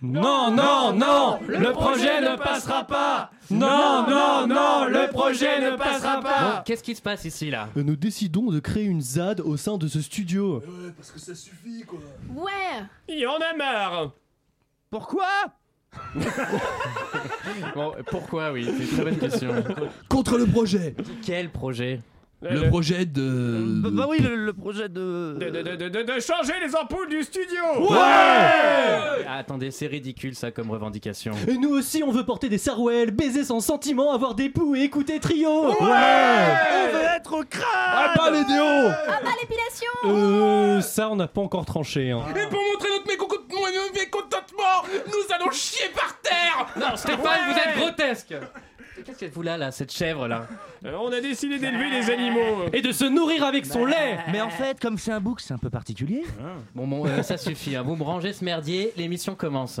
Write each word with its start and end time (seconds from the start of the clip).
Non, 0.00 0.50
non, 0.52 0.92
non, 0.92 1.40
le 1.48 1.72
projet 1.72 2.20
ne 2.20 2.36
passera 2.36 2.84
pas. 2.84 3.30
Non, 3.50 4.06
non, 4.08 4.46
non, 4.46 4.84
le 4.86 5.10
projet 5.10 5.60
ne 5.60 5.76
passera 5.76 6.20
pas. 6.20 6.62
Qu'est-ce 6.64 6.82
qui 6.82 6.94
se 6.94 7.02
passe 7.02 7.24
ici 7.24 7.50
là 7.50 7.68
Nous 7.74 7.96
décidons 7.96 8.50
de 8.50 8.60
créer 8.60 8.84
une 8.84 9.00
ZAD 9.00 9.40
au 9.40 9.56
sein 9.56 9.76
de 9.76 9.88
ce 9.88 10.00
studio. 10.00 10.58
Ouais, 10.58 10.92
parce 10.96 11.10
que 11.10 11.18
ça 11.18 11.34
suffit 11.34 11.82
quoi. 11.82 11.98
Ouais 12.34 12.84
Il 13.08 13.26
en 13.26 13.36
a 13.38 13.56
marre. 13.56 14.12
Pourquoi 14.90 15.26
Bon, 17.74 17.92
pourquoi 18.06 18.52
oui, 18.52 18.64
c'est 18.64 18.84
une 18.84 18.88
très 18.90 19.04
bonne 19.04 19.18
question. 19.18 19.64
Contre 20.08 20.38
le 20.38 20.46
projet. 20.46 20.94
Quel 21.24 21.50
projet? 21.50 22.00
Le 22.40 22.68
projet 22.68 23.04
de. 23.04 23.64
Bah, 23.82 23.88
bah 23.92 24.06
oui, 24.08 24.20
le, 24.20 24.36
le 24.36 24.52
projet 24.52 24.88
de... 24.88 25.36
De, 25.40 25.50
de, 25.50 25.60
de, 25.62 25.88
de, 25.88 26.02
de 26.02 26.20
changer 26.20 26.52
les 26.64 26.76
ampoules 26.76 27.08
du 27.08 27.22
studio. 27.24 27.64
Ah, 27.90 29.38
Attendez, 29.38 29.72
c'est 29.72 29.88
ridicule 29.88 30.34
ça 30.36 30.52
comme 30.52 30.70
revendication. 30.70 31.34
Et 31.48 31.58
nous 31.58 31.70
aussi, 31.70 32.02
on 32.04 32.12
veut 32.12 32.24
porter 32.24 32.48
des 32.48 32.58
sarouels, 32.58 33.10
baiser 33.10 33.42
sans 33.44 33.58
sentiment, 33.60 34.12
avoir 34.12 34.34
des 34.36 34.50
poux 34.50 34.76
et 34.76 34.82
écouter 34.82 35.18
trio. 35.18 35.48
On 35.50 35.84
veut 35.84 37.04
être 37.16 37.32
au 37.40 37.42
crâne 37.44 37.64
Ah, 37.74 38.12
pas 38.16 38.30
les 38.30 38.44
déos 38.44 38.92
Ah 39.08 39.18
bah 39.22 39.30
l'épilation 39.40 39.90
Euh, 40.04 40.80
ça, 40.80 41.10
on 41.10 41.16
n'a 41.16 41.26
pas 41.26 41.40
encore 41.40 41.64
tranché. 41.66 42.12
Hein. 42.12 42.22
Et 42.30 42.46
pour 42.48 42.60
montrer 42.72 42.88
notre 42.90 43.06
mécontentement, 43.08 43.58
mécontentement, 43.94 44.84
nous 45.06 45.34
allons 45.34 45.50
chier 45.50 45.88
par 45.94 46.16
terre. 46.20 46.66
Non, 46.78 46.96
Stéphane, 46.96 47.40
vous 47.50 47.58
êtes 47.58 47.76
grotesque 47.78 48.34
Qu'est-ce 49.04 49.18
qu'elle 49.18 49.30
fout 49.30 49.44
là, 49.44 49.56
là, 49.56 49.70
cette 49.70 49.92
chèvre 49.92 50.26
là 50.28 50.46
Euh, 50.84 50.92
on 51.00 51.10
a 51.12 51.20
décidé 51.20 51.58
d'élever 51.58 51.90
les 51.90 52.10
animaux. 52.10 52.66
Et 52.72 52.80
de 52.82 52.92
se 52.92 53.04
nourrir 53.04 53.44
avec 53.44 53.66
son 53.66 53.84
lait. 53.84 54.18
Mais 54.32 54.40
en 54.40 54.50
fait, 54.50 54.78
comme 54.80 54.98
c'est 54.98 55.12
un 55.12 55.20
bouc, 55.20 55.40
c'est 55.40 55.54
un 55.54 55.58
peu 55.58 55.70
particulier. 55.70 56.24
Bon, 56.74 56.86
bon, 56.86 57.06
euh, 57.06 57.22
ça 57.22 57.36
suffit, 57.36 57.76
hein. 57.76 57.82
vous 57.82 57.96
me 57.96 58.02
rangez 58.04 58.32
ce 58.32 58.44
merdier, 58.44 58.92
l'émission 58.96 59.34
commence. 59.34 59.80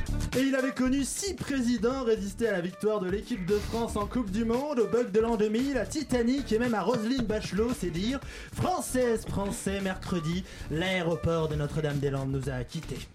Et 0.37 0.43
il 0.43 0.55
avait 0.55 0.71
connu 0.71 1.03
six 1.03 1.33
présidents 1.33 2.05
résistés 2.05 2.47
à 2.47 2.53
la 2.53 2.61
victoire 2.61 3.01
de 3.01 3.09
l'équipe 3.09 3.45
de 3.45 3.57
France 3.57 3.97
en 3.97 4.05
Coupe 4.05 4.31
du 4.31 4.45
Monde, 4.45 4.79
au 4.79 4.87
bug 4.87 5.11
de 5.11 5.19
l'an 5.19 5.35
2000, 5.35 5.77
à 5.77 5.85
Titanic 5.85 6.53
et 6.53 6.59
même 6.59 6.73
à 6.73 6.81
Roselyne 6.81 7.25
Bachelot, 7.25 7.71
c'est 7.77 7.89
dire. 7.89 8.21
Française, 8.53 9.25
Français, 9.27 9.81
mercredi, 9.81 10.45
l'aéroport 10.69 11.49
de 11.49 11.55
Notre-Dame-des-Landes 11.55 12.31
nous 12.31 12.49
a 12.49 12.63
quittés. 12.63 13.09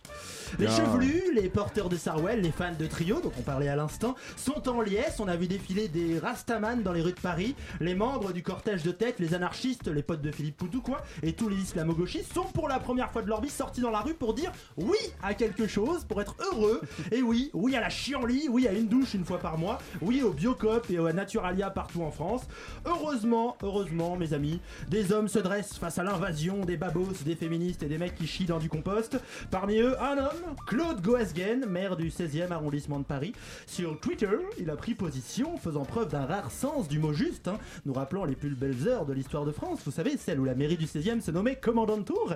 Les 0.58 0.68
chevelus, 0.68 1.22
les 1.34 1.50
porteurs 1.50 1.90
de 1.90 1.96
Sarwell, 1.96 2.40
les 2.40 2.50
fans 2.50 2.72
de 2.78 2.86
trio 2.86 3.20
dont 3.20 3.32
on 3.38 3.42
parlait 3.42 3.68
à 3.68 3.76
l'instant, 3.76 4.14
sont 4.36 4.68
en 4.70 4.80
liesse. 4.80 5.20
On 5.20 5.28
a 5.28 5.36
vu 5.36 5.46
défiler 5.48 5.88
des 5.88 6.18
Rastaman 6.18 6.82
dans 6.82 6.94
les 6.94 7.02
rues 7.02 7.12
de 7.12 7.20
Paris. 7.20 7.54
Les 7.80 7.94
membres 7.94 8.32
du 8.32 8.42
cortège 8.42 8.82
de 8.82 8.90
tête, 8.90 9.18
les 9.18 9.34
anarchistes, 9.34 9.88
les 9.88 10.02
potes 10.02 10.22
de 10.22 10.30
Philippe 10.30 10.56
Poutou, 10.56 10.80
quoi, 10.80 11.02
et 11.22 11.34
tous 11.34 11.50
les 11.50 11.56
islamo-gauchistes 11.56 12.32
sont 12.32 12.44
pour 12.44 12.68
la 12.68 12.78
première 12.78 13.10
fois 13.12 13.20
de 13.20 13.28
leur 13.28 13.42
vie 13.42 13.50
sortis 13.50 13.82
dans 13.82 13.90
la 13.90 14.00
rue 14.00 14.14
pour 14.14 14.32
dire 14.32 14.50
oui 14.78 14.96
à 15.22 15.34
quelque 15.34 15.66
chose, 15.66 16.04
pour 16.04 16.22
être 16.22 16.36
heureux. 16.52 16.80
Et 17.12 17.22
oui, 17.22 17.50
oui 17.52 17.76
à 17.76 17.80
la 17.80 17.90
chienlit, 17.90 18.48
oui 18.48 18.66
à 18.66 18.72
une 18.72 18.88
douche 18.88 19.14
une 19.14 19.24
fois 19.24 19.38
par 19.38 19.58
mois, 19.58 19.78
oui 20.00 20.22
au 20.22 20.32
Biocop 20.32 20.90
et 20.90 20.98
au 20.98 21.10
Naturalia 21.12 21.70
partout 21.70 22.02
en 22.02 22.10
France. 22.10 22.42
Heureusement, 22.84 23.56
heureusement, 23.62 24.16
mes 24.16 24.32
amis, 24.32 24.60
des 24.88 25.12
hommes 25.12 25.28
se 25.28 25.38
dressent 25.38 25.76
face 25.78 25.98
à 25.98 26.02
l'invasion 26.02 26.64
des 26.64 26.76
babos, 26.76 27.12
des 27.24 27.36
féministes 27.36 27.82
et 27.82 27.86
des 27.86 27.98
mecs 27.98 28.14
qui 28.14 28.26
chient 28.26 28.46
dans 28.46 28.58
du 28.58 28.68
compost. 28.68 29.18
Parmi 29.50 29.78
eux, 29.78 30.00
un 30.00 30.18
homme, 30.18 30.45
Claude 30.66 31.00
Goasguen, 31.02 31.66
maire 31.66 31.96
du 31.96 32.08
16e 32.08 32.50
arrondissement 32.50 32.98
de 32.98 33.04
Paris. 33.04 33.32
Sur 33.66 33.98
Twitter, 34.00 34.38
il 34.58 34.70
a 34.70 34.76
pris 34.76 34.94
position, 34.94 35.56
faisant 35.56 35.84
preuve 35.84 36.10
d'un 36.10 36.26
rare 36.26 36.50
sens 36.50 36.88
du 36.88 36.98
mot 36.98 37.12
juste, 37.12 37.48
hein, 37.48 37.58
nous 37.84 37.92
rappelant 37.92 38.24
les 38.24 38.34
plus 38.34 38.50
belles 38.50 38.88
heures 38.88 39.06
de 39.06 39.12
l'histoire 39.12 39.44
de 39.44 39.52
France, 39.52 39.80
vous 39.84 39.90
savez, 39.90 40.16
celle 40.16 40.40
où 40.40 40.44
la 40.44 40.54
mairie 40.54 40.76
du 40.76 40.86
16e 40.86 41.20
se 41.20 41.30
nommait 41.30 41.56
commandant 41.56 41.96
de 41.96 42.02
tour. 42.02 42.34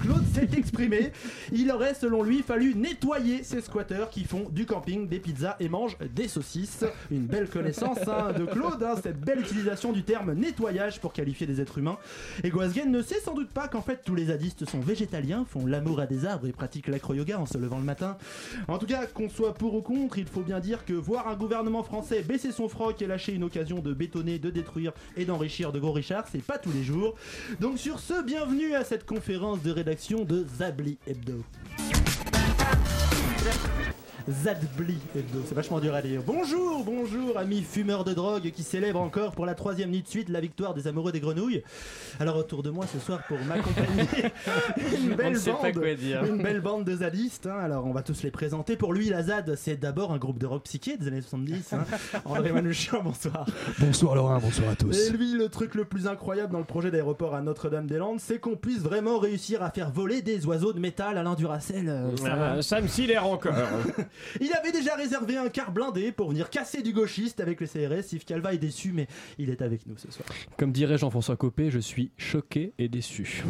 Claude 0.00 0.24
s'est 0.34 0.48
exprimé. 0.56 1.12
Il 1.52 1.70
aurait, 1.70 1.94
selon 1.94 2.22
lui, 2.22 2.42
fallu 2.42 2.74
nettoyer 2.74 3.42
ces 3.42 3.60
squatteurs 3.60 4.10
qui 4.10 4.24
font 4.24 4.48
du 4.50 4.66
camping, 4.66 5.08
des 5.08 5.20
pizzas 5.20 5.56
et 5.60 5.68
mangent 5.68 5.96
des 6.14 6.28
saucisses. 6.28 6.84
Une 7.10 7.26
belle 7.26 7.48
connaissance 7.48 7.98
hein, 8.08 8.32
de 8.32 8.44
Claude, 8.44 8.82
hein, 8.82 8.94
cette 9.02 9.20
belle 9.20 9.40
utilisation 9.40 9.92
du 9.92 10.02
terme 10.02 10.32
nettoyage 10.32 11.00
pour 11.00 11.12
qualifier 11.12 11.46
des 11.46 11.60
êtres 11.60 11.78
humains. 11.78 11.98
Et 12.44 12.50
Goasguen 12.50 12.90
ne 12.90 13.02
sait 13.02 13.20
sans 13.20 13.34
doute 13.34 13.50
pas 13.50 13.68
qu'en 13.68 13.82
fait 13.82 14.02
tous 14.04 14.14
les 14.14 14.26
zadistes 14.26 14.68
sont 14.68 14.80
végétaliens, 14.80 15.44
font 15.48 15.66
l'amour 15.66 16.00
à 16.00 16.06
des 16.06 16.24
arbres 16.24 16.46
et 16.46 16.52
pratiquent 16.52 16.88
l'acro-yoga 16.88 17.38
se 17.46 17.58
levant 17.58 17.78
le 17.78 17.84
matin. 17.84 18.16
En 18.68 18.78
tout 18.78 18.86
cas, 18.86 19.06
qu'on 19.06 19.28
soit 19.28 19.54
pour 19.54 19.74
ou 19.74 19.82
contre, 19.82 20.18
il 20.18 20.26
faut 20.26 20.42
bien 20.42 20.60
dire 20.60 20.84
que 20.84 20.92
voir 20.92 21.28
un 21.28 21.36
gouvernement 21.36 21.82
français 21.82 22.22
baisser 22.22 22.52
son 22.52 22.68
froc 22.68 23.00
et 23.02 23.06
lâcher 23.06 23.32
une 23.32 23.44
occasion 23.44 23.80
de 23.80 23.92
bétonner, 23.92 24.38
de 24.38 24.50
détruire 24.50 24.92
et 25.16 25.24
d'enrichir 25.24 25.72
de 25.72 25.80
gros 25.80 25.92
Richard, 25.92 26.24
c'est 26.30 26.42
pas 26.42 26.58
tous 26.58 26.72
les 26.72 26.82
jours. 26.82 27.14
Donc 27.60 27.78
sur 27.78 27.98
ce, 27.98 28.22
bienvenue 28.24 28.74
à 28.74 28.84
cette 28.84 29.06
conférence 29.06 29.62
de 29.62 29.70
rédaction 29.70 30.24
de 30.24 30.44
Zabli 30.58 30.98
Hebdo. 31.06 31.42
Zadbli 34.30 34.98
Hebdo, 35.16 35.40
c'est 35.46 35.54
vachement 35.54 35.80
dur 35.80 35.94
à 35.94 36.02
dire. 36.02 36.22
Bonjour, 36.24 36.84
bonjour, 36.84 37.36
amis 37.38 37.62
fumeurs 37.62 38.04
de 38.04 38.12
drogue 38.14 38.50
qui 38.54 38.62
célèbrent 38.62 39.00
encore 39.00 39.32
pour 39.32 39.46
la 39.46 39.54
troisième 39.54 39.90
nuit 39.90 40.02
de 40.02 40.08
suite 40.08 40.28
la 40.28 40.40
victoire 40.40 40.74
des 40.74 40.86
amoureux 40.86 41.12
des 41.12 41.20
grenouilles. 41.20 41.62
Alors 42.20 42.36
autour 42.36 42.62
de 42.62 42.70
moi 42.70 42.86
ce 42.92 42.98
soir 43.00 43.20
pour 43.26 43.38
m'accompagner, 43.40 44.04
une 45.04 45.12
On 45.12 45.16
belle 45.16 45.32
ne 45.32 45.38
sait 45.38 45.50
pas 45.52 45.62
bande, 45.72 45.74
quoi 45.78 45.94
dire. 45.94 46.24
une 46.24 46.42
belle 46.42 46.60
bande 46.60 46.84
de 46.84 46.96
zadistes. 46.96 47.46
hein. 47.46 47.58
Alors 47.60 47.84
on 47.86 47.92
va 47.92 48.02
tous 48.02 48.22
les 48.22 48.30
présenter. 48.30 48.76
Pour 48.76 48.92
lui, 48.92 49.08
la 49.08 49.22
ZAD, 49.24 49.54
c'est 49.56 49.76
d'abord 49.76 50.12
un 50.12 50.18
groupe 50.18 50.38
de 50.38 50.46
rock 50.46 50.62
psyché 50.64 50.96
des 50.96 51.08
années 51.08 51.20
70. 51.20 51.72
hein. 51.72 51.84
André 52.24 52.52
Manouchian, 52.52 53.02
bonsoir. 53.02 53.46
Bonsoir 53.80 54.14
Laurent, 54.14 54.38
bonsoir 54.38 54.70
à 54.70 54.76
tous. 54.76 55.08
Et 55.08 55.10
lui, 55.10 55.32
le 55.32 55.48
truc 55.48 55.74
le 55.74 55.84
plus 55.84 56.06
incroyable 56.06 56.52
dans 56.52 56.58
le 56.60 56.64
projet 56.64 56.90
d'aéroport 56.90 57.34
à 57.34 57.40
Notre-Dame-des-Landes, 57.42 58.20
c'est 58.20 58.38
qu'on 58.38 58.56
puisse 58.56 58.78
vraiment 58.80 59.18
réussir 59.18 59.62
à 59.62 59.70
faire 59.70 59.90
voler 59.90 60.22
des 60.22 60.46
oiseaux 60.46 60.72
de 60.72 60.78
métal 60.80 61.18
Alain 61.18 61.34
Duracell. 61.34 61.88
euh, 61.88 62.16
ça 62.16 62.62
ça 62.62 62.80
me 62.80 62.86
sidère 62.88 63.26
encore. 63.26 63.52
Il 64.40 64.52
avait 64.54 64.72
déjà 64.72 64.94
réservé 64.94 65.36
un 65.36 65.48
car 65.48 65.72
blindé 65.72 66.12
pour 66.12 66.30
venir 66.30 66.50
casser 66.50 66.82
du 66.82 66.92
gauchiste 66.92 67.40
avec 67.40 67.60
le 67.60 67.66
CRS. 67.66 68.12
Yves 68.12 68.24
Calva 68.24 68.54
est 68.54 68.58
déçu, 68.58 68.92
mais 68.92 69.06
il 69.38 69.50
est 69.50 69.62
avec 69.62 69.86
nous 69.86 69.96
ce 69.96 70.10
soir. 70.10 70.28
Comme 70.58 70.72
dirait 70.72 70.98
Jean-François 70.98 71.36
Copé, 71.36 71.70
je 71.70 71.78
suis 71.78 72.10
choqué 72.16 72.72
et 72.78 72.88
déçu. 72.88 73.44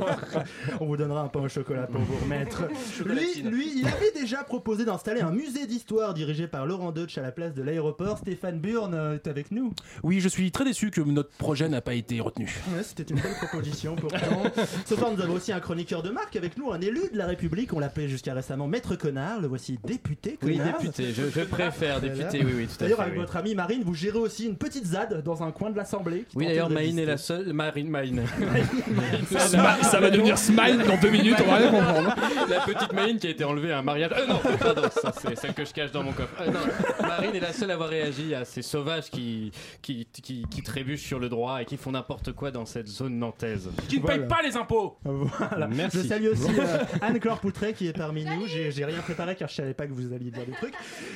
On 0.80 0.86
vous 0.86 0.96
donnera 0.96 1.22
un 1.22 1.28
pain 1.28 1.40
au 1.40 1.48
chocolat 1.48 1.86
pour 1.86 2.00
vous 2.00 2.16
remettre. 2.24 2.64
Lui, 3.04 3.42
lui, 3.42 3.80
il 3.80 3.86
avait 3.86 4.12
déjà 4.12 4.44
proposé 4.44 4.84
d'installer 4.84 5.20
un 5.20 5.30
musée 5.30 5.66
d'histoire 5.66 6.14
dirigé 6.14 6.46
par 6.46 6.66
Laurent 6.66 6.92
Deutsch 6.92 7.16
à 7.18 7.22
la 7.22 7.32
place 7.32 7.54
de 7.54 7.62
l'aéroport. 7.62 8.18
Stéphane 8.18 8.60
Burn 8.60 8.94
est 9.14 9.26
avec 9.26 9.50
nous. 9.50 9.72
Oui, 10.02 10.20
je 10.20 10.28
suis 10.28 10.50
très 10.52 10.64
déçu 10.64 10.90
que 10.90 11.00
notre 11.00 11.30
projet 11.30 11.68
n'a 11.68 11.80
pas 11.80 11.94
été 11.94 12.20
retenu. 12.20 12.52
Ouais, 12.74 12.82
C'était 12.82 13.02
une 13.04 13.20
belle 13.20 13.34
proposition 13.34 13.96
pourtant. 13.96 14.42
Ce 14.86 14.94
soir, 14.96 15.12
nous 15.12 15.20
avons 15.20 15.34
aussi 15.34 15.52
un 15.52 15.60
chroniqueur 15.60 16.02
de 16.02 16.10
marque 16.10 16.36
avec 16.36 16.56
nous, 16.56 16.72
un 16.72 16.80
élu 16.80 17.00
de 17.12 17.18
la 17.18 17.26
République. 17.26 17.72
On 17.72 17.78
l'appelait 17.78 18.08
jusqu'à 18.08 18.34
récemment 18.34 18.68
Maître 18.68 18.96
Connard. 18.96 19.40
Le 19.40 19.48
voici 19.48 19.78
député. 19.84 20.38
Oui, 20.42 20.58
député, 20.58 21.12
je, 21.12 21.30
je 21.30 21.40
préfère 21.42 22.00
député, 22.00 22.42
oui, 22.44 22.52
oui, 22.56 22.66
tout 22.66 22.72
à 22.72 22.76
fait. 22.76 22.84
D'ailleurs, 22.84 23.00
avec 23.00 23.14
oui. 23.14 23.20
votre 23.20 23.36
amie 23.36 23.54
Marine, 23.54 23.82
vous 23.84 23.94
gérez 23.94 24.18
aussi 24.18 24.46
une 24.46 24.56
petite 24.56 24.86
ZAD 24.86 25.22
dans 25.22 25.42
un 25.42 25.50
coin 25.50 25.70
de 25.70 25.76
l'Assemblée. 25.76 26.26
Oui, 26.34 26.46
d'ailleurs, 26.46 26.70
Marine 26.70 26.98
est 26.98 27.06
la 27.06 27.16
seule. 27.16 27.52
Marine, 27.52 27.88
Marine. 27.88 28.22
Ça 29.82 30.00
va 30.00 30.10
devenir 30.10 30.38
Smile 30.38 30.78
dans 30.86 30.96
deux 30.96 31.10
minutes, 31.10 31.36
on 31.44 31.50
va 31.50 31.56
rien 31.56 31.70
comprendre. 31.70 32.14
La 32.48 32.60
petite 32.60 32.92
Marine 32.92 33.18
qui 33.18 33.26
a 33.26 33.30
été 33.30 33.44
enlevée 33.44 33.72
à 33.72 33.78
un 33.78 33.82
mariage. 33.82 34.10
Euh, 34.16 34.26
non, 34.26 34.40
pardon, 34.58 34.82
ça 34.90 35.12
c'est 35.18 35.36
celle 35.38 35.54
que 35.54 35.64
je 35.64 35.72
cache 35.72 35.92
dans 35.92 36.02
mon 36.02 36.12
coffre. 36.12 36.34
Euh, 36.40 36.50
non, 36.50 37.06
Marine 37.06 37.34
est 37.34 37.40
la 37.40 37.52
seule 37.52 37.70
à 37.70 37.74
avoir 37.74 37.88
réagi 37.88 38.34
à 38.34 38.44
ces 38.44 38.62
sauvages 38.62 39.10
qui, 39.10 39.52
qui, 39.82 40.06
qui, 40.12 40.44
qui 40.50 40.62
trébuchent 40.62 41.06
sur 41.06 41.18
le 41.18 41.28
droit 41.28 41.62
et 41.62 41.64
qui 41.64 41.76
font 41.76 41.92
n'importe 41.92 42.32
quoi 42.32 42.50
dans 42.50 42.66
cette 42.66 42.88
zone 42.88 43.18
nantaise. 43.18 43.70
Qui 43.88 43.96
ne 43.96 44.02
Voilà. 44.02 44.18
paye 44.18 44.28
pas 44.28 44.42
les 44.42 44.56
impôts 44.56 44.96
Voilà. 45.04 45.66
Merci. 45.68 45.98
Je 46.02 46.08
salue 46.08 46.26
aussi 46.28 46.50
euh, 46.58 46.78
Anne-Claire 47.00 47.38
Poutret 47.38 47.72
qui 47.72 47.86
est 47.88 47.96
parmi 47.96 48.24
nous. 48.24 48.46
J'ai 48.46 48.70
j'ai 48.70 48.84
rien 48.84 49.00
préparé 49.00 49.34
car 49.36 49.48
je 49.48 49.54
pas 49.74 49.86
que 49.86 49.92
vous 49.92 50.12
alliez 50.12 50.30
dire 50.30 50.46
des 50.46 50.52
trucs. 50.52 50.74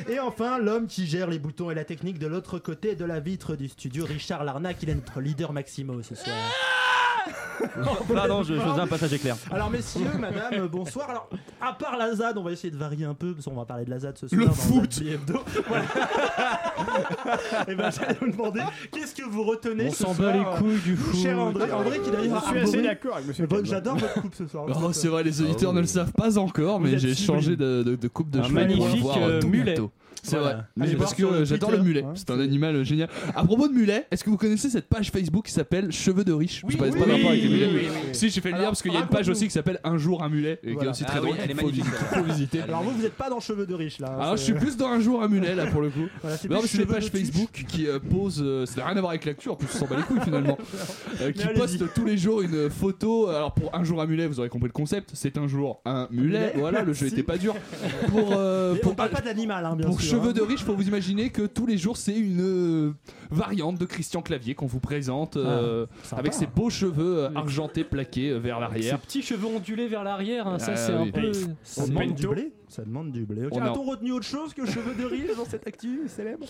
Et 0.08 0.18
enfin, 0.18 0.58
l'homme 0.58 0.86
qui 0.86 1.06
gère 1.06 1.28
les 1.28 1.38
boutons 1.38 1.70
et 1.70 1.74
la 1.74 1.84
technique 1.84 2.18
de 2.18 2.26
l'autre 2.26 2.58
côté 2.58 2.94
de 2.94 3.04
la 3.04 3.20
vitre 3.20 3.56
du 3.56 3.68
studio, 3.68 4.04
Richard 4.04 4.44
Larnac. 4.44 4.82
Il 4.82 4.90
est 4.90 4.94
notre 4.94 5.20
leader 5.20 5.52
Maximo 5.52 6.02
ce 6.02 6.14
soir. 6.14 6.36
Pardon, 8.14 8.42
je, 8.42 8.54
je 8.54 8.60
faisais 8.60 8.80
un 8.80 8.86
passage 8.86 9.12
éclair. 9.12 9.36
Alors 9.50 9.70
messieurs, 9.70 10.06
madame, 10.18 10.52
euh, 10.54 10.68
bonsoir. 10.68 11.08
Alors, 11.10 11.28
à 11.60 11.72
part 11.72 11.96
la 11.96 12.14
ZAD, 12.14 12.36
on 12.38 12.42
va 12.42 12.52
essayer 12.52 12.70
de 12.70 12.76
varier 12.76 13.04
un 13.04 13.14
peu, 13.14 13.32
parce 13.34 13.44
qu'on 13.46 13.54
va 13.54 13.64
parler 13.64 13.84
de 13.84 13.90
la 13.90 13.98
ZAD 14.00 14.18
ce 14.18 14.28
soir. 14.28 14.40
Le 14.40 14.46
dans 14.46 14.52
foot. 14.52 14.92
Zadbi 14.92 15.10
Hebdo. 15.10 15.40
Voilà. 15.68 15.84
Et 17.68 17.74
ben 17.74 17.90
j'allais 17.90 18.16
vous 18.20 18.30
demander, 18.30 18.60
qu'est-ce 18.92 19.14
que 19.14 19.24
vous 19.28 19.44
retenez 19.44 19.88
On 19.88 19.90
ce 19.92 20.04
s'en 20.04 20.14
soir 20.14 20.32
bat 20.32 20.38
les 20.38 20.58
couilles 20.58 20.80
du 20.80 20.96
foot. 20.96 21.20
Cher 21.22 21.38
André, 21.38 21.70
André 21.72 22.00
qui 22.00 22.10
d'ailleurs 22.10 22.42
Je 22.42 22.48
suis 22.48 22.58
a 22.58 22.62
assez 22.62 22.82
d'accord 22.82 23.14
avec 23.16 23.28
monsieur 23.28 23.46
Bon, 23.46 23.56
Calva. 23.56 23.70
J'adore 23.70 23.96
votre 23.96 24.20
coupe 24.20 24.34
ce 24.34 24.46
soir. 24.46 24.64
Oh, 24.68 24.92
c'est 24.92 25.08
vrai, 25.08 25.22
les 25.22 25.40
auditeurs 25.40 25.72
ne 25.72 25.80
le 25.80 25.86
savent 25.86 26.12
pas 26.12 26.38
encore, 26.38 26.80
mais 26.80 26.98
j'ai 26.98 27.14
changé 27.14 27.56
de, 27.56 27.82
de- 27.82 27.96
de 27.96 28.08
coupe 28.08 28.30
de 28.30 28.40
Un 28.40 28.42
cheveux 28.44 28.54
pour 28.54 28.78
magnifique, 28.84 29.02
voir 29.02 29.18
euh, 29.22 29.40
tout 29.40 29.48
mulet. 29.48 29.64
bientôt. 29.74 29.90
C'est 30.22 30.37
Voilà. 30.38 30.55
vrai. 30.55 30.64
Mais 30.76 30.84
Allez 30.87 30.96
parce 30.96 31.05
voir 31.05 31.16
que 31.16 31.22
sur 31.22 31.32
euh, 31.32 31.38
le 31.40 31.44
j'adore 31.44 31.69
Twitter, 31.70 31.82
le 31.82 31.88
mulet. 31.88 32.02
hein, 32.05 32.12
c'est 32.14 32.31
un 32.31 32.40
animal 32.40 32.76
euh, 32.76 32.84
génial. 32.84 33.08
À 33.34 33.44
propos 33.44 33.69
de 33.69 33.72
mulet, 33.75 34.06
est-ce 34.11 34.25
que 34.25 34.31
vous 34.31 34.37
connaissez 34.37 34.70
cette 34.70 34.88
page 34.88 35.11
Facebook 35.11 35.46
qui 35.46 35.52
s'appelle 35.52 35.93
Cheveux 35.93 36.25
de 36.25 36.32
riche? 36.32 36.62
Oui, 36.64 36.72
Je 36.72 36.76
sais 36.76 36.78
pas, 36.84 36.93
c'est 36.93 36.99
pas 36.99 37.05
oui, 37.06 37.12
rapport 37.12 37.31
avec 37.31 37.43
les 37.43 37.49
oui, 37.49 37.55
mulets. 37.55 37.66
oui, 37.66 37.81
oui, 37.82 37.88
oui. 38.06 38.08
Si, 38.12 38.31
j'ai 38.31 38.40
fait 38.40 38.49
le 38.49 38.52
lien 38.55 38.58
Alors, 38.61 38.70
parce 38.70 38.82
qu'il 38.82 38.93
y 38.93 38.96
a 38.96 39.00
une 39.00 39.06
page 39.06 39.12
raconte-nous. 39.12 39.32
aussi 39.32 39.44
qui 39.46 39.50
s'appelle 39.52 39.81
Un 39.84 39.99
jour 39.99 40.22
un 40.22 40.28
mulet 40.28 40.58
et 40.62 40.66
qui 40.66 40.70
est 40.70 40.75
Voilà. 40.75 40.90
aussi 40.90 41.05
Ah 41.06 41.11
très 41.11 41.19
oui, 41.20 41.26
drôle. 41.26 41.37
elle 41.43 41.50
est 41.50 41.55
Faut 41.55 41.66
magnifique, 41.66 41.84
visiter. 41.84 41.99
celle-là. 42.11 42.16
Faut 42.22 42.25
visiter. 42.32 42.61
Alors 42.62 42.82
vous, 42.82 42.90
vous 42.93 43.05
êtes 43.06 43.14
pas 43.14 43.31
dans 43.31 43.40
cheveux 43.40 43.66
de 43.66 43.75
riche 43.75 43.99
là. 43.99 44.08
Alors 44.08 44.32
je 44.32 44.37
c'est- 44.38 44.44
suis 44.44 44.55
plus 44.55 44.76
dans 44.76 44.88
un 44.88 45.00
jour 45.00 45.22
un 45.22 45.28
mulet 45.28 45.55
là 45.55 45.66
pour 45.66 45.81
le 45.82 45.90
coup. 45.90 46.06
Voilà, 46.22 46.37
c'est 46.37 46.49
Non, 46.49 46.56
plus 46.58 46.62
mais 46.62 46.69
c'est 46.69 46.78
des 46.78 46.84
cheveux 46.84 46.94
pages 46.94 47.05
de 47.05 47.10
tuche. 47.10 47.20
Facebook 47.26 47.64
qui 47.69 47.87
euh, 47.87 47.99
posent, 47.99 48.43
euh, 48.44 48.67
ça 48.67 48.81
n'a 48.81 48.87
rien 48.87 48.96
à 48.96 49.00
voir 49.00 49.10
avec 49.10 49.25
l'actu, 49.25 49.49
en 49.49 49.56
plus 49.56 49.69
on 49.75 49.78
s'en 49.78 49.87
bat 49.87 49.96
les 49.96 50.02
couilles 50.02 50.20
finalement, 50.25 50.58
Euh, 51.20 51.32
qui 51.32 51.43
allez-y. 51.43 51.58
postent 51.58 51.94
tous 51.94 52.05
les 52.05 52.17
jours 52.17 52.40
une 52.43 52.70
photo. 52.70 53.28
Alors 53.28 53.52
pour 53.52 53.75
un 53.75 53.84
jour 53.84 54.00
un 54.00 54.06
mulet, 54.06 54.26
vous 54.26 54.38
aurez 54.40 54.49
compris 54.49 54.69
le 54.69 54.72
concept, 54.72 55.10
c'est 55.14 55.37
un 55.38 55.46
jour 55.49 55.81
un 55.84 56.08
mulet. 56.10 56.25
mulet 56.38 56.52
Voilà, 56.56 56.82
le 56.82 56.93
jeu 56.93 57.06
Si. 57.08 57.12
était 57.14 57.22
pas 57.22 57.37
dur. 57.38 57.55
Pour, 58.08 58.32
euh, 58.37 58.75
Mais 58.75 58.81
pour, 58.81 58.93
on 58.93 58.94
parle 58.94 59.10
pas 59.10 59.20
de 59.20 59.26
l'animal, 59.26 59.64
hein, 59.64 59.76
bien 59.76 59.87
pour 59.87 60.00
sûr. 60.00 60.03
Cheveux 60.04 60.30
hein. 60.30 60.32
de 60.32 60.42
riche, 60.42 60.60
faut 60.62 60.74
vous 60.74 60.88
imaginer 60.88 61.30
que 61.30 61.42
tous 61.46 61.66
les 61.66 61.78
jours 61.78 61.96
c'est 61.96 62.16
une 62.16 62.40
euh, 62.40 62.92
variante 63.30 63.78
de 63.78 63.84
Christian 63.84 64.22
Clavier 64.22 64.54
qu'on 64.54 64.66
vous 64.66 64.80
présente 64.80 65.36
euh, 65.36 65.86
sympa. 66.02 66.20
avec 66.20 66.32
ses 66.34 66.46
beaux 66.46 66.70
cheveux 66.70 67.18
euh, 67.24 67.30
argentés 67.34 67.84
plaqués 67.84 68.30
euh, 68.30 68.38
vers 68.38 68.56
Ces 68.56 68.60
l'arrière. 68.60 68.98
petits 69.00 69.22
cheveux 69.22 69.46
ondulés 69.46 69.88
vers 69.88 70.04
l'arrière, 70.04 70.46
hein, 70.46 70.58
ça 70.58 70.72
Ah 70.72 70.76
c'est 70.76 70.92
oui. 70.94 71.08
un 71.08 71.12
peu. 71.12 71.32
C'est 71.62 71.90
Ça 72.74 72.82
demande 72.82 73.12
du 73.12 73.24
blé. 73.24 73.44
Ok, 73.46 73.52
On 73.54 73.60
a- 73.60 73.70
A-t-on 73.70 73.84
retenu 73.84 74.10
autre 74.10 74.26
chose 74.26 74.52
que 74.52 74.66
cheveux 74.66 74.94
de 75.00 75.04
riche 75.04 75.36
dans 75.36 75.44
cette 75.44 75.64
actu 75.68 76.00
célèbre 76.08 76.44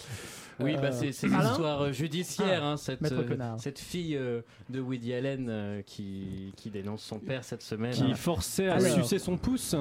Oui, 0.59 0.75
Euh, 0.75 0.81
bah 0.81 0.91
c'est 0.91 1.13
c'est 1.13 1.27
euh, 1.27 1.93
judiciaire, 1.93 2.61
Ah, 2.63 2.67
hein, 2.73 2.77
cette, 2.79 3.03
Maître 3.03 3.17
euh, 3.19 3.29
Connard. 3.29 3.61
cette 3.61 3.79
fille 3.79 4.17
euh, 4.17 4.41
de 4.71 4.81
Woody 4.81 5.13
Allen 5.13 5.49
euh, 5.51 5.83
qui, 5.85 6.53
qui 6.57 6.71
dénonce 6.71 7.03
son 7.03 7.19
père 7.19 7.45
cette 7.45 7.61
semaine. 7.63 7.93
Qui 7.93 8.05
hein. 8.05 8.15
forçait 8.15 8.69
à 8.69 8.77
Alors. 8.77 8.95
sucer 9.03 9.19
son 9.19 9.37
pouce. 9.37 9.75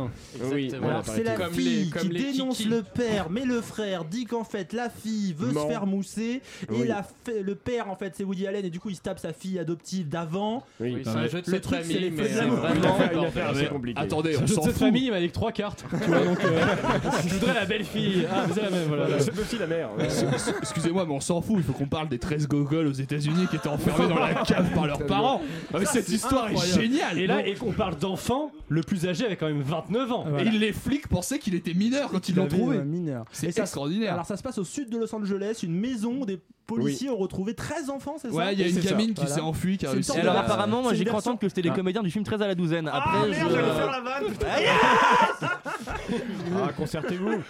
Oui, 0.51 0.69
c'est 1.05 1.23
la 1.23 1.35
Comme 1.35 1.53
fille 1.53 1.83
les- 1.85 1.89
comme 1.91 2.01
qui 2.01 2.09
les 2.09 2.31
dénonce 2.33 2.65
le 2.65 2.81
père, 2.83 3.29
mais 3.29 3.45
le 3.45 3.61
frère 3.61 4.03
dit 4.03 4.25
qu'en 4.25 4.43
fait 4.43 4.73
la 4.73 4.89
fille 4.89 5.33
veut 5.37 5.53
Non. 5.53 5.63
se 5.63 5.67
faire 5.69 5.85
mousser 5.85 6.41
et 6.63 6.71
Oui. 6.71 6.87
la 6.89 7.03
fait- 7.23 7.41
le 7.41 7.55
père 7.55 7.89
en 7.89 7.95
fait 7.95 8.15
c'est 8.17 8.25
Woody 8.25 8.47
Allen 8.47 8.65
et 8.65 8.69
du 8.69 8.81
coup 8.81 8.89
il 8.89 8.95
se 8.97 9.01
tape 9.01 9.19
sa 9.19 9.31
fille 9.31 9.59
adoptive 9.59 10.09
d'avant. 10.09 10.65
Oui. 10.81 10.97
C'est 11.05 11.09
un 11.09 11.27
jeu 11.27 11.41
de 11.41 11.45
Le 11.47 11.53
cette 11.53 11.63
truc, 11.63 11.79
c'est 11.83 11.93
famille, 11.93 12.11
mais 12.11 12.31
euh, 12.33 12.37
l'amour. 12.37 12.57
vraiment 12.57 13.69
compliquée. 13.71 13.99
Attendez, 14.01 14.35
on 14.41 14.47
s'en 14.47 14.61
cette 14.63 14.73
fout. 14.73 14.81
famille 14.87 15.09
mais 15.11 15.17
avec 15.17 15.31
trois 15.31 15.51
cartes. 15.53 15.85
Donc, 16.33 16.43
euh, 16.45 16.65
je 17.27 17.33
voudrais 17.33 17.53
la 17.53 17.65
belle 17.65 17.83
fille. 17.83 18.27
Ah, 18.31 18.45
c'est 18.53 18.61
la 18.61 18.69
même, 18.69 18.87
voilà. 18.87 19.07
La 19.59 19.67
mère. 19.67 19.89
Excusez-moi, 20.61 21.05
mais 21.07 21.13
on 21.13 21.19
s'en 21.19 21.41
fout. 21.41 21.55
Il 21.57 21.63
faut 21.63 21.73
qu'on 21.73 21.87
parle 21.87 22.09
des 22.09 22.19
13 22.19 22.47
gogoles 22.47 22.87
aux 22.87 22.91
États-Unis 22.91 23.47
qui 23.49 23.55
étaient 23.55 23.67
enfermés 23.69 24.07
dans 24.07 24.19
la 24.19 24.33
cave 24.45 24.71
par 24.73 24.87
leurs 24.87 25.05
parents. 25.05 25.41
Non, 25.71 25.79
mais 25.79 25.85
Ça, 25.85 25.93
cette 25.93 26.09
histoire 26.09 26.49
est 26.49 26.73
géniale. 26.73 27.19
Et 27.19 27.27
là, 27.27 27.45
et 27.45 27.53
qu'on 27.53 27.71
parle 27.71 27.97
d'enfant, 27.97 28.51
le 28.69 28.81
plus 28.81 29.05
âgé 29.07 29.25
avait 29.25 29.35
quand 29.37 29.47
même 29.47 29.61
29 29.61 30.11
ans. 30.11 30.25
Voilà. 30.27 30.49
Et 30.49 30.51
les 30.51 30.73
flics 30.73 31.07
pensaient 31.07 31.39
qu'il 31.39 31.55
était 31.55 31.73
mineur 31.73 32.09
quand 32.09 32.27
ils 32.29 32.31
Il 32.31 32.37
l'ont 32.37 32.47
trouvé. 32.47 32.77
un 32.77 32.83
mineur. 32.83 33.25
C'est 33.31 33.57
extraordinaire. 33.57 34.13
Alors 34.13 34.25
ça 34.25 34.37
se 34.37 34.43
passe 34.43 34.57
au 34.57 34.63
sud 34.63 34.89
de 34.89 34.97
Los 34.97 35.13
Angeles, 35.13 35.59
une 35.63 35.75
maison 35.79 36.25
des 36.25 36.39
policiers 36.65 37.09
ont 37.09 37.17
retrouvé 37.17 37.53
13 37.53 37.89
enfants, 37.89 38.15
c'est 38.21 38.29
ça 38.29 38.33
Ouais, 38.35 38.53
il 38.53 38.59
y 38.59 38.63
a 38.63 38.67
une 38.67 38.73
C'est 38.73 38.81
ça. 38.81 38.89
gamine 38.91 39.13
qui 39.13 39.21
Voilà. 39.21 39.35
s'est 39.35 39.41
enfuie 39.41 39.77
qui 39.77 39.85
a 39.85 39.91
réussi 39.91 40.17
alors 40.17 40.37
apparemment, 40.37 40.81
moi 40.81 40.93
j'ai 40.93 41.05
cru 41.05 41.15
entendre 41.15 41.39
que 41.39 41.47
c'était 41.49 41.61
les 41.61 41.69
Ah. 41.69 41.75
comédiens 41.75 42.01
du 42.03 42.09
film 42.11 42.23
13 42.23 42.41
à 42.41 42.47
la 42.47 42.55
douzaine. 42.55 42.87
Après, 42.87 43.01
Ah 43.13 43.23
je- 43.25 43.29
merde, 43.31 43.51
j'allais 43.51 43.73
faire 43.73 43.91
la 43.91 44.01
vanne. 44.01 44.23
Ah, 46.63 46.71
concertez-vous. 46.77 47.41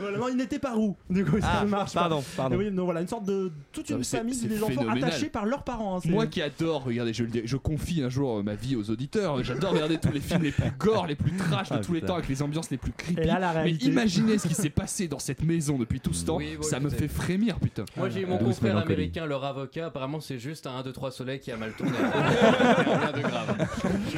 Voilà, 0.00 0.18
non, 0.18 0.28
ils 0.28 0.36
n'étaient 0.36 0.58
pas 0.58 0.72
roux. 0.74 0.96
Du 1.08 1.24
coup, 1.24 1.40
ça 1.40 1.48
Ah, 1.60 1.64
ne 1.64 1.70
marche 1.70 1.92
pas. 1.94 2.00
pardon, 2.00 2.22
pardon. 2.36 2.56
Mais 2.56 2.64
oui, 2.64 2.70
donc 2.70 2.84
voilà, 2.86 3.00
une 3.02 3.08
sorte 3.08 3.24
de 3.24 3.52
toute 3.72 3.88
Non, 3.90 3.96
une 3.96 3.98
mais 3.98 4.04
c'est- 4.04 4.16
famille 4.18 4.34
c'est 4.34 4.48
des 4.48 4.62
enfants 4.62 4.72
phénoménal. 4.80 5.08
attachés 5.10 5.28
par 5.28 5.46
leurs 5.46 5.62
parents. 5.62 5.96
hein, 5.96 6.00
c'est- 6.02 6.08
Moi 6.10 6.26
qui 6.26 6.40
adore 6.42 6.84
regarder, 6.84 7.12
je, 7.12 7.22
le 7.24 7.28
dis- 7.30 7.42
je 7.44 7.56
confie 7.56 8.02
un 8.02 8.08
jour 8.08 8.38
euh, 8.38 8.42
ma 8.42 8.54
vie 8.54 8.76
aux 8.76 8.90
auditeurs, 8.90 9.42
j'adore 9.44 9.72
regarder 9.72 9.98
tous 9.98 10.12
les 10.12 10.20
films 10.20 10.42
les 10.42 10.52
plus 10.52 10.70
gore, 10.78 11.06
les 11.06 11.14
plus 11.16 11.32
trash 11.36 11.68
de 11.70 11.74
Ah, 11.74 11.78
tous 11.78 11.92
les 11.92 12.00
putain. 12.00 12.06
temps, 12.12 12.14
avec 12.16 12.28
les 12.28 12.42
ambiances 12.42 12.70
les 12.70 12.78
plus 12.78 12.92
creepy. 12.92 13.20
Et 13.20 13.24
là, 13.24 13.38
la 13.38 13.48
Mais 13.52 13.60
réalité. 13.62 13.86
imaginez 13.88 14.38
ce 14.38 14.48
qui 14.48 14.54
s'est 14.54 14.70
passé 14.70 15.08
dans 15.08 15.18
cette 15.18 15.42
maison 15.42 15.78
depuis 15.78 16.00
tout 16.00 16.12
ce 16.12 16.24
temps, 16.24 16.36
Oui, 16.36 16.56
bon, 16.56 16.62
ça 16.62 16.80
me 16.80 16.88
fait 16.88 17.08
frémir, 17.08 17.58
putain. 17.60 17.84
Moi 17.96 18.08
j'ai 18.08 18.22
eu 18.22 18.26
mon 18.26 18.36
Douce 18.38 18.46
confrère 18.56 18.74
mélancolie. 18.74 18.94
américain, 18.94 19.26
leur 19.26 19.44
avocat, 19.44 19.86
apparemment 19.86 20.20
c'est 20.20 20.38
juste 20.38 20.66
un 20.66 20.76
1, 20.76 20.82
2, 20.82 20.92
3 20.92 21.10
soleil 21.10 21.40
qui 21.40 21.50
a 21.52 21.56
mal 21.56 21.72
tourné. 21.72 21.92
Rien 22.00 23.12
de 23.12 23.20
grave. 23.20 23.68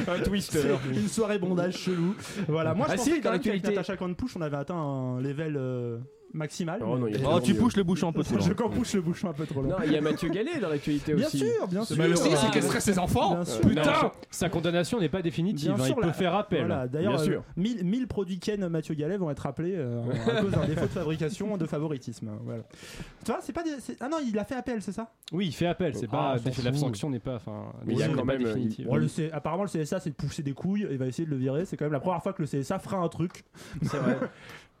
Un 0.07 0.19
twister. 0.23 0.75
Une 0.91 1.07
soirée 1.07 1.39
bondage 1.39 1.77
chelou. 1.77 2.15
Voilà, 2.47 2.73
moi 2.73 2.87
je 2.87 2.93
Ah 2.93 2.95
pensais 2.97 3.11
si, 3.15 3.21
quand 3.21 3.29
dans 3.31 3.51
même 3.51 3.97
Canpush 3.97 4.35
on 4.35 4.41
avait 4.41 4.57
atteint 4.57 4.75
un 4.75 5.21
level 5.21 5.55
euh, 5.57 5.72
maximal. 6.35 6.81
Oh 6.83 6.97
non, 6.97 7.05
il 7.05 7.21
y 7.21 7.23
a 7.23 7.29
Oh, 7.31 7.39
tu 7.39 7.53
pousses 7.53 7.77
le 7.77 7.83
bouchon 7.83 8.07
un 8.07 8.11
peu 8.11 8.23
trop 8.23 8.35
loin. 8.37 8.47
Je 8.47 8.53
campouche 8.53 8.93
le 8.95 9.01
bouchon 9.01 9.29
un 9.29 9.33
peu 9.33 9.45
trop 9.45 9.61
long. 9.61 9.69
Non, 9.69 9.75
il 9.85 9.91
y 9.91 9.97
a 9.97 10.01
Mathieu 10.01 10.29
Gallet 10.29 10.59
dans 10.59 10.69
l'actualité 10.69 11.13
Bien 11.13 11.27
aussi. 11.27 11.37
sûr, 11.37 11.67
bien 11.67 11.85
sûr. 11.85 11.95
Ah, 11.99 12.15
c'est 12.15 12.35
séquestrer 12.35 12.79
ses 12.79 12.97
enfants 12.97 13.35
Bien. 13.35 13.69
Putain 13.69 14.11
Sa 14.31 14.49
condamnation 14.49 14.99
n'est 14.99 15.09
pas 15.09 15.21
définitive. 15.21 15.73
Bien 15.75 15.83
hein, 15.83 15.85
sûr, 15.85 15.95
il 15.95 16.01
peut 16.01 16.07
la- 16.07 16.13
faire 16.13 16.33
appel. 16.33 16.65
Voilà, 16.65 16.87
d'ailleurs, 16.87 17.13
Bien 17.17 17.21
euh, 17.21 17.25
sûr. 17.25 17.43
1000 17.55 17.83
1000 17.85 18.07
produits 18.07 18.39
Ken 18.39 18.67
Mathieu 18.67 18.95
Gallet 18.95 19.17
vont 19.17 19.29
être 19.29 19.45
appelés 19.45 19.75
euh, 19.75 20.01
à 20.25 20.41
cause 20.41 20.49
d'un 20.51 20.65
défaut 20.65 20.81
de 20.85 20.87
fabrication 20.87 21.55
de 21.55 21.65
favoritisme. 21.67 22.31
Voilà. 22.43 22.63
Tu 23.23 23.31
vois, 23.31 23.39
c'est 23.43 23.53
pas 23.53 23.61
des- 23.61 23.69
Ah 23.99 24.09
non, 24.09 24.17
il 24.27 24.37
a 24.39 24.43
fait 24.43 24.55
appel, 24.55 24.81
c'est 24.81 24.91
ça? 24.91 25.11
Oui, 25.33 25.45
il 25.45 25.53
fait 25.53 25.67
appel. 25.67 25.93
C'est 25.95 26.07
Ah, 26.11 26.37
pas 26.39 26.51
s'en 26.51 26.63
la 26.63 26.73
sanction 26.73 27.09
n'est 27.11 27.19
pas. 27.19 27.35
Enfin, 27.35 27.71
Mais 27.85 27.93
il 27.93 27.99
y 27.99 28.03
a 28.03 28.07
quand 28.07 28.25
même, 28.25 28.25
pas 28.25 28.33
euh, 28.33 28.53
définitive. 28.53 28.87
Bon, 28.87 28.95
le 28.95 29.07
C- 29.07 29.29
Apparemment, 29.31 29.65
le 29.65 29.69
CSA, 29.69 29.99
c'est 29.99 30.09
de 30.09 30.15
pousser 30.15 30.41
des 30.41 30.53
couilles. 30.53 30.87
Il 30.89 30.97
va 30.97 31.05
essayer 31.05 31.25
de 31.27 31.31
le 31.31 31.37
virer. 31.37 31.65
C'est 31.65 31.77
quand 31.77 31.85
même 31.85 31.93
la 31.93 31.99
première 31.99 32.23
fois 32.23 32.33
que 32.33 32.41
le 32.41 32.47
CSA 32.47 32.79
fera 32.79 32.97
un 32.97 33.07
truc. 33.07 33.43
C'est 33.83 33.97
vrai. 33.97 34.17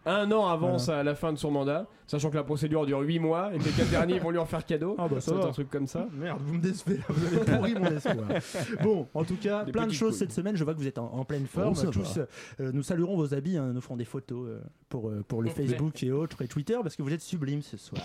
Un 0.05 0.29
an 0.31 0.47
avant 0.47 0.59
Voilà. 0.77 0.79
sa- 0.79 1.03
la 1.03 1.15
fin 1.15 1.31
de 1.31 1.37
son 1.37 1.49
mandat, 1.51 1.87
sachant 2.07 2.29
que 2.29 2.35
la 2.35 2.43
procédure 2.43 2.85
dure 2.85 2.99
8 2.99 3.19
mois 3.19 3.53
et 3.53 3.57
que 3.57 3.63
les 3.63 3.71
4 3.71 3.89
derniers 3.89 4.19
vont 4.19 4.31
lui 4.31 4.37
en 4.37 4.45
faire 4.45 4.65
cadeau. 4.65 4.95
Ah 4.99 5.07
bah 5.07 5.21
ça 5.21 5.31
C'est 5.31 5.41
va. 5.41 5.47
un 5.47 5.51
truc 5.51 5.69
comme 5.69 5.87
ça. 5.87 6.07
Merde, 6.13 6.39
vous 6.43 6.55
me 6.55 6.59
décevez, 6.61 6.97
là, 6.97 7.03
vous 7.07 7.25
avez 7.25 7.45
pourri 7.57 7.73
mon 7.75 7.85
espoir. 7.85 8.15
Bon, 8.83 9.07
en 9.13 9.23
tout 9.23 9.37
cas, 9.37 9.63
Des 9.63 9.71
plein 9.71 9.87
de 9.87 9.93
choses 9.93 10.09
couilles. 10.11 10.19
cette 10.19 10.31
semaine. 10.33 10.57
Je 10.57 10.63
vois 10.65 10.73
que 10.73 10.79
vous 10.79 10.87
êtes 10.87 10.97
en, 10.97 11.05
en 11.13 11.23
pleine 11.23 11.47
forme. 11.47 11.73
Oh, 11.81 11.89
Tous, 11.91 12.19
euh, 12.59 12.71
nous 12.73 12.83
saluerons 12.83 13.15
vos 13.15 13.33
habits, 13.33 13.57
hein, 13.57 13.71
nous 13.73 13.81
ferons 13.81 13.95
des 13.97 14.03
photos 14.05 14.47
euh, 14.49 14.59
pour, 14.89 15.09
euh, 15.09 15.23
pour 15.27 15.41
le 15.41 15.49
Facebook 15.49 16.03
et 16.03 16.11
autres 16.11 16.41
et 16.41 16.47
Twitter 16.47 16.77
parce 16.83 16.95
que 16.97 17.01
vous 17.03 17.13
êtes 17.13 17.21
sublimes 17.21 17.61
ce 17.61 17.77
soir. 17.77 18.01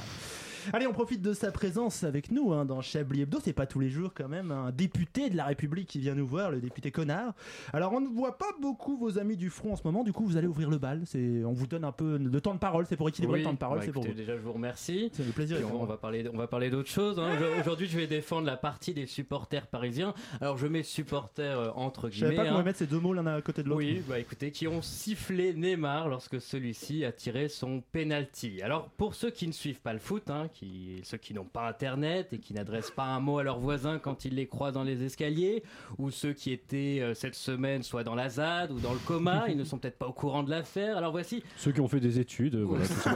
Allez, 0.73 0.87
on 0.87 0.93
profite 0.93 1.23
de 1.23 1.33
sa 1.33 1.51
présence 1.53 2.05
avec 2.05 2.31
nous 2.31 2.53
hein, 2.53 2.65
dans 2.65 2.81
Chablis 2.81 3.23
Hebdo. 3.23 3.39
C'est 3.43 3.53
pas 3.53 3.67
tous 3.67 3.81
les 3.81 3.91
jours 3.91 4.13
quand 4.15 4.29
même 4.29 4.51
un 4.51 4.71
député 4.71 5.31
de 5.31 5.37
la 5.37 5.45
République 5.47 5.89
qui 5.89 5.99
vient 5.99 6.15
nous 6.15 6.27
voir, 6.27 6.51
le 6.51 6.61
député 6.61 6.91
connard. 6.91 7.35
Alors, 7.73 7.93
on 7.93 8.01
ne 8.01 8.09
voit 8.09 8.39
pas 8.39 8.51
beaucoup 8.61 8.97
vos 8.97 9.19
amis 9.19 9.37
du 9.37 9.51
front 9.51 9.73
en 9.73 9.77
ce 9.77 9.83
moment. 9.85 10.05
Du 10.05 10.13
coup, 10.13 10.25
vous 10.25 10.37
allez 10.37 10.47
ouvrir 10.47 10.71
le 10.71 10.79
bal. 10.79 11.03
C'est, 11.07 11.45
on 11.45 11.53
vous 11.53 11.67
donne 11.67 11.85
un 11.85 11.93
peu 11.93 12.19
de 12.19 12.39
temps 12.39 12.55
de 12.55 12.59
parole. 12.59 12.87
C'est 12.89 12.97
pour 12.97 13.09
équilibrer 13.09 13.35
Oui, 13.35 13.41
le 13.41 13.45
temps 13.47 13.53
de 13.55 13.59
parole. 13.59 13.79
bah, 13.79 13.85
c'est 13.87 13.93
pour 13.93 14.05
vous. 14.05 14.13
déjà 14.13 14.37
je 14.37 14.43
vous 14.43 14.53
remercie. 14.53 15.11
C'est 15.13 15.25
le 15.27 15.33
plaisir. 15.33 15.59
On, 15.75 15.85
va 15.85 15.97
parler, 15.97 16.25
on 16.33 16.37
va 16.37 16.47
parler 16.47 16.71
d'autre 16.71 16.89
chose. 16.91 17.19
hein. 17.19 17.31
Je- 17.39 17.61
Aujourd'hui, 17.61 17.87
je 17.87 17.97
vais 17.99 18.07
défendre 18.07 18.47
la 18.47 18.57
partie 18.57 18.95
des 18.95 19.07
supporters 19.07 19.67
parisiens. 19.67 20.15
Alors, 20.41 20.57
je 20.59 20.67
mets 20.67 20.83
supporters 20.83 21.59
euh, 21.59 21.71
entre 21.75 22.11
Je 22.11 22.21
savais 22.21 22.31
guillemets. 22.33 22.49
pas 22.49 22.53
qu'on 22.55 22.61
hein. 22.61 22.63
mettre 22.65 22.79
ces 22.79 22.87
deux 22.87 23.01
mots 23.01 23.13
l'un 23.13 23.27
à 23.27 23.41
côté 23.43 23.63
de 23.63 23.69
l'autre. 23.69 23.79
Oui, 23.79 24.03
bah 24.09 24.19
écoutez, 24.19 24.51
qui 24.51 24.67
ont 24.69 24.83
sifflé 24.83 25.55
Neymar 25.55 26.09
lorsque 26.09 26.41
celui-ci 26.41 27.05
a 27.05 27.13
tiré 27.13 27.49
son 27.49 27.83
penalty. 27.93 28.63
Alors 28.63 28.89
pour 28.91 29.15
ceux 29.15 29.31
qui 29.31 29.47
ne 29.47 29.53
suivent 29.53 29.81
pas 29.81 29.93
le 29.93 29.99
foot, 29.99 30.31
hein, 30.31 30.49
qui, 30.59 31.01
ceux 31.05 31.19
qui 31.19 31.35
n'ont 31.35 31.45
pas 31.45 31.69
internet 31.69 32.33
et 32.33 32.39
qui 32.39 32.53
n'adressent 32.53 32.91
pas 32.91 33.05
un 33.05 33.21
mot 33.21 33.39
à 33.39 33.45
leurs 33.45 33.61
voisins 33.61 33.99
quand 33.99 34.25
ils 34.25 34.35
les 34.35 34.47
croisent 34.47 34.75
dans 34.75 34.83
les 34.83 35.05
escaliers, 35.05 35.63
ou 35.99 36.11
ceux 36.11 36.33
qui 36.33 36.53
étaient 36.53 36.99
euh, 37.01 37.15
cette 37.15 37.35
semaine 37.37 37.83
soit 37.83 38.03
dans 38.03 38.15
la 38.15 38.29
ZAD 38.29 38.73
ou 38.73 38.81
dans 38.81 38.93
le 38.93 38.99
coma, 38.99 39.45
ils 39.49 39.57
ne 39.57 39.65
sont 39.65 39.79
peut-être 39.79 39.99
pas 39.99 40.07
au 40.07 40.13
courant 40.13 40.43
de 40.43 40.51
l'affaire. 40.51 40.97
Alors 40.97 41.13
voici. 41.13 41.43
Ceux 41.57 41.71
qui 41.73 41.81
ont 41.81 41.89
fait 41.89 42.01
des 42.01 42.19
études, 42.19 42.57
voilà. 42.57 42.87
tout 42.87 42.95
ça. 42.95 43.15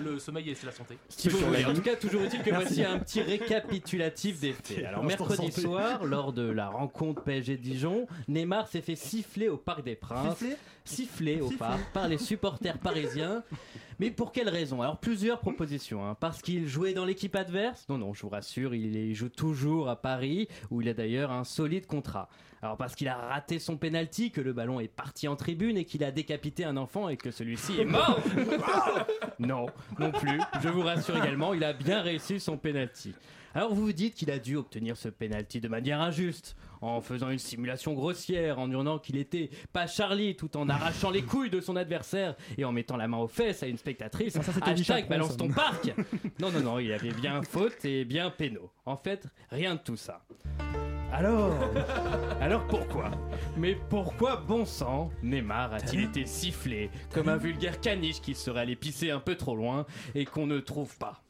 Le 0.00 0.18
sommeil, 0.18 0.54
c'est 0.54 0.66
la 0.66 0.72
santé. 0.72 0.96
En 1.66 1.74
tout 1.74 1.82
cas, 1.82 1.96
toujours 1.96 2.22
est-il 2.22 2.42
que 2.42 2.50
voici 2.50 2.84
un 2.84 2.98
petit 2.98 3.22
récapitulatif 3.22 4.40
des 4.40 4.52
faits. 4.52 4.84
Alors, 4.84 5.02
mercredi 5.02 5.50
soir, 5.50 6.04
lors 6.04 6.32
de 6.32 6.42
la 6.42 6.68
rencontre 6.68 7.22
PSG-Dijon, 7.22 8.06
Neymar 8.28 8.68
s'est 8.68 8.80
fait 8.80 8.96
siffler 8.96 9.48
au 9.48 9.56
Parc 9.56 9.84
des 9.84 9.96
Princes. 9.96 10.38
Siffler 10.38 10.56
Siffler 10.84 11.40
au 11.40 11.50
parc 11.50 11.92
par 11.92 12.08
les 12.08 12.18
supporters 12.18 12.78
parisiens. 12.78 13.42
Mais 14.00 14.10
pour 14.10 14.32
quelle 14.32 14.48
raison? 14.48 14.80
Alors, 14.80 14.98
plusieurs 14.98 15.40
propositions. 15.40 16.06
hein. 16.06 16.16
Parce 16.18 16.40
qu'il 16.40 16.66
jouait 16.66 16.94
dans 16.94 17.04
l'équipe 17.04 17.36
adverse? 17.36 17.84
Non, 17.90 17.98
non, 17.98 18.14
je 18.14 18.22
vous 18.22 18.30
rassure, 18.30 18.74
il 18.74 19.14
joue 19.14 19.28
toujours 19.28 19.90
à 19.90 19.96
Paris, 20.00 20.48
où 20.70 20.80
il 20.80 20.88
a 20.88 20.94
d'ailleurs 20.94 21.30
un 21.30 21.44
solide 21.44 21.86
contrat. 21.86 22.30
Alors, 22.62 22.78
parce 22.78 22.94
qu'il 22.94 23.08
a 23.08 23.16
raté 23.16 23.58
son 23.58 23.76
penalty, 23.76 24.30
que 24.30 24.40
le 24.40 24.54
ballon 24.54 24.80
est 24.80 24.88
parti 24.88 25.28
en 25.28 25.36
tribune 25.36 25.76
et 25.76 25.84
qu'il 25.84 26.02
a 26.02 26.12
décapité 26.12 26.64
un 26.64 26.78
enfant 26.78 27.10
et 27.10 27.18
que 27.18 27.30
celui-ci 27.30 27.78
est 27.78 27.84
mort 27.84 28.18
Non, 29.38 29.66
non 29.98 30.12
plus. 30.12 30.40
Je 30.62 30.68
vous 30.70 30.80
rassure 30.82 31.18
également, 31.18 31.52
il 31.52 31.62
a 31.62 31.74
bien 31.74 32.00
réussi 32.00 32.40
son 32.40 32.56
penalty. 32.56 33.14
Alors 33.54 33.74
vous 33.74 33.82
vous 33.86 33.92
dites 33.92 34.14
qu'il 34.14 34.30
a 34.30 34.38
dû 34.38 34.56
obtenir 34.56 34.96
ce 34.96 35.08
penalty 35.08 35.60
de 35.60 35.68
manière 35.68 36.00
injuste, 36.00 36.56
en 36.80 37.00
faisant 37.00 37.30
une 37.30 37.38
simulation 37.38 37.94
grossière, 37.94 38.58
en 38.58 38.70
hurlant 38.70 38.98
qu'il 38.98 39.16
était 39.16 39.50
pas 39.72 39.86
Charlie, 39.86 40.36
tout 40.36 40.56
en 40.56 40.68
arrachant 40.68 41.10
les 41.10 41.22
couilles 41.22 41.50
de 41.50 41.60
son 41.60 41.76
adversaire 41.76 42.34
et 42.56 42.64
en 42.64 42.72
mettant 42.72 42.96
la 42.96 43.08
main 43.08 43.18
aux 43.18 43.28
fesses 43.28 43.62
à 43.62 43.66
une 43.66 43.78
spectatrice. 43.78 44.36
Ah, 44.36 44.42
ça, 44.42 44.52
Hashtag 44.64 45.08
balance 45.08 45.36
ton 45.36 45.48
parc 45.48 45.92
Non, 46.40 46.50
non, 46.50 46.60
non, 46.60 46.78
il 46.78 46.92
avait 46.92 47.12
bien 47.12 47.42
faute 47.42 47.84
et 47.84 48.04
bien 48.04 48.30
péno. 48.30 48.70
En 48.86 48.96
fait, 48.96 49.26
rien 49.50 49.74
de 49.74 49.80
tout 49.80 49.96
ça. 49.96 50.22
Alors 51.12 51.52
Alors 52.40 52.66
pourquoi? 52.66 53.10
Mais 53.56 53.76
pourquoi, 53.88 54.36
bon 54.36 54.64
sang, 54.64 55.10
Neymar 55.22 55.74
a-t-il 55.74 56.04
été 56.04 56.24
sifflé 56.24 56.90
comme 57.12 57.28
un 57.28 57.36
vulgaire 57.36 57.80
caniche 57.80 58.20
qui 58.20 58.34
serait 58.34 58.60
allé 58.60 58.76
pisser 58.76 59.10
un 59.10 59.20
peu 59.20 59.34
trop 59.34 59.56
loin 59.56 59.86
et 60.14 60.24
qu'on 60.24 60.46
ne 60.46 60.60
trouve 60.60 60.96
pas? 60.98 61.20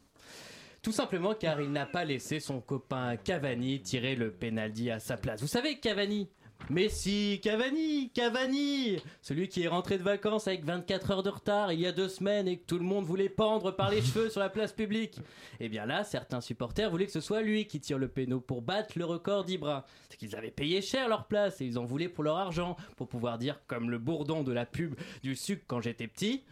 Tout 0.82 0.92
simplement 0.92 1.34
car 1.34 1.60
il 1.60 1.72
n'a 1.72 1.86
pas 1.86 2.04
laissé 2.04 2.40
son 2.40 2.60
copain 2.60 3.16
Cavani 3.16 3.80
tirer 3.82 4.14
le 4.14 4.32
penalty 4.32 4.90
à 4.90 4.98
sa 4.98 5.16
place. 5.16 5.40
Vous 5.40 5.46
savez, 5.46 5.78
Cavani, 5.78 6.28
Messi, 6.68 7.40
Cavani, 7.42 8.10
Cavani 8.14 8.98
Celui 9.22 9.48
qui 9.48 9.62
est 9.62 9.68
rentré 9.68 9.98
de 9.98 10.02
vacances 10.02 10.46
avec 10.46 10.64
24 10.64 11.10
heures 11.10 11.22
de 11.22 11.30
retard 11.30 11.72
il 11.72 11.80
y 11.80 11.86
a 11.86 11.92
deux 11.92 12.08
semaines 12.08 12.46
et 12.46 12.58
que 12.58 12.64
tout 12.66 12.78
le 12.78 12.84
monde 12.84 13.04
voulait 13.04 13.28
pendre 13.28 13.70
par 13.72 13.90
les 13.90 14.02
cheveux 14.02 14.30
sur 14.30 14.40
la 14.40 14.48
place 14.48 14.72
publique. 14.72 15.18
Et 15.58 15.68
bien 15.68 15.86
là, 15.86 16.04
certains 16.04 16.40
supporters 16.40 16.90
voulaient 16.90 17.06
que 17.06 17.12
ce 17.12 17.20
soit 17.20 17.42
lui 17.42 17.66
qui 17.66 17.80
tire 17.80 17.98
le 17.98 18.08
péno 18.08 18.40
pour 18.40 18.62
battre 18.62 18.98
le 18.98 19.04
record 19.04 19.44
d'Ibra. 19.44 19.84
C'est 20.08 20.16
qu'ils 20.16 20.36
avaient 20.36 20.50
payé 20.50 20.80
cher 20.82 21.08
leur 21.08 21.26
place 21.26 21.60
et 21.60 21.64
ils 21.64 21.78
en 21.78 21.84
voulaient 21.84 22.08
pour 22.08 22.24
leur 22.24 22.36
argent, 22.36 22.76
pour 22.96 23.08
pouvoir 23.08 23.38
dire 23.38 23.60
comme 23.66 23.90
le 23.90 23.98
bourdon 23.98 24.42
de 24.42 24.52
la 24.52 24.66
pub 24.66 24.94
du 25.22 25.34
sucre 25.34 25.64
quand 25.66 25.80
j'étais 25.80 26.06
petit. 26.06 26.44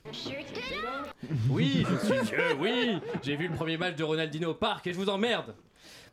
Oui, 1.51 1.85
je 1.89 2.07
suis 2.07 2.27
vieux, 2.27 2.55
oui 2.59 2.99
J'ai 3.23 3.37
vu 3.37 3.49
le 3.49 3.55
premier 3.55 3.77
match 3.77 3.97
de 3.97 4.05
Ronaldinho 4.05 4.51
au 4.51 4.55
parc 4.55 4.87
et 4.87 4.93
je 4.93 4.99
vous 4.99 5.09
emmerde 5.09 5.55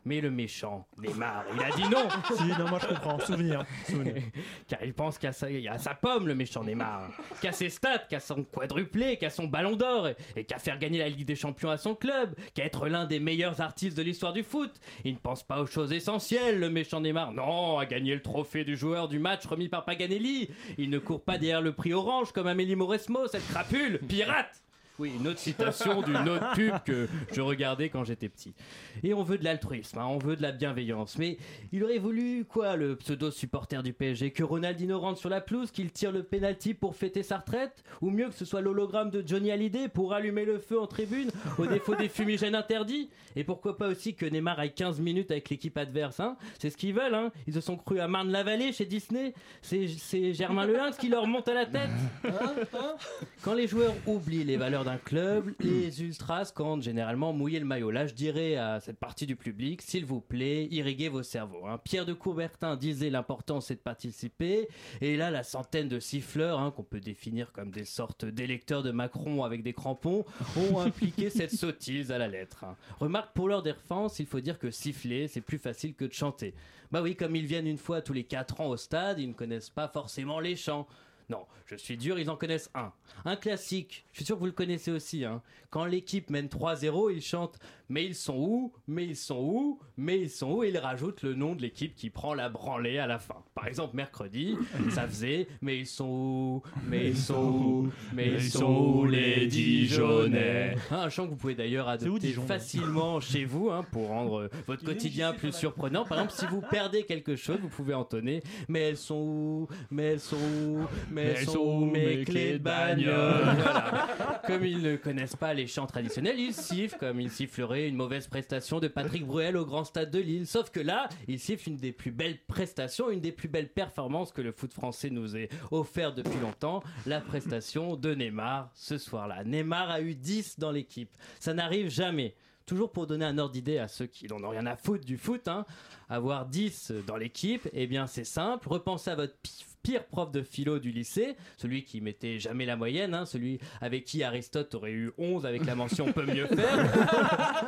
mais 0.06 0.20
le 0.20 0.30
méchant, 0.30 0.86
Neymar, 0.98 1.44
il 1.52 1.60
a 1.60 1.70
dit 1.76 1.88
non 1.90 2.08
Si, 2.36 2.44
non, 2.58 2.68
moi 2.68 2.78
je 2.80 2.86
comprends. 2.86 3.18
Souvenir. 3.18 3.64
Souvenir. 3.86 4.14
Car 4.68 4.82
il 4.84 4.94
pense 4.94 5.18
qu'à 5.18 5.32
sa, 5.32 5.48
à 5.68 5.78
sa 5.78 5.94
pomme, 5.94 6.28
le 6.28 6.34
méchant 6.34 6.62
Neymar. 6.62 7.10
Qu'à 7.42 7.50
ses 7.50 7.68
stats, 7.70 7.98
qu'à 8.08 8.20
son 8.20 8.44
quadruplé, 8.44 9.16
qu'à 9.16 9.30
son 9.30 9.46
ballon 9.46 9.74
d'or, 9.74 10.08
et, 10.08 10.16
et 10.36 10.44
qu'à 10.44 10.58
faire 10.58 10.78
gagner 10.78 10.98
la 10.98 11.08
Ligue 11.08 11.26
des 11.26 11.34
Champions 11.34 11.70
à 11.70 11.76
son 11.76 11.96
club, 11.96 12.36
qu'à 12.54 12.64
être 12.64 12.88
l'un 12.88 13.04
des 13.04 13.18
meilleurs 13.18 13.60
artistes 13.60 13.96
de 13.96 14.02
l'histoire 14.02 14.32
du 14.32 14.44
foot. 14.44 14.72
Il 15.04 15.14
ne 15.14 15.18
pense 15.18 15.42
pas 15.42 15.60
aux 15.60 15.66
choses 15.66 15.92
essentielles, 15.92 16.60
le 16.60 16.70
méchant 16.70 17.00
Neymar. 17.00 17.32
Non, 17.32 17.78
à 17.78 17.86
gagner 17.86 18.14
le 18.14 18.22
trophée 18.22 18.64
du 18.64 18.76
joueur 18.76 19.08
du 19.08 19.18
match 19.18 19.44
remis 19.44 19.68
par 19.68 19.84
Paganelli. 19.84 20.48
Il 20.78 20.90
ne 20.90 21.00
court 21.00 21.22
pas 21.22 21.36
derrière 21.36 21.62
le 21.62 21.72
prix 21.72 21.92
orange 21.92 22.30
comme 22.30 22.46
Amélie 22.46 22.76
Mauresmo, 22.76 23.26
cette 23.26 23.46
crapule, 23.48 23.98
pirate 24.08 24.62
oui, 24.98 25.12
une 25.18 25.28
autre 25.28 25.38
citation 25.38 26.02
d'une 26.02 26.28
autre 26.28 26.52
pub 26.54 26.72
que 26.84 27.08
je 27.32 27.40
regardais 27.40 27.88
quand 27.90 28.04
j'étais 28.04 28.28
petit. 28.28 28.54
Et 29.02 29.12
on 29.12 29.22
veut 29.22 29.36
de 29.38 29.44
l'altruisme, 29.44 29.98
hein, 29.98 30.06
on 30.06 30.18
veut 30.18 30.36
de 30.36 30.42
la 30.42 30.52
bienveillance. 30.52 31.18
Mais 31.18 31.36
il 31.72 31.84
aurait 31.84 31.98
voulu 31.98 32.44
quoi, 32.44 32.76
le 32.76 32.96
pseudo 32.96 33.30
supporter 33.30 33.82
du 33.82 33.92
PSG 33.92 34.30
Que 34.30 34.42
Ronaldinho 34.42 34.98
rentre 34.98 35.18
sur 35.18 35.28
la 35.28 35.40
pelouse, 35.40 35.70
qu'il 35.70 35.90
tire 35.92 36.12
le 36.12 36.22
penalty 36.22 36.72
pour 36.74 36.96
fêter 36.96 37.22
sa 37.22 37.38
retraite 37.38 37.84
Ou 38.00 38.10
mieux 38.10 38.28
que 38.28 38.34
ce 38.34 38.44
soit 38.44 38.60
l'hologramme 38.60 39.10
de 39.10 39.22
Johnny 39.26 39.50
Hallyday 39.50 39.88
pour 39.88 40.14
allumer 40.14 40.44
le 40.44 40.58
feu 40.58 40.80
en 40.80 40.86
tribune, 40.86 41.30
au 41.58 41.66
défaut 41.66 41.94
des 41.94 42.08
fumigènes 42.08 42.54
interdits 42.54 43.10
Et 43.36 43.44
pourquoi 43.44 43.76
pas 43.76 43.88
aussi 43.88 44.14
que 44.14 44.24
Neymar 44.26 44.58
aille 44.58 44.72
15 44.74 45.00
minutes 45.00 45.30
avec 45.30 45.50
l'équipe 45.50 45.76
adverse 45.76 46.20
hein 46.20 46.36
C'est 46.58 46.70
ce 46.70 46.76
qu'ils 46.76 46.94
veulent, 46.94 47.14
hein 47.14 47.30
Ils 47.46 47.52
se 47.54 47.60
sont 47.60 47.76
crus 47.76 48.00
à 48.00 48.08
Marne-la-Vallée 48.08 48.72
chez 48.72 48.86
Disney. 48.86 49.34
C'est 49.62 50.32
Germain 50.32 50.66
Leinx 50.66 50.96
qui 50.96 51.08
leur 51.08 51.26
monte 51.26 51.48
à 51.48 51.54
la 51.54 51.66
tête. 51.66 51.90
Hein 52.24 52.54
Hein 52.74 52.94
Quand 53.42 53.54
les 53.54 53.66
joueurs 53.66 53.94
oublient 54.06 54.44
les 54.44 54.56
valeurs 54.56 54.84
d'un 54.86 54.98
club, 54.98 55.52
les 55.60 56.00
ultras 56.02 56.52
cantent 56.54 56.82
généralement 56.82 57.32
mouiller 57.32 57.58
le 57.58 57.66
maillot. 57.66 57.90
Là, 57.90 58.06
je 58.06 58.14
dirais 58.14 58.54
à 58.56 58.78
cette 58.80 58.98
partie 58.98 59.26
du 59.26 59.34
public, 59.34 59.82
s'il 59.82 60.04
vous 60.04 60.20
plaît, 60.20 60.68
irriguez 60.70 61.08
vos 61.08 61.24
cerveaux. 61.24 61.66
hein. 61.66 61.80
Pierre 61.82 62.06
de 62.06 62.12
Coubertin 62.12 62.76
disait 62.76 63.10
l'important 63.10 63.60
c'est 63.60 63.74
de 63.74 63.80
participer, 63.80 64.68
et 65.00 65.16
là, 65.16 65.30
la 65.32 65.42
centaine 65.42 65.88
de 65.88 65.98
siffleurs, 65.98 66.60
hein, 66.60 66.70
qu'on 66.70 66.84
peut 66.84 67.00
définir 67.00 67.50
comme 67.52 67.72
des 67.72 67.84
sortes 67.84 68.24
d'électeurs 68.24 68.84
de 68.84 68.92
Macron 68.92 69.42
avec 69.42 69.64
des 69.64 69.72
crampons, 69.72 70.24
ont 70.56 70.78
impliqué 70.80 71.30
cette 71.30 71.52
sottise 71.52 72.12
à 72.12 72.18
la 72.18 72.28
lettre. 72.28 72.62
hein. 72.64 72.76
Remarque 73.00 73.34
pour 73.34 73.48
leur 73.48 73.62
défense, 73.62 74.20
il 74.20 74.26
faut 74.26 74.40
dire 74.40 74.58
que 74.58 74.70
siffler, 74.70 75.26
c'est 75.26 75.40
plus 75.40 75.58
facile 75.58 75.94
que 75.94 76.04
de 76.04 76.12
chanter. 76.12 76.54
Bah 76.92 77.02
oui, 77.02 77.16
comme 77.16 77.34
ils 77.34 77.46
viennent 77.46 77.66
une 77.66 77.78
fois 77.78 78.00
tous 78.00 78.12
les 78.12 78.22
4 78.22 78.60
ans 78.60 78.68
au 78.68 78.76
stade, 78.76 79.18
ils 79.18 79.28
ne 79.28 79.34
connaissent 79.34 79.70
pas 79.70 79.88
forcément 79.88 80.38
les 80.38 80.54
chants. 80.54 80.86
Non, 81.28 81.44
je 81.66 81.74
suis 81.74 81.96
dur, 81.96 82.18
ils 82.18 82.30
en 82.30 82.36
connaissent 82.36 82.70
un. 82.74 82.92
Un 83.24 83.34
classique, 83.34 84.04
je 84.12 84.18
suis 84.18 84.24
sûr 84.24 84.36
que 84.36 84.40
vous 84.40 84.46
le 84.46 84.52
connaissez 84.52 84.92
aussi. 84.92 85.24
Hein. 85.24 85.42
Quand 85.70 85.84
l'équipe 85.84 86.30
mène 86.30 86.46
3-0, 86.46 87.12
ils 87.12 87.20
chantent 87.20 87.58
Mais 87.88 88.04
ils 88.04 88.14
sont 88.14 88.36
où? 88.36 88.72
Mais 88.86 89.04
ils 89.04 89.16
sont 89.16 89.38
où? 89.38 89.80
Mais 89.96 90.20
ils 90.20 90.30
sont 90.30 90.52
où? 90.52 90.64
Et 90.64 90.68
ils 90.68 90.78
rajoutent 90.78 91.22
le 91.22 91.34
nom 91.34 91.56
de 91.56 91.62
l'équipe 91.62 91.94
qui 91.96 92.08
prend 92.08 92.34
la 92.34 92.48
branlée 92.48 92.98
à 92.98 93.06
la 93.08 93.18
fin. 93.18 93.42
Par 93.54 93.66
exemple, 93.66 93.96
mercredi, 93.96 94.56
ça 94.90 95.08
faisait 95.08 95.48
Mais 95.60 95.78
ils 95.78 95.86
sont 95.86 96.08
où? 96.08 96.62
Mais 96.84 97.08
ils 97.08 97.16
sont 97.16 97.42
où? 97.42 97.92
Mais 98.12 98.28
ils 98.28 98.50
sont 98.50 98.64
où 98.64 99.04
les 99.06 99.46
Dijonais? 99.46 100.76
Un 100.92 101.08
chant 101.08 101.24
que 101.24 101.30
vous 101.30 101.36
pouvez 101.36 101.56
d'ailleurs 101.56 101.88
adopter 101.88 102.32
facilement 102.32 103.20
chez 103.20 103.44
vous 103.44 103.70
hein, 103.70 103.84
pour 103.90 104.08
rendre 104.08 104.42
euh, 104.42 104.48
votre 104.68 104.84
quotidien 104.84 105.32
plus 105.32 105.52
surprenant. 105.52 106.04
Par 106.04 106.18
exemple, 106.18 106.34
si 106.38 106.46
vous 106.46 106.60
perdez 106.60 107.02
quelque 107.04 107.34
chose, 107.34 107.58
vous 107.60 107.68
pouvez 107.68 107.94
entonner 107.94 108.42
Mais 108.68 108.80
elles 108.80 108.96
sont 108.96 109.16
où? 109.16 109.68
Mais 109.90 110.04
elles 110.04 110.20
sont 110.20 110.36
où? 110.36 110.86
Mais 111.16 111.34
elles 111.38 111.46
sont 111.46 111.86
mes 111.86 112.24
clés 112.24 112.52
de 112.54 112.58
bagnole 112.58 113.44
Voilà. 113.44 114.08
Comme 114.46 114.64
ils 114.64 114.80
ne 114.80 114.96
connaissent 114.96 115.34
pas 115.36 115.54
les 115.54 115.66
chants 115.66 115.86
traditionnels, 115.86 116.38
ils 116.38 116.54
sifflent 116.54 116.98
comme 116.98 117.20
ils 117.20 117.30
siffleraient 117.30 117.88
une 117.88 117.96
mauvaise 117.96 118.28
prestation 118.28 118.78
de 118.78 118.86
Patrick 118.86 119.26
Bruel 119.26 119.56
au 119.56 119.64
Grand 119.66 119.82
Stade 119.84 120.10
de 120.12 120.20
Lille. 120.20 120.46
Sauf 120.46 120.70
que 120.70 120.78
là, 120.78 121.08
ils 121.26 121.40
sifflent 121.40 121.70
une 121.70 121.76
des 121.76 121.90
plus 121.92 122.12
belles 122.12 122.38
prestations, 122.46 123.10
une 123.10 123.20
des 123.20 123.32
plus 123.32 123.48
belles 123.48 123.68
performances 123.68 124.30
que 124.32 124.40
le 124.42 124.52
foot 124.52 124.72
français 124.72 125.10
nous 125.10 125.36
ait 125.36 125.48
offert 125.72 126.14
depuis 126.14 126.38
longtemps, 126.40 126.82
la 127.06 127.20
prestation 127.20 127.96
de 127.96 128.14
Neymar 128.14 128.70
ce 128.74 128.98
soir-là. 128.98 129.42
Neymar 129.44 129.90
a 129.90 130.00
eu 130.00 130.14
10 130.14 130.58
dans 130.60 130.70
l'équipe. 130.70 131.10
Ça 131.40 131.52
n'arrive 131.52 131.88
jamais. 131.90 132.34
Toujours 132.66 132.90
pour 132.90 133.06
donner 133.06 133.24
un 133.24 133.38
ordre 133.38 133.52
d'idée 133.52 133.78
à 133.78 133.86
ceux 133.88 134.06
qui 134.06 134.26
n'en 134.26 134.42
ont 134.42 134.48
rien 134.50 134.66
à 134.66 134.74
foutre 134.76 135.04
du 135.04 135.16
foot, 135.16 135.46
hein, 135.48 135.64
avoir 136.08 136.46
10 136.46 136.92
dans 137.06 137.16
l'équipe, 137.16 137.68
eh 137.72 137.86
bien 137.86 138.06
c'est 138.08 138.24
simple, 138.24 138.68
repensez 138.68 139.10
à 139.10 139.14
votre 139.14 139.36
pi- 139.40 139.64
pire 139.86 140.04
prof 140.04 140.32
de 140.32 140.42
philo 140.42 140.80
du 140.80 140.90
lycée, 140.90 141.36
celui 141.56 141.84
qui 141.84 142.00
mettait 142.00 142.40
jamais 142.40 142.66
la 142.66 142.74
moyenne, 142.74 143.14
hein, 143.14 143.24
celui 143.24 143.60
avec 143.80 144.04
qui 144.04 144.24
Aristote 144.24 144.74
aurait 144.74 144.90
eu 144.90 145.12
11 145.16 145.46
avec 145.46 145.64
la 145.64 145.76
mention 145.76 146.12
peut 146.12 146.26
mieux 146.26 146.46
faire. 146.48 146.92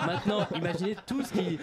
Maintenant, 0.07 0.49
imaginez 0.57 0.97
tout 1.07 1.23
ce 1.23 1.33
qui- 1.33 1.59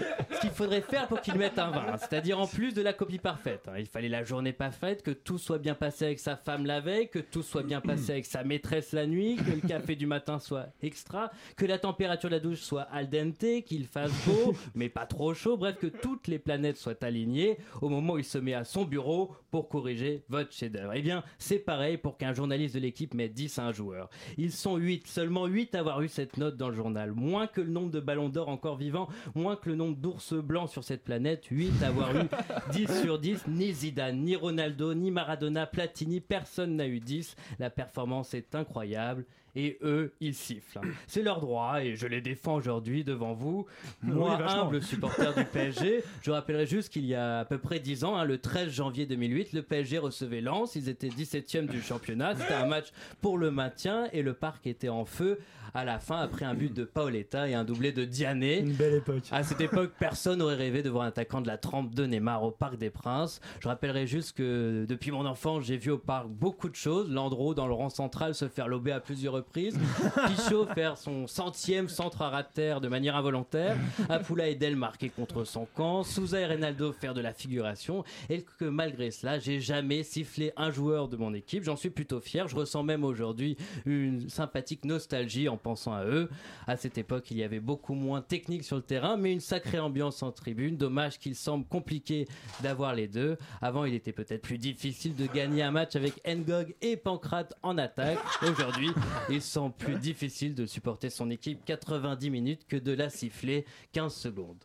qu'il 0.46 0.56
faudrait 0.56 0.82
faire 0.82 1.08
pour 1.08 1.22
qu'il 1.22 1.36
mette 1.36 1.58
un 1.58 1.72
20, 1.72 1.78
hein, 1.80 1.98
c'est-à-dire 1.98 2.40
en 2.40 2.48
plus 2.48 2.74
de 2.74 2.82
la 2.82 2.94
copie 2.94 3.18
parfaite. 3.18 3.68
hein. 3.68 3.78
Il 3.80 3.88
fallait 3.88 4.10
la 4.10 4.24
journée 4.24 4.54
parfaite, 4.54 5.02
que 5.02 5.12
tout 5.12 5.38
soit 5.38 5.58
bien 5.58 5.74
passé 5.74 6.06
avec 6.06 6.20
sa 6.20 6.36
femme 6.36 6.66
la 6.66 6.80
veille, 6.82 7.10
que 7.10 7.20
tout 7.20 7.42
soit 7.42 7.64
bien 7.64 7.82
passé 7.82 8.12
avec 8.12 8.26
sa 8.26 8.44
maîtresse 8.44 8.92
la 8.94 9.08
nuit, 9.08 9.38
que 9.38 9.52
le 9.52 9.68
café 9.68 9.96
du 9.96 10.06
matin 10.06 10.40
soit 10.40 10.68
extra, 10.82 11.32
que 11.58 11.66
la 11.66 11.80
température 11.80 12.30
de 12.30 12.36
la 12.36 12.40
douche 12.40 12.60
soit 12.62 12.84
al 12.84 13.10
dente, 13.10 13.64
qu'il 13.66 13.86
fasse 13.86 14.12
beau, 14.26 14.54
mais 14.76 14.90
pas 14.90 15.06
trop 15.06 15.34
chaud, 15.34 15.58
bref, 15.58 15.78
que 15.78 15.88
toutes 15.88 16.28
les 16.28 16.40
planètes 16.40 16.78
soient 16.78 17.04
alignées 17.04 17.58
au 17.82 17.90
moment 17.90 18.14
où 18.14 18.18
il 18.20 18.24
se 18.24 18.38
met 18.38 18.54
à 18.54 18.64
son 18.64 18.86
bureau 18.86 19.36
pour 19.52 19.68
corriger 19.70 20.24
votre 20.30 20.52
chef-d'œuvre. 20.52 20.94
Eh 20.96 21.02
bien, 21.02 21.24
c'est 21.40 21.60
pareil 21.60 21.98
pour 21.98 22.18
qu'un 22.18 22.34
journaliste 22.34 22.76
de 22.76 22.80
l'équipe 22.80 23.14
mette 23.14 23.34
10 23.34 23.58
à 23.60 23.66
un 23.66 23.72
joueur. 23.72 24.10
Ils 24.38 24.52
sont 24.52 24.78
8, 24.78 25.08
seulement 25.08 25.48
8 25.48 25.74
à 25.76 25.80
avoir 25.80 26.02
eu 26.02 26.08
cette 26.08 26.38
note 26.38 26.58
dans 26.58 26.70
le 26.70 26.76
journal. 26.76 27.14
Moins 27.14 27.48
que 27.48 27.62
le 27.62 27.72
nombre 27.72 27.90
de 27.92 28.00
ballons 28.00 28.30
d'or 28.30 28.50
encore 28.50 28.76
vivants, 28.76 29.08
moins 29.34 29.56
que 29.56 29.70
le 29.70 29.76
nombre 29.76 29.96
d'ours 29.98 30.34
blancs 30.42 30.70
sur 30.70 30.84
cette 30.84 31.04
planète. 31.04 31.46
8 31.50 31.84
à 31.84 31.88
avoir 31.88 32.16
eu 32.16 32.24
10 32.72 33.02
sur 33.02 33.20
10. 33.20 33.48
Ni 33.48 33.72
Zidane, 33.74 34.18
ni 34.22 34.36
Ronaldo, 34.36 34.94
ni 34.94 35.12
Maradona, 35.12 35.66
Platini, 35.66 36.20
personne 36.22 36.76
n'a 36.76 36.88
eu 36.88 37.00
10. 37.00 37.36
La 37.60 37.70
performance 37.70 38.34
est 38.34 38.56
incroyable. 38.56 39.26
Et 39.56 39.78
eux, 39.84 40.14
ils 40.20 40.34
sifflent. 40.34 40.82
C'est 41.08 41.22
leur 41.24 41.40
droit 41.40 41.82
et 41.84 41.96
je 41.96 42.08
les 42.08 42.22
défends 42.22 42.56
aujourd'hui 42.56 43.04
devant 43.04 43.34
vous. 43.34 43.66
Moi, 44.04 44.38
Oui, 44.38 44.44
humble 44.48 44.82
supporter 44.82 45.34
du 45.34 45.46
PSG, 45.46 46.04
je 46.22 46.32
rappellerai 46.32 46.66
juste 46.66 46.90
qu'il 46.90 47.06
y 47.06 47.16
a 47.16 47.40
à 47.40 47.46
peu 47.46 47.58
près 47.58 47.80
10 47.80 48.04
ans, 48.04 48.16
hein, 48.18 48.26
le 48.26 48.38
13 48.38 48.70
janvier 48.70 49.06
2008, 49.06 49.54
le 49.54 49.62
PSG 49.62 49.98
recevait 49.98 50.42
Lens. 50.42 50.76
Ils 50.76 50.90
étaient 50.90 51.08
17e 51.08 51.68
du 51.68 51.82
championnat. 51.82 52.36
C'était 52.36 52.54
un 52.54 52.68
match 52.68 52.88
pour 53.22 53.38
le 53.38 53.52
maintien 53.52 54.08
et 54.12 54.22
le 54.22 54.34
parc 54.34 54.68
était 54.68 54.90
en 54.90 55.06
feu 55.06 55.40
à 55.74 55.84
la 55.84 56.00
fin 56.00 56.20
après 56.20 56.46
un 56.46 56.54
but 56.54 56.74
de 56.74 56.86
Paoletta 56.86 57.50
et 57.50 57.54
un 57.54 57.66
doublé 57.66 57.92
de 57.92 58.06
Diané. 58.06 58.60
Une 58.60 58.74
belle 58.74 58.96
époque. 58.96 59.24
À 59.32 59.44
cette 59.44 59.60
époque, 59.60 59.92
personne 60.00 60.40
n'aurait 60.40 60.56
rêvé 60.56 60.82
de 60.84 60.90
voir 60.90 61.04
un 61.04 61.08
attaquant 61.08 61.42
de 61.42 61.48
la 61.48 61.58
trempe 61.58 61.94
de 61.94 62.06
Neymar 62.06 62.44
au 62.44 62.52
Parc 62.52 62.78
des 62.78 62.90
Princes. 62.90 63.42
Je 63.60 63.68
rappellerai 63.68 64.08
juste 64.08 64.38
que 64.38 64.86
depuis 64.88 65.12
mon 65.12 65.26
enfance, 65.26 65.66
j'ai 65.66 65.76
vu 65.76 65.92
au 65.92 65.98
parc 65.98 66.28
beaucoup 66.30 66.70
de 66.70 66.76
choses. 66.76 67.12
Landreau 67.12 67.54
dans 67.54 67.68
le 67.68 67.74
rang 67.74 67.90
central 67.90 68.34
se 68.36 68.48
faire 68.48 68.70
lober 68.70 68.94
à 68.94 69.02
plusieurs 69.02 69.34
reprises. 69.34 69.45
Pichot 69.54 70.66
faire 70.76 70.98
son 70.98 71.28
centième 71.28 71.90
centre 71.90 72.22
à 72.22 72.44
terre 72.44 72.82
de 72.82 72.88
manière 72.88 73.16
involontaire. 73.16 73.78
Apula 74.10 74.50
Edel 74.50 74.76
marquer 74.76 75.10
contre 75.10 75.44
son 75.44 75.68
camp. 75.76 76.04
Souza 76.04 76.40
et 76.40 76.46
Reynaldo 76.46 76.92
faire 76.92 77.14
de 77.14 77.22
la 77.22 77.34
figuration. 77.34 78.04
Et 78.30 78.44
que 78.60 78.66
malgré 78.66 79.12
cela, 79.12 79.40
j'ai 79.40 79.60
jamais 79.60 80.04
sifflé 80.04 80.52
un 80.58 80.72
joueur 80.72 81.08
de 81.08 81.18
mon 81.18 81.34
équipe. 81.34 81.64
J'en 81.64 81.76
suis 81.76 81.90
plutôt 81.90 82.20
fier. 82.20 82.48
Je 82.48 82.56
ressens 82.56 82.84
même 82.84 83.04
aujourd'hui 83.04 83.58
une 83.86 84.30
sympathique 84.30 84.86
nostalgie 84.86 85.50
en 85.50 85.58
pensant 85.58 85.94
à 85.94 86.06
eux. 86.06 86.30
À 86.68 86.78
cette 86.78 86.98
époque, 86.98 87.32
il 87.32 87.38
y 87.38 87.44
avait 87.44 87.60
beaucoup 87.60 87.94
moins 87.94 88.20
de 88.20 88.26
technique 88.26 88.64
sur 88.64 88.76
le 88.76 88.82
terrain, 88.82 89.18
mais 89.18 89.32
une 89.32 89.40
sacrée 89.40 89.80
ambiance 89.80 90.24
en 90.24 90.32
tribune. 90.32 90.78
Dommage 90.78 91.20
qu'il 91.20 91.36
semble 91.36 91.66
compliqué 91.66 92.28
d'avoir 92.62 92.94
les 92.94 93.08
deux. 93.08 93.38
Avant, 93.62 93.86
il 93.86 93.94
était 93.94 94.14
peut-être 94.14 94.42
plus 94.42 94.58
difficile 94.58 95.16
de 95.16 95.26
gagner 95.28 95.64
un 95.64 95.72
match 95.72 95.96
avec 95.96 96.22
Ngog 96.28 96.76
et 96.82 96.98
Pancrate 96.98 97.54
en 97.64 97.78
attaque. 97.78 98.20
Aujourd'hui, 98.42 98.90
il 99.36 99.42
semble 99.42 99.74
plus 99.74 99.96
difficile 99.96 100.56
de 100.56 100.66
supporter 100.66 101.10
son 101.10 101.30
équipe 101.30 101.64
90 101.66 102.30
minutes 102.30 102.62
que 102.68 102.78
de 102.78 102.92
la 102.92 103.10
siffler 103.10 103.66
15 103.94 104.14
secondes. 104.14 104.58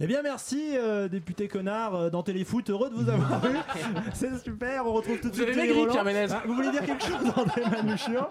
Eh 0.00 0.06
bien, 0.06 0.22
merci, 0.22 0.76
euh, 0.76 1.08
député 1.08 1.48
connard 1.48 1.94
euh, 1.94 2.10
dans 2.10 2.22
Téléfoot. 2.22 2.68
Heureux 2.70 2.90
de 2.90 2.94
vous 2.94 3.08
avoir 3.08 3.44
eu. 3.50 3.56
C'est 4.14 4.36
super. 4.38 4.86
On 4.86 4.92
retrouve 4.92 5.20
tout 5.20 5.30
de 5.30 5.34
suite 5.34 5.48
avez 5.48 5.54
Thierry 5.54 5.72
Roland. 5.72 6.04
Ah, 6.30 6.42
vous 6.46 6.54
voulez 6.54 6.70
dire 6.70 6.84
quelque 6.84 7.04
chose, 7.04 7.32
André 7.36 7.62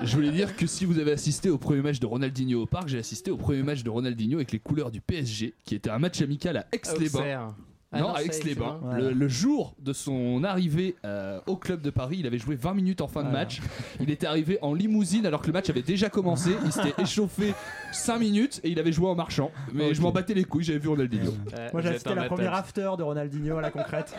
Je 0.02 0.16
voulais 0.16 0.32
dire 0.32 0.56
que 0.56 0.66
si 0.66 0.86
vous 0.86 1.00
avez 1.00 1.12
assisté 1.12 1.50
au 1.50 1.58
premier 1.58 1.82
match 1.82 2.00
de 2.00 2.06
Ronaldinho 2.06 2.62
au 2.62 2.66
parc, 2.66 2.88
j'ai 2.88 3.00
assisté 3.00 3.30
au 3.30 3.38
premier 3.38 3.64
match 3.64 3.84
de 3.84 3.90
Ronaldinho 3.90 4.38
avec 4.38 4.52
les 4.52 4.60
couleurs 4.60 4.92
du 4.92 5.02
PSG, 5.02 5.54
qui 5.66 5.76
était 5.76 5.90
un 5.90 6.00
match 6.00 6.22
amical 6.22 6.58
à 6.58 6.68
Aix-les-Bains. 6.72 7.56
Ah 7.94 8.00
non, 8.00 8.08
non, 8.10 8.14
à 8.16 8.24
Aix-les-Bains. 8.24 8.80
Le, 8.98 9.12
le 9.12 9.28
jour 9.28 9.76
de 9.80 9.94
son 9.94 10.44
arrivée 10.44 10.96
euh, 11.06 11.40
au 11.48 11.56
club 11.56 11.82
de 11.82 11.90
Paris, 11.90 12.18
il 12.20 12.28
avait 12.28 12.40
joué 12.40 12.56
20 12.56 12.74
minutes 12.74 13.02
en 13.02 13.08
fin 13.08 13.22
de 13.22 13.28
Voilà. 13.30 13.40
match. 13.46 13.62
Il 14.00 14.10
était 14.10 14.28
arrivé 14.28 14.58
en 14.62 14.74
limousine 14.74 15.26
alors 15.26 15.42
que 15.42 15.48
le 15.48 15.54
match 15.54 15.70
avait 15.70 15.82
déjà 15.82 16.10
commencé. 16.10 16.56
Il 16.66 16.72
s'était 16.72 16.94
échauffé 17.02 17.54
5 17.92 18.18
minutes 18.20 18.60
et 18.64 18.70
il 18.70 18.80
avait 18.80 18.92
joué 18.92 19.08
en 19.08 19.16
marchant. 19.16 19.52
Mais 19.74 19.94
je 19.94 20.02
m'en 20.02 20.12
battais 20.12 20.34
les 20.34 20.44
couilles, 20.44 20.64
j'avais 20.64 20.80
vu 20.80 20.88
Ronaldinho. 20.90 21.32
Moi 21.72 21.82
j'ai 21.82 21.90
assisté 21.90 22.10
à 22.12 22.16
la 22.16 22.24
première 22.26 22.54
after 22.54 22.92
de 22.98 23.04
Ronaldinho 23.04 23.58
à 23.58 23.62
la 23.62 23.72
concrète. 23.72 24.14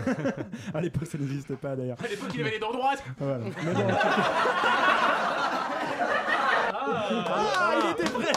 à 0.74 0.80
l'époque 0.80 1.06
ça 1.06 1.18
n'existe 1.18 1.54
pas 1.56 1.74
d'ailleurs. 1.76 1.98
À 2.04 2.08
l'époque, 2.08 2.30
il 2.34 2.40
avait 2.42 2.50
les 2.52 2.58
dents 2.58 2.72
droites. 2.72 3.02
Voilà. 3.18 3.44
Mais 3.64 3.74
bon, 3.74 3.80
Ah, 6.82 7.74
il 7.84 7.90
était 7.90 8.10
prêt 8.10 8.32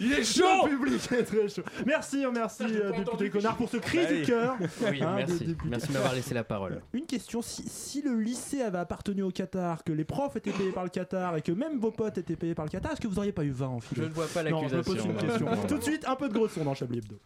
Il 0.00 0.12
est 0.12 0.16
Le 0.18 0.24
chaud 0.24 0.66
public 0.68 1.12
est 1.12 1.22
très 1.22 1.48
chaud. 1.48 1.62
Merci, 1.86 2.24
merci 2.32 2.62
euh, 2.64 2.90
député 2.92 3.30
Connard 3.30 3.56
pour 3.56 3.68
ce 3.68 3.76
cri 3.76 3.98
Bah 3.98 4.12
du 4.12 4.22
cœur. 4.22 4.56
Oui, 4.90 5.02
Hein, 5.02 5.14
merci. 5.16 5.44
députés. 5.44 5.68
Merci 5.70 5.88
de 5.88 5.92
m'avoir 5.92 6.14
laissé 6.14 6.34
la 6.34 6.44
parole. 6.44 6.80
Une 6.92 7.06
question, 7.06 7.42
si, 7.42 7.62
si 7.68 8.02
le 8.02 8.18
lycée 8.20 8.62
avait 8.62 8.78
appartenu 8.78 9.22
au 9.22 9.30
Qatar, 9.30 9.84
que 9.84 9.92
les 9.92 10.04
profs 10.04 10.36
étaient 10.36 10.50
payés 10.52 10.72
par 10.72 10.84
le 10.84 10.90
Qatar 10.90 11.36
et 11.36 11.42
que 11.42 11.52
même 11.52 11.78
vos 11.78 11.90
potes 11.90 12.18
étaient 12.18 12.36
payés 12.36 12.54
par 12.54 12.64
le 12.64 12.70
Qatar, 12.70 12.92
est-ce 12.92 13.00
que 13.00 13.08
vous 13.08 13.18
auriez 13.18 13.32
pas 13.32 13.44
eu 13.44 13.50
20 13.50 13.66
en 13.66 13.80
philo 13.80 14.02
Je 14.02 14.08
ne 14.08 14.14
vois 14.14 14.26
pas 14.26 14.42
Non, 14.42 14.66
je 14.68 14.76
me 14.76 14.82
pose 14.82 14.96
l'accusation. 14.96 15.10
une 15.20 15.28
question. 15.28 15.66
Tout 15.68 15.78
de 15.78 15.82
suite, 15.84 16.04
un 16.08 16.16
peu 16.16 16.28
de 16.28 16.34
gros 16.34 16.48
son 16.48 16.64
dans 16.64 16.74
Chablis 16.74 16.98
Hebdo. 16.98 17.18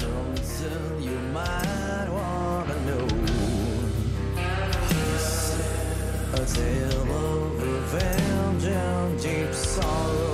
Something 0.00 1.02
you 1.02 1.18
might 1.36 2.08
wanna 2.08 2.76
know. 2.86 3.06
A 6.32 6.44
tale 6.46 7.12
of 7.12 7.62
revenge 7.62 8.64
and 8.64 9.20
deep 9.20 9.52
sorrow, 9.52 10.29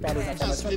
par 0.00 0.14
les 0.14 0.28
informations 0.28 0.68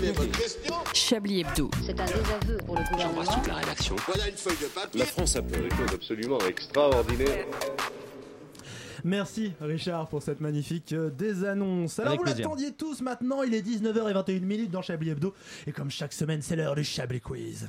Chablis 0.94 1.42
Hebdo. 1.42 1.70
C'est 1.86 2.00
un 2.00 2.06
désaveu 2.06 2.58
pour 2.66 2.76
le 2.76 2.84
gouvernement. 2.92 3.24
la 3.48 3.56
rédaction. 3.56 3.96
Voilà 4.08 4.30
une 4.30 4.36
feuille 4.36 4.58
de 4.62 4.68
papier. 4.68 5.00
La 5.00 5.06
France 5.06 5.36
a 5.36 5.42
fait 5.42 5.62
des 5.62 5.70
choses 5.70 5.94
absolument 5.94 6.40
extraordinaires. 6.48 7.46
Merci 9.06 9.52
Richard 9.60 10.08
pour 10.08 10.24
cette 10.24 10.40
magnifique 10.40 10.94
euh, 10.94 11.10
désannonce. 11.10 12.00
Alors 12.00 12.14
Avec 12.14 12.22
vous 12.22 12.26
l'attendiez 12.26 12.72
tous 12.72 13.02
maintenant, 13.02 13.44
il 13.44 13.54
est 13.54 13.62
19h21 13.62 14.40
minutes 14.42 14.72
dans 14.72 14.82
Chablis 14.82 15.10
Hebdo 15.10 15.34
et 15.68 15.74
comme 15.74 15.92
chaque 15.92 16.14
semaine 16.14 16.42
c'est 16.42 16.56
l'heure 16.56 16.76
du 16.76 16.86
Chablis 16.86 17.20
Quiz. 17.20 17.68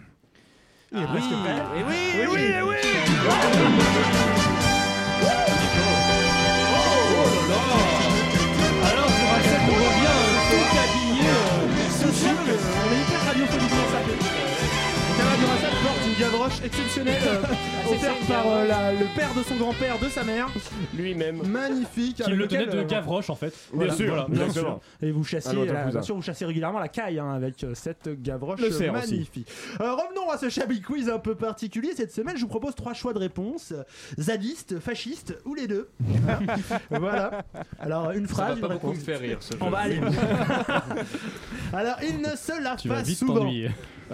Il 0.93 1.03
est 1.03 1.07
presque 1.07 1.31
prêt. 1.31 1.57
Et 1.77 1.83
oui, 1.83 1.95
et 2.21 2.27
oui, 2.29 2.41
et 2.41 2.63
oui 2.63 2.77
Alors, 3.29 4.74
une 16.45 16.51
gavroche 16.51 16.65
exceptionnelle 16.65 17.23
euh, 17.27 17.43
offerte 17.91 18.27
par 18.29 18.47
euh, 18.47 18.67
la- 18.67 18.93
le 18.93 19.07
père 19.17 19.35
de 19.35 19.43
son 19.43 19.57
grand-père, 19.57 19.99
de 19.99 20.09
sa 20.09 20.25
mère. 20.25 20.49
Lui-même. 20.97 21.43
Magnifique. 21.47 22.17
Qui 22.23 22.31
le 22.31 22.47
tenait 22.49 22.65
lequel, 22.65 22.75
de 22.79 22.85
euh, 22.85 22.87
Gavroche 22.87 23.31
en 23.31 23.35
fait. 23.35 23.55
Voilà, 23.73 23.89
Bien 23.89 23.97
sûr, 23.97 24.09
voilà, 24.15 24.27
bien 24.29 24.45
bien 24.45 24.53
sûr. 24.53 24.63
sûr. 24.63 24.81
Et 25.03 25.11
vous 25.11 25.25
chassez, 25.25 25.55
bien 25.57 26.03
sûr, 26.03 26.15
vous 26.17 26.23
chassez 26.23 26.45
régulièrement 26.45 26.79
la 26.79 26.89
caille 26.89 27.19
hein, 27.19 27.33
avec 27.33 27.63
euh, 27.65 27.73
cette 27.75 28.21
gavroche 28.23 28.61
Le 28.61 28.71
cerf 28.71 28.95
aussi. 28.95 29.13
magnifique. 29.13 29.49
Euh, 29.81 29.93
revenons 29.95 30.31
à 30.31 30.39
ce 30.39 30.49
Chablis 30.49 30.81
Quiz 30.81 31.09
un 31.09 31.19
peu 31.19 31.35
particulier. 31.35 31.91
Cette 31.97 32.13
semaine, 32.13 32.37
je 32.37 32.43
vous 32.43 32.49
propose 32.49 32.75
trois 32.75 32.95
choix 32.95 33.13
de 33.13 33.19
réponse 33.19 33.73
zadiste, 34.19 34.79
fasciste 34.81 35.37
ou 35.45 35.55
les 35.55 35.67
deux. 35.67 35.89
voilà. 36.91 37.45
Alors 37.81 38.11
une 38.13 38.27
Ça 38.27 38.35
phrase, 38.35 38.59
va 38.61 38.69
pas 38.69 38.75
beaucoup 38.75 38.93
me 38.93 38.95
faire 38.95 39.21
rire 39.21 39.39
ce 39.41 39.55
On 39.61 39.67
jeu. 39.67 39.71
va 39.71 39.79
aller. 39.79 40.01
Alors 41.73 41.97
il 42.07 42.19
ne 42.21 42.37
se 42.37 42.63
lave 42.63 42.83
pas 42.87 43.05
souvent. 43.05 43.49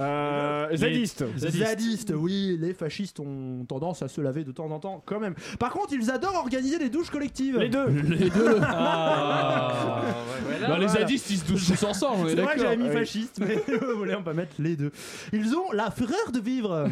Euh, 0.00 0.76
zadiste. 0.76 1.24
Zadiste. 1.36 2.12
oui, 2.16 2.56
les 2.60 2.72
fascistes 2.74 3.20
ont 3.20 3.64
tendance 3.68 4.02
à 4.02 4.08
se 4.08 4.20
laver 4.20 4.44
de 4.44 4.52
temps 4.52 4.70
en 4.70 4.78
temps 4.78 5.02
quand 5.04 5.20
même. 5.20 5.34
Par 5.58 5.70
contre, 5.70 5.92
ils 5.92 6.10
adorent 6.10 6.36
organiser 6.36 6.78
des 6.78 6.88
douches 6.88 7.10
collectives. 7.10 7.58
Les 7.58 7.68
deux. 7.68 7.86
Les 7.86 8.30
deux. 8.30 8.58
Ah, 8.62 10.00
ouais. 10.48 10.56
Bah, 10.60 10.78
les 10.78 10.86
voilà. 10.86 10.88
zadistes 10.88 11.30
ils 11.30 11.38
se 11.38 11.44
douchent 11.46 11.66
tous 11.66 11.82
ensemble, 11.84 12.30
C'est 12.30 12.36
vrai 12.40 12.54
que 12.54 12.60
j'avais 12.60 12.76
mis 12.76 12.88
Oui. 12.88 12.94
fasciste, 12.94 13.40
mais 13.40 13.56
vous 13.78 13.96
voulez, 13.98 14.14
on 14.14 14.22
peut 14.22 14.32
mettre 14.32 14.54
les 14.58 14.76
deux. 14.76 14.90
Ils 15.32 15.54
ont 15.54 15.70
la 15.72 15.90
fureur 15.90 16.32
de 16.32 16.40
vivre. 16.40 16.72
Euh, 16.72 16.86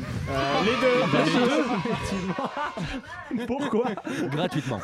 les 0.65 0.71
deux. 0.81 1.41
Les 1.41 1.47
deux, 1.47 1.65
effectivement. 1.79 3.47
Pourquoi 3.47 3.91
Gratuitement. 4.31 4.81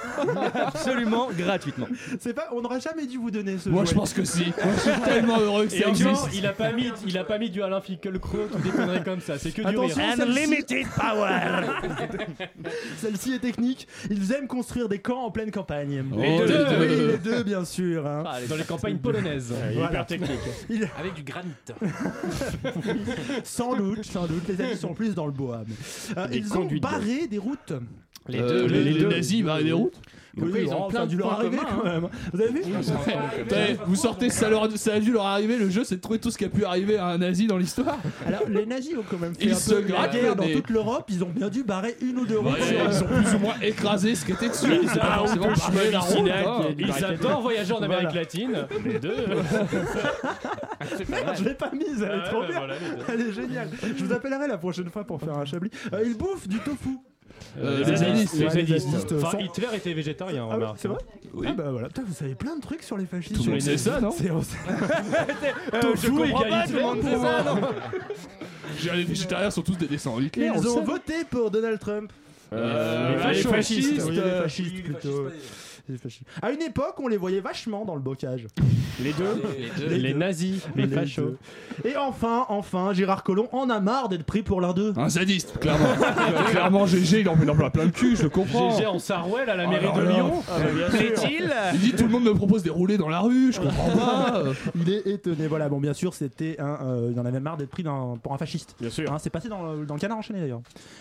Absolument 0.54 1.28
gratuitement. 1.36 1.86
C'est 2.20 2.34
pas, 2.34 2.48
on 2.52 2.60
n'aurait 2.62 2.80
jamais 2.80 3.06
dû 3.06 3.18
vous 3.18 3.30
donner 3.30 3.58
ce 3.58 3.68
Moi 3.68 3.84
jouet. 3.84 3.90
je 3.92 3.98
pense 3.98 4.12
que 4.12 4.24
si. 4.24 4.44
Moi 4.44 4.72
je 4.84 4.90
suis 4.90 5.00
tellement 5.02 5.38
heureux 5.40 5.66
que 5.66 5.74
Et 5.74 5.80
ça 5.80 5.88
existe. 5.88 6.28
il 6.34 6.46
a 6.46 6.52
pas 6.52 6.72
mis, 6.72 6.90
il 7.06 7.18
a 7.18 7.24
pas 7.24 7.38
mis 7.38 7.50
du 7.50 7.62
Alain 7.62 7.80
Finkielkraut 8.18 8.48
ou 8.54 8.58
des 8.62 8.70
conneries 8.70 9.04
comme 9.04 9.20
ça. 9.20 9.38
C'est 9.38 9.50
que 9.50 9.62
du 9.62 9.66
Attention, 9.68 9.96
rire. 10.04 10.14
Unlimited 10.26 10.86
power 10.96 11.66
Celle-ci 12.98 13.34
est 13.34 13.38
technique. 13.38 13.86
Ils 14.10 14.32
aiment 14.32 14.46
construire 14.46 14.88
des 14.88 14.98
camps 14.98 15.24
en 15.24 15.30
pleine 15.30 15.50
campagne. 15.50 16.04
Oh, 16.12 16.18
les 16.20 16.38
deux. 16.46 16.66
Oui, 16.80 17.06
les 17.12 17.18
deux, 17.18 17.42
bien 17.42 17.64
sûr. 17.64 18.06
hein. 18.06 18.24
Dans 18.48 18.56
les 18.56 18.64
campagnes 18.64 18.98
polonaises. 18.98 19.52
Voilà. 19.74 19.88
Hyper 19.90 20.06
technique. 20.06 20.30
Il- 20.70 20.88
Avec 20.98 21.14
du 21.14 21.22
granit. 21.22 21.48
Sans 23.44 23.76
doute, 23.76 24.04
sans 24.04 24.26
doute. 24.26 24.46
Les 24.48 24.60
amis 24.64 24.76
sont 24.76 24.94
plus 24.94 25.14
dans 25.14 25.26
le 25.26 25.32
bois. 25.32 25.62
mais- 25.66 25.74
Euh, 26.16 26.26
ils 26.32 26.56
ont 26.56 26.68
barré 26.80 27.26
des 27.26 27.38
routes. 27.38 27.72
Les 28.28 28.38
Euh, 28.40 28.48
deux. 28.48 28.66
les, 28.74 28.84
les 28.84 28.92
les 28.92 29.00
deux. 29.00 29.08
nazis 29.08 29.42
barraient 29.42 29.64
des 29.64 29.72
routes. 29.72 30.00
Oui, 30.36 30.50
ils 30.62 30.72
ont 30.72 30.84
oh, 30.86 30.88
plein 30.88 30.98
ça 31.00 31.02
a 31.02 31.06
de 31.06 31.10
dû 31.10 31.16
leur 31.16 31.28
points 31.28 31.38
arriver 31.38 31.56
communs, 31.56 31.70
quand 31.76 31.84
même. 31.84 32.08
Vous 32.32 32.40
avez 32.40 32.52
vu 32.52 32.62
vous 33.86 33.94
sortez, 33.96 34.30
ça, 34.30 34.48
leur- 34.48 34.70
ça 34.76 34.94
a 34.94 35.00
dû 35.00 35.12
leur 35.12 35.26
arriver. 35.26 35.56
Le 35.56 35.70
jeu, 35.70 35.84
c'est 35.84 35.96
de 35.96 36.00
trouver 36.00 36.18
tout 36.18 36.30
ce 36.30 36.38
qui 36.38 36.44
a 36.44 36.48
pu 36.48 36.64
arriver 36.64 36.96
à 36.98 37.06
un 37.06 37.18
nazi 37.18 37.46
dans 37.46 37.56
l'histoire. 37.56 37.98
Alors, 38.26 38.40
les 38.48 38.66
nazis 38.66 38.96
ont 38.96 39.04
quand 39.08 39.18
même 39.18 39.34
fait 39.34 39.44
Ils 39.44 39.52
un 39.52 39.56
se 39.56 39.74
peu 39.74 39.80
la 39.82 39.86
grattent 39.88 40.12
guerre 40.12 40.36
dans 40.36 40.44
des- 40.44 40.54
toute 40.54 40.70
l'Europe. 40.70 41.04
Ils 41.10 41.22
ont 41.24 41.28
bien 41.30 41.48
dû 41.48 41.62
barrer 41.62 41.96
une 42.00 42.18
ou 42.18 42.26
deux 42.26 42.38
routes. 42.38 42.60
Sur, 42.62 42.76
ils 42.90 43.02
ont 43.04 43.22
plus 43.22 43.34
ou 43.34 43.38
moins 43.38 43.54
écrasé 43.62 44.14
ce 44.14 44.24
qui 44.24 44.32
était 44.32 44.48
dessus. 44.48 44.68
Pas 44.98 45.18
forcément 45.18 45.46
la 45.92 45.98
route. 46.00 46.28
hein. 46.30 46.62
Ils 46.78 47.04
adorent 47.04 47.42
voyager 47.42 47.72
en 47.72 47.82
Amérique 47.82 48.14
latine. 48.14 48.66
Les 48.84 48.98
deux. 48.98 49.14
Je 51.38 51.44
l'ai 51.44 51.54
pas 51.54 51.70
mise, 51.72 52.02
elle 52.02 52.18
est 52.18 52.22
Ah 52.24 52.28
trop 52.28 52.42
bien. 52.46 52.58
voilà, 52.58 52.74
les 52.74 52.96
deux. 52.96 53.02
Elle 53.08 53.20
est 53.28 53.32
géniale. 53.32 53.68
Je 53.82 54.04
vous 54.04 54.12
appellerai 54.12 54.46
la 54.48 54.58
prochaine 54.58 54.88
fois 54.90 55.04
pour 55.04 55.20
faire 55.20 55.36
un 55.36 55.44
chablis. 55.44 55.70
Euh, 55.92 56.02
ils 56.04 56.16
bouffent 56.16 56.48
du 56.48 56.58
tofu. 56.58 56.98
Euh, 57.58 57.78
Les 57.84 57.96
zadistes. 57.96 58.34
Ouais, 58.34 58.54
Les 58.62 58.78
zadistes. 58.78 59.12
Enfin, 59.12 59.30
sont- 59.32 59.38
Hitler 59.38 59.66
était 59.74 59.92
végétarien, 59.92 60.42
Ah 60.44 60.48
ouais, 60.48 60.54
remarque. 60.54 60.78
c'est 60.80 60.88
vrai 60.88 60.98
Ah 61.46 61.52
bah 61.52 61.70
voilà. 61.70 61.88
Putain, 61.88 62.02
vous 62.06 62.14
savez 62.14 62.34
plein 62.34 62.56
de 62.56 62.60
trucs 62.60 62.82
sur 62.82 62.96
les 62.96 63.06
fascistes. 63.06 63.36
Tout 63.36 63.44
le 63.44 63.50
monde 63.52 63.60
sait 63.60 63.76
ça, 63.78 64.00
non 64.00 64.10
C'est- 64.16 64.30
Euh, 64.30 65.80
Tofu 65.80 66.06
je 66.06 66.10
comprends 66.12 66.42
pas, 66.48 66.66
tout 66.66 66.72
le 66.74 66.80
monde 66.82 67.02
sait 67.02 67.16
ça, 67.16 67.44
non 67.44 68.92
Les 68.94 69.04
végétariens 69.04 69.50
sont 69.50 69.62
tous 69.62 69.76
des 69.76 69.86
descendants 69.86 70.20
d'Hitler. 70.20 70.50
on 70.50 70.60
Ils 70.60 70.68
ont 70.68 70.78
sait. 70.78 70.84
voté 70.84 71.14
pour 71.30 71.50
Donald 71.50 71.78
Trump. 71.78 72.12
Euh, 72.52 73.28
les 73.30 73.34
les 73.34 73.42
fascistes. 73.42 74.02
Oui, 74.06 74.12
les 74.14 74.18
euh, 74.20 74.42
fascistes 74.42 74.82
plutôt. 74.84 75.28
À 76.42 76.50
une 76.50 76.62
époque, 76.62 76.94
on 76.98 77.08
les 77.08 77.16
voyait 77.16 77.40
vachement 77.40 77.84
dans 77.84 77.94
le 77.94 78.00
bocage. 78.00 78.46
Les 79.02 79.12
deux. 79.12 79.42
Les 79.58 79.88
deux. 79.88 79.94
Les 79.96 80.12
deux. 80.12 80.18
nazis, 80.18 80.66
les 80.76 80.86
fachos. 80.86 81.22
deux. 81.22 81.38
Et 81.90 81.96
enfin, 81.96 82.46
enfin, 82.48 82.92
Gérard 82.92 83.22
Collomb 83.22 83.48
en 83.52 83.68
a 83.68 83.80
marre 83.80 84.08
d'être 84.08 84.24
pris 84.24 84.42
pour 84.42 84.60
l'un 84.60 84.72
d'eux. 84.72 84.92
Un 84.96 85.08
zadiste, 85.08 85.58
clairement. 85.58 85.88
clairement, 86.50 86.86
GG, 86.86 87.20
il 87.20 87.28
en 87.28 87.34
il 87.40 87.46
met 87.46 87.70
plein 87.70 87.84
le 87.84 87.90
cul, 87.90 88.16
je 88.16 88.22
le 88.24 88.28
comprends. 88.30 88.70
GG 88.76 88.86
en 88.86 88.98
Sarouel 88.98 89.50
à 89.50 89.56
la 89.56 89.66
Oh 89.66 89.70
mairie 89.70 89.92
de. 89.94 90.02
Lyon. 90.08 90.42
Ah, 90.48 90.58
bah, 90.58 90.64
bien 90.74 90.90
sûr. 90.90 90.98
Plaît-il 90.98 91.52
Il 91.74 91.80
dit 91.80 91.92
tout 91.92 92.04
le 92.04 92.10
monde 92.10 92.24
me 92.24 92.34
propose 92.34 92.62
des 92.62 92.70
roulés 92.70 92.96
dans 92.96 93.08
la 93.08 93.20
rue, 93.20 93.52
je 93.52 93.60
comprends 93.60 93.90
pas. 93.90 94.42
Il 94.74 94.90
est 94.90 95.06
étonné. 95.06 95.46
Voilà, 95.48 95.68
bon, 95.68 95.80
bien 95.80 95.92
sûr, 95.94 96.14
c'était 96.14 96.56
un. 96.60 96.78
euh, 96.82 97.10
il 97.12 97.18
en 97.20 97.26
avait 97.26 97.40
marre 97.40 97.56
d'être 97.56 97.70
pris 97.70 97.82
dans- 97.82 98.16
pour 98.16 98.32
un 98.32 98.38
fasciste. 98.38 98.74
Bien 98.80 98.90
sûr. 98.90 99.12
Hein, 99.12 99.18
c'est 99.20 99.30
passé 99.30 99.48
dans, 99.48 99.72
le- 99.72 99.84
dans 99.86 99.94
le 99.94 100.00
canard 100.00 100.18
enchaîné 100.18 100.40
d'ailleurs. 100.40 100.60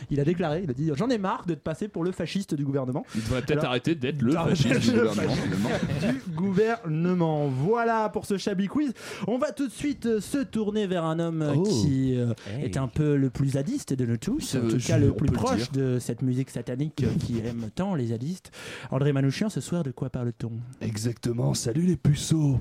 Il 0.09 0.19
a 0.19 0.23
déclaré, 0.25 0.61
il 0.63 0.69
a 0.69 0.73
dit 0.73 0.91
J'en 0.95 1.09
ai 1.09 1.17
marre 1.17 1.45
d'être 1.45 1.61
passé 1.63 1.87
pour 1.87 2.03
le 2.03 2.11
fasciste 2.11 2.53
du 2.55 2.65
gouvernement. 2.65 3.05
Il 3.15 3.23
devrait 3.23 3.41
peut-être 3.41 3.63
arrêter 3.65 3.95
d'être 3.95 4.21
le 4.21 4.31
fasciste 4.33 4.72
du 4.79 4.91
gouvernement. 4.91 5.35
finalement. 5.35 5.69
du 6.01 6.31
gouvernement. 6.35 7.47
Voilà 7.47 8.09
pour 8.09 8.25
ce 8.25 8.37
Chablis 8.37 8.67
Quiz. 8.67 8.93
On 9.27 9.37
va 9.37 9.51
tout 9.51 9.67
de 9.67 9.71
suite 9.71 10.05
euh, 10.05 10.19
se 10.21 10.37
tourner 10.39 10.87
vers 10.87 11.03
un 11.05 11.19
homme 11.19 11.41
euh, 11.41 11.53
Oh. 11.55 11.63
qui 11.63 12.17
euh, 12.17 12.33
est 12.61 12.77
un 12.77 12.87
peu 12.87 13.15
le 13.15 13.29
plus 13.29 13.49
zadiste 13.51 13.93
de 13.93 14.05
nous 14.05 14.17
tous, 14.17 14.55
en 14.55 14.67
tout 14.67 14.77
cas 14.77 14.97
le 14.97 15.13
plus 15.13 15.27
le 15.27 15.33
proche 15.33 15.71
de 15.71 15.99
cette 15.99 16.21
musique 16.21 16.49
satanique 16.49 17.03
qui 17.19 17.39
aime 17.39 17.69
tant 17.75 17.95
les 17.95 18.07
zadistes. 18.07 18.51
André 18.91 19.13
Manouchian, 19.13 19.49
ce 19.49 19.61
soir, 19.61 19.83
de 19.83 19.91
quoi 19.91 20.09
parle-t-on? 20.09 20.51
Exactement, 20.81 21.53
salut 21.53 21.83
les 21.83 21.95
puceaux. 21.97 22.59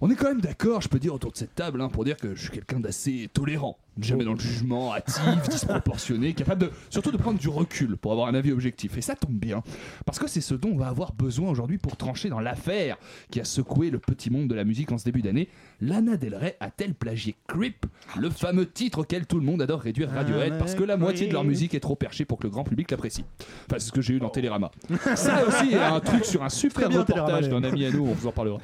On 0.00 0.10
est 0.10 0.14
quand 0.14 0.28
même 0.28 0.40
d'accord, 0.42 0.82
je 0.82 0.88
peux 0.88 0.98
dire 0.98 1.14
autour 1.14 1.32
de 1.32 1.36
cette 1.38 1.54
table, 1.54 1.80
hein, 1.80 1.88
pour 1.88 2.04
dire 2.04 2.16
que 2.16 2.34
je 2.34 2.42
suis 2.42 2.50
quelqu'un 2.50 2.80
d'assez 2.80 3.28
tolérant, 3.32 3.78
jamais 4.00 4.24
dans 4.24 4.34
le 4.34 4.38
jugement, 4.38 4.94
hâtif, 4.94 5.48
disproportionné, 5.48 6.34
capable 6.34 6.62
de, 6.62 6.70
surtout 6.90 7.10
de 7.10 7.16
prendre 7.16 7.38
du 7.38 7.48
recul 7.48 7.96
pour 7.96 8.12
avoir 8.12 8.28
un 8.28 8.34
avis 8.34 8.52
objectif. 8.52 8.96
Et 8.96 9.00
ça 9.00 9.14
tombe 9.14 9.36
bien, 9.36 9.62
parce 10.04 10.18
que 10.18 10.28
c'est 10.28 10.40
ce 10.40 10.54
dont 10.54 10.70
on 10.70 10.76
va 10.76 10.88
avoir 10.88 11.12
besoin 11.12 11.50
aujourd'hui 11.50 11.78
pour 11.78 11.96
trancher 11.96 12.28
dans 12.28 12.40
l'affaire 12.40 12.96
qui 13.30 13.40
a 13.40 13.44
secoué 13.44 13.90
le 13.90 13.98
petit 13.98 14.30
monde 14.30 14.48
de 14.48 14.54
la 14.54 14.64
musique 14.64 14.92
en 14.92 14.98
ce 14.98 15.04
début 15.04 15.22
d'année. 15.22 15.48
Lana 15.80 16.16
Del 16.16 16.34
Rey 16.34 16.56
a-t-elle 16.60 16.94
plagié 16.94 17.36
Creep, 17.46 17.86
le 18.18 18.30
fameux 18.30 18.66
titre 18.66 19.00
auquel 19.00 19.26
tout 19.26 19.38
le 19.38 19.44
monde 19.44 19.62
adore 19.62 19.80
réduire 19.80 20.10
Radiohead, 20.10 20.58
parce 20.58 20.74
que 20.74 20.84
la 20.84 20.96
moitié 20.96 21.28
de 21.28 21.32
leur 21.32 21.44
musique 21.44 21.74
est 21.74 21.80
trop 21.80 21.96
perchée 21.96 22.24
pour 22.24 22.38
que 22.38 22.44
le 22.44 22.50
grand 22.50 22.64
public 22.64 22.90
l'apprécie? 22.90 23.24
Enfin, 23.66 23.78
c'est 23.78 23.86
ce 23.86 23.92
que 23.92 24.00
j'ai 24.00 24.14
eu 24.14 24.18
dans 24.18 24.30
Télérama. 24.30 24.70
Ça 25.14 25.46
aussi, 25.46 25.74
un 25.74 26.00
truc 26.00 26.24
sur 26.24 26.42
un 26.42 26.48
super 26.48 26.90
reportage 26.90 27.48
d'un 27.48 27.62
ami 27.64 27.84
à 27.84 27.90
nous, 27.90 28.06
on 28.06 28.12
vous 28.12 28.26
en 28.26 28.32
parlera. 28.32 28.58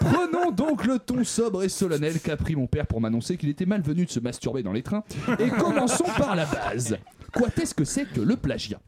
Prenons 0.00 0.50
donc 0.50 0.84
le 0.84 0.98
ton 0.98 1.24
sobre 1.24 1.62
et 1.62 1.68
solennel 1.68 2.20
qu'a 2.20 2.36
pris 2.36 2.56
mon 2.56 2.66
père 2.66 2.86
pour 2.86 3.00
m'annoncer 3.00 3.36
qu'il 3.36 3.48
était 3.48 3.66
malvenu 3.66 4.04
de 4.04 4.10
se 4.10 4.20
masturber 4.26 4.62
dans 4.62 4.72
les 4.72 4.82
trains. 4.82 5.04
Et 5.38 5.48
commençons 5.48 6.10
par 6.18 6.34
la 6.34 6.46
base. 6.46 6.98
Quoi 7.32 7.48
est-ce 7.60 7.74
que 7.74 7.84
c'est 7.84 8.06
que 8.06 8.20
le 8.20 8.36
plagiat? 8.36 8.80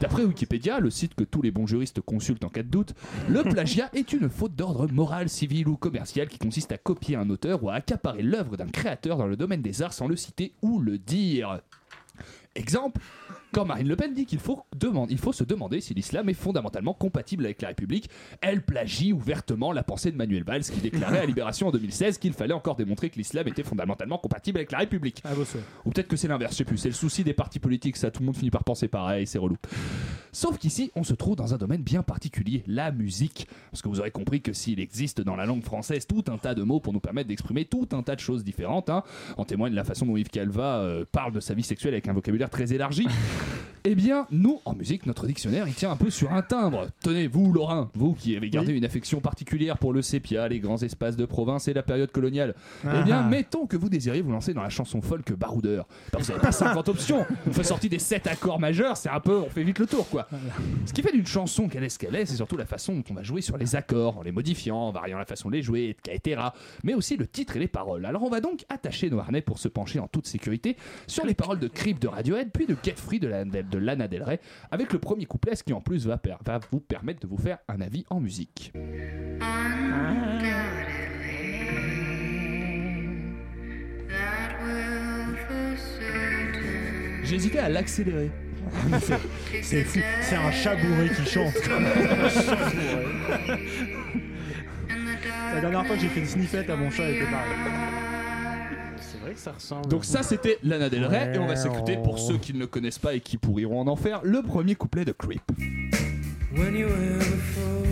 D'après 0.00 0.24
Wikipédia, 0.24 0.80
le 0.80 0.90
site 0.90 1.14
que 1.14 1.24
tous 1.24 1.42
les 1.42 1.50
bons 1.50 1.66
juristes 1.66 2.00
consultent 2.00 2.44
en 2.44 2.48
cas 2.48 2.62
de 2.62 2.68
doute, 2.68 2.94
le 3.28 3.42
plagiat 3.42 3.90
est 3.92 4.12
une 4.12 4.28
faute 4.28 4.54
d'ordre 4.54 4.90
moral, 4.90 5.28
civil 5.28 5.68
ou 5.68 5.76
commercial 5.76 6.28
qui 6.28 6.38
consiste 6.38 6.72
à 6.72 6.78
copier 6.78 7.16
un 7.16 7.28
auteur 7.30 7.62
ou 7.62 7.68
à 7.68 7.74
accaparer 7.74 8.22
l'œuvre 8.22 8.56
d'un 8.56 8.68
créateur 8.68 9.18
dans 9.18 9.26
le 9.26 9.36
domaine 9.36 9.62
des 9.62 9.82
arts 9.82 9.92
sans 9.92 10.08
le 10.08 10.16
citer 10.16 10.54
ou 10.62 10.80
le 10.80 10.98
dire. 10.98 11.60
Exemple, 12.54 13.00
quand 13.52 13.64
Marine 13.64 13.88
Le 13.88 13.96
Pen 13.96 14.14
dit 14.14 14.26
qu'il 14.26 14.38
faut, 14.38 14.62
demander- 14.76 15.12
il 15.12 15.18
faut 15.18 15.32
se 15.32 15.44
demander 15.44 15.80
si 15.80 15.94
l'islam 15.94 16.28
est 16.28 16.34
fondamentalement 16.34 16.94
compatible 16.94 17.44
avec 17.44 17.62
la 17.62 17.68
République, 17.68 18.08
elle 18.40 18.62
plagie 18.62 19.12
ouvertement 19.12 19.72
la 19.72 19.82
pensée 19.82 20.10
de 20.12 20.16
Manuel 20.16 20.44
Valls 20.44 20.62
qui 20.62 20.80
déclarait 20.80 21.20
à 21.20 21.26
Libération 21.26 21.68
en 21.68 21.70
2016 21.70 22.18
qu'il 22.18 22.32
fallait 22.32 22.54
encore 22.54 22.76
démontrer 22.76 23.10
que 23.10 23.16
l'islam 23.16 23.46
était 23.48 23.62
fondamentalement 23.62 24.18
compatible 24.18 24.58
avec 24.58 24.72
la 24.72 24.78
République. 24.78 25.22
Ou 25.84 25.90
peut-être 25.90 26.08
que 26.08 26.16
c'est 26.16 26.28
l'inverse, 26.28 26.52
je 26.52 26.58
sais 26.58 26.64
plus. 26.64 26.78
C'est 26.78 26.88
le 26.88 26.94
souci 26.94 27.24
des 27.24 27.32
partis 27.34 27.58
politiques, 27.58 27.96
ça 27.96 28.10
tout 28.10 28.20
le 28.20 28.26
monde 28.26 28.36
finit 28.36 28.50
par 28.50 28.64
penser 28.64 28.88
pareil, 28.88 29.26
c'est 29.26 29.38
relou. 29.38 29.56
Sauf 30.32 30.58
qu'ici, 30.58 30.92
on 30.94 31.02
se 31.02 31.12
trouve 31.14 31.34
dans 31.36 31.54
un 31.54 31.56
domaine 31.58 31.82
bien 31.82 32.02
particulier, 32.02 32.62
la 32.68 32.92
musique. 32.92 33.48
Parce 33.72 33.82
que 33.82 33.88
vous 33.88 33.98
aurez 33.98 34.12
compris 34.12 34.40
que 34.40 34.52
s'il 34.52 34.78
existe 34.78 35.20
dans 35.20 35.34
la 35.34 35.44
langue 35.44 35.64
française 35.64 36.06
tout 36.06 36.24
un 36.28 36.38
tas 36.38 36.54
de 36.54 36.62
mots 36.62 36.78
pour 36.80 36.92
nous 36.92 37.00
permettre 37.00 37.28
d'exprimer 37.28 37.64
tout 37.64 37.88
un 37.92 38.02
tas 38.02 38.14
de 38.14 38.20
choses 38.20 38.44
différentes, 38.44 38.90
hein, 38.90 39.02
en 39.36 39.44
témoigne 39.44 39.74
la 39.74 39.82
façon 39.84 40.06
dont 40.06 40.16
Yves 40.16 40.28
Calva 40.30 40.78
euh, 40.82 41.04
parle 41.10 41.32
de 41.32 41.40
sa 41.40 41.54
vie 41.54 41.64
sexuelle 41.64 41.94
avec 41.94 42.06
un 42.08 42.12
vocabulaire 42.12 42.48
très 42.50 42.72
élargi. 42.72 43.06
Eh 43.84 43.94
bien, 43.94 44.26
nous, 44.30 44.60
en 44.66 44.74
musique, 44.74 45.06
notre 45.06 45.26
dictionnaire, 45.26 45.66
il 45.66 45.72
tient 45.72 45.90
un 45.90 45.96
peu 45.96 46.10
sur 46.10 46.30
un 46.34 46.42
timbre. 46.42 46.88
Tenez, 47.02 47.26
vous, 47.28 47.50
Lorrain, 47.50 47.90
vous 47.94 48.12
qui 48.12 48.36
avez 48.36 48.50
gardé 48.50 48.74
une 48.74 48.84
affection 48.84 49.20
particulière 49.20 49.78
pour 49.78 49.94
le 49.94 50.02
sépia, 50.02 50.46
les 50.48 50.60
grands 50.60 50.76
espaces 50.82 51.16
de 51.16 51.24
province 51.24 51.66
et 51.66 51.72
la 51.72 51.82
période 51.82 52.12
coloniale. 52.12 52.54
Eh 52.84 53.02
bien, 53.04 53.20
Ah. 53.24 53.28
mettons 53.28 53.66
que 53.66 53.78
vous 53.78 53.88
désiriez 53.88 54.20
vous 54.20 54.32
lancer 54.32 54.52
dans 54.52 54.60
la 54.62 54.68
chanson 54.68 55.00
folk 55.00 55.32
baroudeur. 55.32 55.88
Vous 56.12 56.18
n'avez 56.26 56.40
pas 56.40 56.52
50 56.52 56.90
options. 56.90 57.24
On 57.46 57.52
fait 57.52 57.64
sortir 57.64 57.88
des 57.88 57.98
7 57.98 58.26
accords 58.26 58.60
majeurs, 58.60 58.98
c'est 58.98 59.08
un 59.08 59.20
peu, 59.20 59.38
on 59.38 59.48
fait 59.48 59.62
vite 59.64 59.78
le 59.78 59.86
tour, 59.86 60.06
quoi. 60.10 60.28
Ce 60.84 60.92
qui 60.92 61.00
fait 61.00 61.12
d'une 61.12 61.26
chanson 61.26 61.66
qu'elle 61.68 61.84
est 61.84 61.88
ce 61.88 61.98
qu'elle 61.98 62.14
est, 62.16 62.26
c'est 62.26 62.36
surtout 62.36 62.58
la 62.58 62.66
façon 62.66 62.92
dont 62.94 63.04
on 63.10 63.14
va 63.14 63.22
jouer 63.22 63.40
sur 63.40 63.56
les 63.56 63.76
accords, 63.76 64.18
en 64.18 64.22
les 64.22 64.32
modifiant, 64.32 64.76
en 64.76 64.92
variant 64.92 65.16
la 65.16 65.24
façon 65.24 65.48
de 65.48 65.54
les 65.54 65.62
jouer, 65.62 65.96
etc. 66.04 66.42
Mais 66.84 66.92
aussi 66.92 67.16
le 67.16 67.26
titre 67.26 67.56
et 67.56 67.58
les 67.60 67.68
paroles. 67.68 68.04
Alors 68.04 68.24
on 68.24 68.30
va 68.30 68.42
donc 68.42 68.66
attacher 68.68 69.08
nos 69.08 69.20
harnais 69.20 69.40
pour 69.40 69.58
se 69.58 69.68
pencher 69.68 70.00
en 70.00 70.06
toute 70.06 70.26
sécurité 70.26 70.76
sur 71.06 71.24
les 71.24 71.34
paroles 71.34 71.58
de 71.60 71.68
Creep 71.68 71.98
de 71.98 72.08
Radiohead, 72.08 72.50
puis 72.52 72.66
de 72.66 72.76
Get 72.82 72.96
Free 72.96 73.20
de, 73.20 73.29
de 73.30 73.78
Lana 73.78 74.08
Del 74.08 74.22
Rey, 74.22 74.40
avec 74.70 74.92
le 74.92 74.98
premier 74.98 75.24
couplet, 75.26 75.54
ce 75.56 75.62
qui 75.64 75.72
en 75.72 75.80
plus 75.80 76.06
va, 76.06 76.18
per- 76.18 76.36
va 76.44 76.60
vous 76.70 76.80
permettre 76.80 77.20
de 77.20 77.26
vous 77.26 77.38
faire 77.38 77.58
un 77.68 77.80
avis 77.80 78.04
en 78.10 78.20
musique. 78.20 78.72
Hésité 87.32 87.58
à 87.60 87.68
l'accélérer. 87.68 88.30
C'est 89.62 89.84
fou, 89.84 89.98
c'est 90.20 90.34
un 90.36 90.50
chat 90.50 90.74
bourré 90.76 91.08
qui 91.10 91.24
chante. 91.30 91.54
La 95.54 95.60
dernière 95.60 95.86
fois 95.86 95.96
que 95.96 96.02
j'ai 96.02 96.08
fait 96.08 96.20
une 96.20 96.26
sniffette 96.26 96.68
à 96.70 96.76
mon 96.76 96.90
chat, 96.90 97.04
elle 97.04 97.16
était 97.16 97.24
pareil. 97.24 97.52
C'est 99.20 99.26
vrai 99.26 99.34
que 99.34 99.40
ça 99.40 99.52
ressemble. 99.52 99.86
Donc 99.88 100.06
ça 100.06 100.22
c'était 100.22 100.58
Lana 100.62 100.88
Del 100.88 101.04
Rey 101.04 101.32
et 101.34 101.38
on 101.38 101.46
va 101.46 101.54
s'écouter 101.54 101.98
pour 102.02 102.18
ceux 102.18 102.38
qui 102.38 102.54
ne 102.54 102.58
le 102.58 102.66
connaissent 102.66 102.98
pas 102.98 103.12
et 103.12 103.20
qui 103.20 103.36
pourriront 103.36 103.80
en 103.80 103.86
enfer 103.86 104.20
le 104.24 104.40
premier 104.40 104.74
couplet 104.76 105.04
de 105.04 105.12
Creep. 105.12 105.42
When 106.56 106.74
you 106.74 106.86
were 106.86 107.18
before 107.18 107.84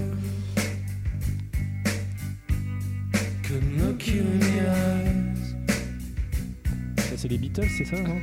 Couldn't 3.42 3.76
look 3.78 4.06
you 4.08 4.22
in 4.22 4.38
the 4.40 4.62
eyes 4.66 5.54
Ça, 6.96 7.16
c'est 7.16 7.28
les 7.28 7.38
Beatles, 7.38 7.68
c'est 7.76 7.84
ça, 7.84 8.00
non? 8.00 8.16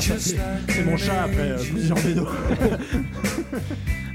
C'est 0.00 0.18
c'est 0.18 0.84
mon 0.84 0.96
chat 0.96 1.22
après 1.22 1.50
euh, 1.52 1.58
plusieurs 1.58 2.00
bédos. 2.02 2.28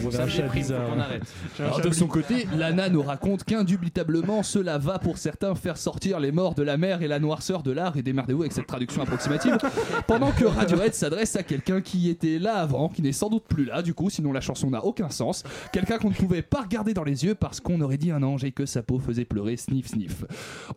Vous 0.00 0.14
avez 0.16 0.24
un 0.24 0.28
chat 0.28 0.48
bizarre. 0.48 0.90
Alors, 1.58 1.80
de 1.80 1.90
son 1.90 2.06
côté, 2.06 2.46
Lana 2.56 2.88
nous 2.88 3.02
raconte 3.02 3.44
qu'indubitablement 3.44 4.42
cela 4.42 4.78
va 4.78 4.98
pour 4.98 5.18
certains 5.18 5.54
faire 5.54 5.76
sortir 5.76 6.20
les 6.20 6.32
morts 6.32 6.54
de 6.54 6.62
la 6.62 6.76
mer 6.76 7.02
et 7.02 7.08
la 7.08 7.18
noirceur 7.18 7.62
de 7.62 7.70
l'art 7.70 7.96
et 7.96 8.02
démerdez-vous 8.02 8.42
avec 8.42 8.52
cette 8.52 8.66
traduction 8.66 9.02
approximative 9.02 9.56
pendant 10.06 10.32
que 10.32 10.44
Radiohead 10.44 10.94
s'adresse 10.94 11.36
à 11.36 11.42
quelqu'un 11.42 11.80
qui 11.80 12.08
était 12.10 12.38
là 12.38 12.56
avant, 12.56 12.88
qui 12.88 13.02
n'est 13.02 13.12
sans 13.12 13.28
doute 13.28 13.44
plus 13.48 13.64
là 13.64 13.82
du 13.82 13.94
coup 13.94 14.10
sinon 14.10 14.32
la 14.32 14.40
chanson 14.40 14.70
n'a 14.70 14.84
aucun 14.84 15.10
sens, 15.10 15.44
quelqu'un 15.72 15.98
qu'on 15.98 16.10
ne 16.10 16.14
pouvait 16.14 16.42
pas 16.42 16.62
regarder 16.62 16.94
dans 16.94 17.04
les 17.04 17.24
yeux 17.24 17.34
parce 17.34 17.60
qu'on 17.60 17.80
aurait 17.80 17.96
dit 17.96 18.10
un 18.10 18.22
ange 18.22 18.44
et 18.44 18.52
que 18.52 18.66
sa 18.66 18.82
peau 18.82 18.98
faisait 18.98 19.24
pleurer 19.24 19.56
sniff 19.56 19.88
sniff. 19.88 20.24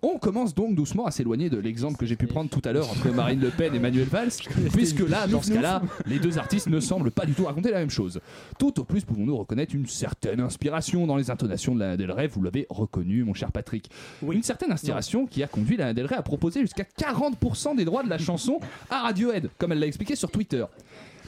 On 0.01 0.17
commence 0.17 0.53
donc 0.53 0.75
doucement 0.75 1.05
à 1.05 1.12
s'éloigner 1.12 1.49
de 1.49 1.57
l'exemple 1.57 1.97
que 1.97 2.05
j'ai 2.05 2.15
pu 2.15 2.27
prendre 2.27 2.49
tout 2.49 2.62
à 2.63 2.71
l'heure 2.71 2.89
entre 2.89 3.09
Marine 3.09 3.39
Le 3.39 3.49
Pen 3.49 3.75
et 3.75 3.79
Manuel 3.79 4.07
Valls 4.07 4.31
puisque 4.71 5.07
là 5.07 5.27
dans 5.27 5.41
ce 5.41 5.51
cas-là 5.51 5.81
les 6.05 6.19
deux 6.19 6.38
artistes 6.38 6.67
ne 6.67 6.79
semblent 6.79 7.12
pas 7.12 7.25
du 7.25 7.33
tout 7.33 7.45
raconter 7.45 7.71
la 7.71 7.79
même 7.79 7.89
chose. 7.89 8.12
Tout 8.60 8.80
au 8.80 8.84
plus 8.84 9.04
pouvons-nous 9.04 9.36
reconnaître 9.36 9.76
une 9.76 9.88
certaine 9.88 10.39
inspiration 10.39 11.08
dans 11.08 11.15
les 11.15 11.30
intonations 11.32 11.76
de 11.76 11.80
Lana 11.80 11.97
Del 11.97 12.12
Rey, 12.12 12.28
vous 12.28 12.41
l'avez 12.41 12.67
reconnu 12.69 13.23
mon 13.23 13.34
cher 13.34 13.52
Patrick. 13.52 13.89
Une 14.28 14.43
certaine 14.43 14.71
inspiration 14.71 15.26
qui 15.26 15.43
a 15.43 15.47
conduit 15.47 15.78
Lana 15.78 15.93
Del 15.93 16.06
Rey 16.06 16.15
à 16.15 16.21
proposer 16.21 16.62
jusqu'à 16.62 16.84
40% 16.84 17.76
des 17.76 17.86
droits 17.86 18.04
de 18.04 18.10
la 18.10 18.17
chanson 18.17 18.60
à 18.89 19.02
Radiohead, 19.02 19.49
comme 19.58 19.71
elle 19.71 19.80
l'a 19.80 19.88
expliqué 19.88 20.15
sur 20.15 20.32
Twitter. 20.32 20.65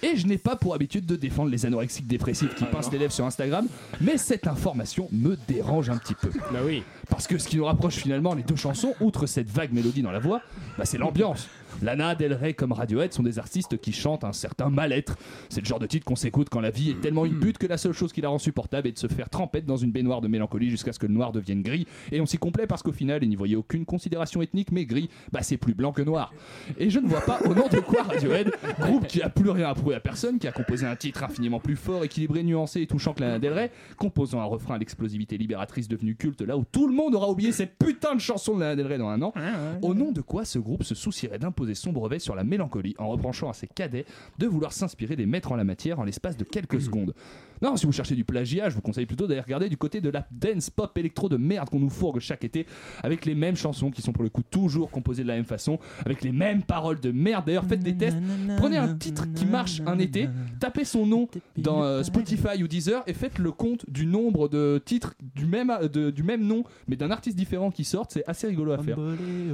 Et 0.01 0.17
je 0.17 0.27
n'ai 0.27 0.37
pas 0.37 0.55
pour 0.55 0.73
habitude 0.75 1.05
de 1.05 1.15
défendre 1.15 1.49
les 1.49 1.65
anorexiques 1.65 2.07
dépressifs 2.07 2.53
qui 2.55 2.65
pincent 2.65 2.91
les 2.91 2.99
lèvres 2.99 3.13
sur 3.13 3.25
Instagram, 3.25 3.67
mais 4.01 4.17
cette 4.17 4.47
information 4.47 5.07
me 5.11 5.37
dérange 5.47 5.89
un 5.89 5.97
petit 5.97 6.13
peu. 6.13 6.29
Bah 6.51 6.59
oui. 6.63 6.83
Parce 7.09 7.27
que 7.27 7.37
ce 7.37 7.47
qui 7.47 7.57
nous 7.57 7.65
rapproche 7.65 7.95
finalement 7.95 8.33
les 8.33 8.43
deux 8.43 8.55
chansons, 8.55 8.93
outre 9.01 9.25
cette 9.25 9.49
vague 9.49 9.73
mélodie 9.73 10.01
dans 10.01 10.11
la 10.11 10.19
voix, 10.19 10.41
bah 10.77 10.85
c'est 10.85 10.97
l'ambiance. 10.97 11.47
Lana 11.81 12.15
Del 12.15 12.33
Rey 12.33 12.53
comme 12.53 12.71
Radiohead 12.71 13.13
sont 13.13 13.23
des 13.23 13.39
artistes 13.39 13.77
qui 13.77 13.91
chantent 13.91 14.23
un 14.23 14.33
certain 14.33 14.69
mal-être. 14.69 15.17
C'est 15.49 15.61
le 15.61 15.65
genre 15.65 15.79
de 15.79 15.85
titre 15.85 16.05
qu'on 16.05 16.15
s'écoute 16.15 16.47
quand 16.49 16.61
la 16.61 16.69
vie 16.69 16.91
est 16.91 17.01
tellement 17.01 17.25
une 17.25 17.33
butte 17.33 17.57
que 17.57 17.67
la 17.67 17.77
seule 17.77 17.93
chose 17.93 18.13
qui 18.13 18.21
la 18.21 18.29
rend 18.29 18.39
supportable 18.39 18.87
est 18.87 18.93
de 18.93 18.97
se 18.97 19.07
faire 19.07 19.29
trempette 19.29 19.65
dans 19.65 19.77
une 19.77 19.91
baignoire 19.91 20.21
de 20.21 20.27
mélancolie 20.27 20.69
jusqu'à 20.69 20.93
ce 20.93 20.99
que 20.99 21.07
le 21.07 21.13
noir 21.13 21.31
devienne 21.31 21.61
gris. 21.61 21.87
Et 22.11 22.21
on 22.21 22.25
s'y 22.25 22.37
complaît 22.37 22.67
parce 22.67 22.83
qu'au 22.83 22.91
final, 22.91 23.23
il 23.23 23.29
n'y 23.29 23.35
voyait 23.35 23.55
aucune 23.55 23.85
considération 23.85 24.41
ethnique, 24.41 24.71
mais 24.71 24.85
gris, 24.85 25.09
bah 25.31 25.41
c'est 25.41 25.57
plus 25.57 25.73
blanc 25.73 25.91
que 25.91 26.01
noir. 26.01 26.33
Et 26.77 26.89
je 26.89 26.99
ne 26.99 27.07
vois 27.07 27.21
pas 27.21 27.39
au 27.45 27.53
nom 27.53 27.67
de 27.67 27.79
quoi 27.79 28.03
Radiohead, 28.03 28.51
groupe 28.79 29.07
qui 29.07 29.21
a 29.21 29.29
plus 29.29 29.49
rien 29.49 29.69
à 29.69 29.73
prouver 29.73 29.95
à 29.95 29.99
personne, 29.99 30.39
qui 30.39 30.47
a 30.47 30.51
composé 30.51 30.85
un 30.85 30.95
titre 30.95 31.23
infiniment 31.23 31.59
plus 31.59 31.75
fort, 31.75 32.03
équilibré, 32.03 32.43
nuancé 32.43 32.81
et 32.81 32.87
touchant 32.87 33.13
que 33.13 33.21
Lana 33.21 33.39
Del 33.39 33.53
Rey, 33.53 33.71
composant 33.97 34.39
un 34.39 34.45
refrain 34.45 34.75
à 34.75 34.77
l'explosivité 34.77 35.37
libératrice 35.37 35.87
devenu 35.87 36.15
culte 36.15 36.41
là 36.41 36.57
où 36.57 36.63
tout 36.63 36.87
le 36.87 36.93
monde 36.93 37.15
aura 37.15 37.29
oublié 37.29 37.51
cette 37.51 37.77
putain 37.77 38.15
de 38.15 38.21
chanson 38.21 38.55
de 38.55 38.61
Lana 38.61 38.75
Del 38.75 38.87
Rey 38.87 38.97
dans 38.97 39.09
un 39.09 39.21
an. 39.21 39.33
Au 39.81 39.93
nom 39.93 40.11
de 40.11 40.21
quoi 40.21 40.45
ce 40.45 40.59
groupe 40.59 40.83
se 40.83 40.95
soucierait 40.95 41.39
d'imposer 41.39 41.64
son 41.73 41.91
brevet 41.91 42.19
sur 42.19 42.35
la 42.35 42.43
mélancolie 42.43 42.95
en 42.97 43.09
reprochant 43.09 43.49
à 43.49 43.53
ses 43.53 43.67
cadets 43.67 44.05
de 44.37 44.47
vouloir 44.47 44.73
s'inspirer 44.73 45.15
des 45.15 45.25
maîtres 45.25 45.51
en 45.51 45.55
la 45.55 45.63
matière 45.63 45.99
en 45.99 46.03
l'espace 46.03 46.37
de 46.37 46.43
quelques 46.43 46.81
secondes. 46.81 47.13
Non, 47.61 47.77
si 47.77 47.85
vous 47.85 47.91
cherchez 47.91 48.15
du 48.15 48.23
plagiat, 48.23 48.69
je 48.69 48.75
vous 48.75 48.81
conseille 48.81 49.05
plutôt 49.05 49.27
d'aller 49.27 49.41
regarder 49.41 49.69
du 49.69 49.77
côté 49.77 50.01
de 50.01 50.09
la 50.09 50.27
dance 50.31 50.69
pop 50.69 50.97
électro 50.97 51.29
de 51.29 51.37
merde 51.37 51.69
qu'on 51.69 51.79
nous 51.79 51.89
fourgue 51.89 52.19
chaque 52.19 52.43
été 52.43 52.65
avec 53.03 53.25
les 53.25 53.35
mêmes 53.35 53.55
chansons 53.55 53.91
qui 53.91 54.01
sont 54.01 54.11
pour 54.11 54.23
le 54.23 54.29
coup 54.29 54.43
toujours 54.43 54.91
composées 54.91 55.23
de 55.23 55.27
la 55.27 55.35
même 55.35 55.45
façon, 55.45 55.79
avec 56.05 56.21
les 56.21 56.31
mêmes 56.31 56.63
paroles 56.63 56.99
de 56.99 57.11
merde. 57.11 57.45
D'ailleurs, 57.45 57.65
faites 57.65 57.79
des 57.81 57.95
tests. 57.95 58.17
Prenez 58.57 58.77
un 58.77 58.93
titre 58.95 59.25
qui 59.33 59.45
marche 59.45 59.81
un 59.85 59.99
été, 59.99 60.27
tapez 60.59 60.85
son 60.85 61.05
nom 61.05 61.27
dans 61.57 61.83
euh, 61.83 62.03
Spotify 62.03 62.61
ou 62.63 62.67
Deezer 62.67 63.03
et 63.07 63.13
faites 63.13 63.39
le 63.39 63.51
compte 63.51 63.89
du 63.89 64.05
nombre 64.05 64.47
de 64.49 64.81
titres 64.83 65.13
du 65.35 65.45
même, 65.45 65.71
de- 65.91 66.09
du 66.11 66.23
même 66.23 66.45
nom 66.45 66.63
mais 66.87 66.95
d'un 66.95 67.11
artiste 67.11 67.37
différent 67.37 67.71
qui 67.71 67.83
sortent. 67.83 68.11
C'est 68.11 68.27
assez 68.27 68.47
rigolo 68.47 68.71
à 68.73 68.77
faire. 68.79 68.97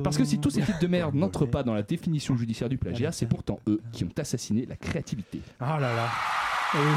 Parce 0.03 0.17
que 0.17 0.23
si 0.25 0.39
tous 0.39 0.49
ces 0.49 0.61
titres 0.61 0.79
de 0.79 0.87
merde 0.87 1.15
n'entrent 1.15 1.45
pas 1.45 1.63
dans 1.63 1.73
la 1.73 1.83
définition 1.83 2.35
judiciaire 2.35 2.69
du 2.69 2.77
plagiat, 2.77 3.11
c'est 3.11 3.25
pourtant 3.27 3.59
eux 3.67 3.79
qui 3.91 4.03
ont 4.03 4.09
assassiné 4.17 4.65
la 4.65 4.75
créativité. 4.75 5.39
Oh 5.61 5.63
là 5.65 5.79
là. 5.79 6.07
Président. 6.71 6.87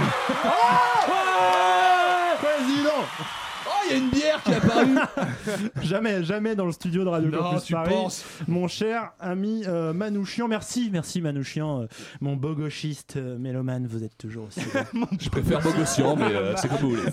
Oh, 3.67 3.74
il 3.89 3.93
y 3.93 3.95
a 3.95 3.99
une 3.99 4.11
bière 4.11 4.43
qui 4.43 4.51
est 4.53 4.57
apparue 4.57 4.95
Jamais, 5.83 6.25
jamais 6.25 6.55
dans 6.55 6.67
le 6.67 6.73
studio 6.73 7.05
de 7.05 7.09
Radio 7.09 7.31
Non, 7.31 7.39
Campus 7.39 7.65
tu 7.65 7.73
Paris. 7.75 7.91
penses. 7.91 8.25
Mon 8.49 8.69
cher 8.69 9.13
ami 9.21 9.65
euh, 9.67 9.93
Manouchian, 9.93 10.49
merci, 10.49 10.91
merci 10.93 11.21
Manouchian, 11.21 11.83
euh, 11.83 11.87
mon 12.21 12.37
beau 12.37 12.55
gauchiste 12.55 13.15
euh, 13.17 13.39
mélomane, 13.39 13.87
vous 13.87 14.05
êtes 14.05 14.17
toujours 14.19 14.47
aussi. 14.49 14.61
bon. 14.93 15.07
Je 15.21 15.29
préfère 15.29 15.61
Bogossian, 15.61 16.17
mais 16.17 16.25
euh, 16.35 16.55
c'est 16.57 16.69
comme 16.69 16.79
vous 16.79 16.91
voulez. 16.91 17.03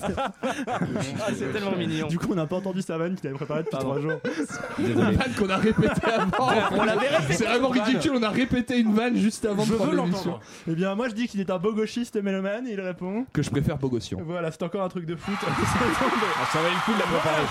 c'est 1.37 1.51
tellement 1.53 1.75
mignon. 1.75 2.07
Du 2.07 2.17
coup, 2.17 2.27
on 2.31 2.35
n'a 2.35 2.45
pas 2.47 2.57
entendu 2.57 2.81
sa 2.81 2.97
vanne 2.97 3.15
qu'il 3.15 3.27
avait 3.27 3.37
préparée 3.37 3.63
depuis 3.63 3.77
trois 3.77 3.99
jours. 3.99 4.19
Une 4.79 4.93
vanne 4.93 5.33
qu'on 5.37 5.49
a 5.49 5.57
répété 5.57 6.05
avant. 6.05 6.49
On 6.71 6.83
l'avait 6.83 7.07
répété, 7.07 7.33
C'est 7.33 7.45
vraiment 7.45 7.69
ridicule, 7.69 8.11
on 8.15 8.23
a 8.23 8.29
répété 8.29 8.79
une 8.79 8.93
vanne 8.93 9.15
juste 9.17 9.45
avant 9.45 9.63
Je 9.63 9.71
de 9.71 9.75
prendre 9.75 9.91
veux 9.91 9.97
l'émission. 9.97 10.31
l'entendre. 10.31 10.39
Eh 10.69 10.75
bien, 10.75 10.95
moi 10.95 11.09
je 11.09 11.13
dis 11.15 11.27
qu'il 11.27 11.39
est 11.39 11.49
un 11.49 11.57
beau 11.57 11.73
gauchiste 11.73 12.15
mélomane 12.21 12.67
et 12.67 12.73
il 12.73 12.81
répond. 12.81 13.25
Que 13.33 13.41
je 13.41 13.49
préfère 13.49 13.77
Bogossian. 13.77 14.19
Voilà, 14.25 14.51
c'est 14.51 14.63
encore 14.63 14.83
un 14.83 14.89
truc 14.89 15.05
de 15.05 15.15
foot. 15.15 15.35
Ça 16.61 16.67
valait 16.67 16.75
le 16.75 16.85
coup 16.85 16.93
de 16.93 16.99
la 16.99 17.05
préparer. 17.05 17.43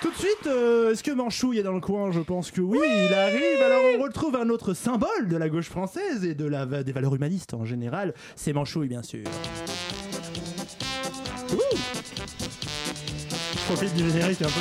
Tout 0.00 0.10
de 0.10 0.16
suite, 0.16 0.46
euh, 0.46 0.92
est-ce 0.92 1.02
que 1.02 1.10
Manchouille 1.10 1.58
est 1.58 1.62
dans 1.62 1.72
le 1.72 1.80
coin 1.80 2.12
Je 2.12 2.20
pense 2.20 2.50
que 2.50 2.60
oui, 2.60 2.78
il 2.82 3.14
arrive. 3.14 3.62
Alors 3.62 3.82
on 3.98 4.02
retrouve 4.02 4.36
un 4.36 4.48
autre 4.48 4.74
symbole 4.74 5.28
de 5.28 5.36
la 5.36 5.48
gauche 5.48 5.68
française 5.68 6.24
et 6.24 6.34
de 6.34 6.46
la, 6.46 6.66
des 6.66 6.92
valeurs 6.92 7.14
humanistes 7.14 7.54
en 7.54 7.64
général. 7.64 8.14
C'est 8.36 8.52
Manchouille, 8.52 8.88
bien 8.88 9.02
sûr. 9.02 9.24
Ouh. 11.52 11.76
Je 13.52 13.64
profite 13.66 13.94
du 13.94 14.10
générique 14.10 14.42
un 14.42 14.46
peu. 14.46 14.60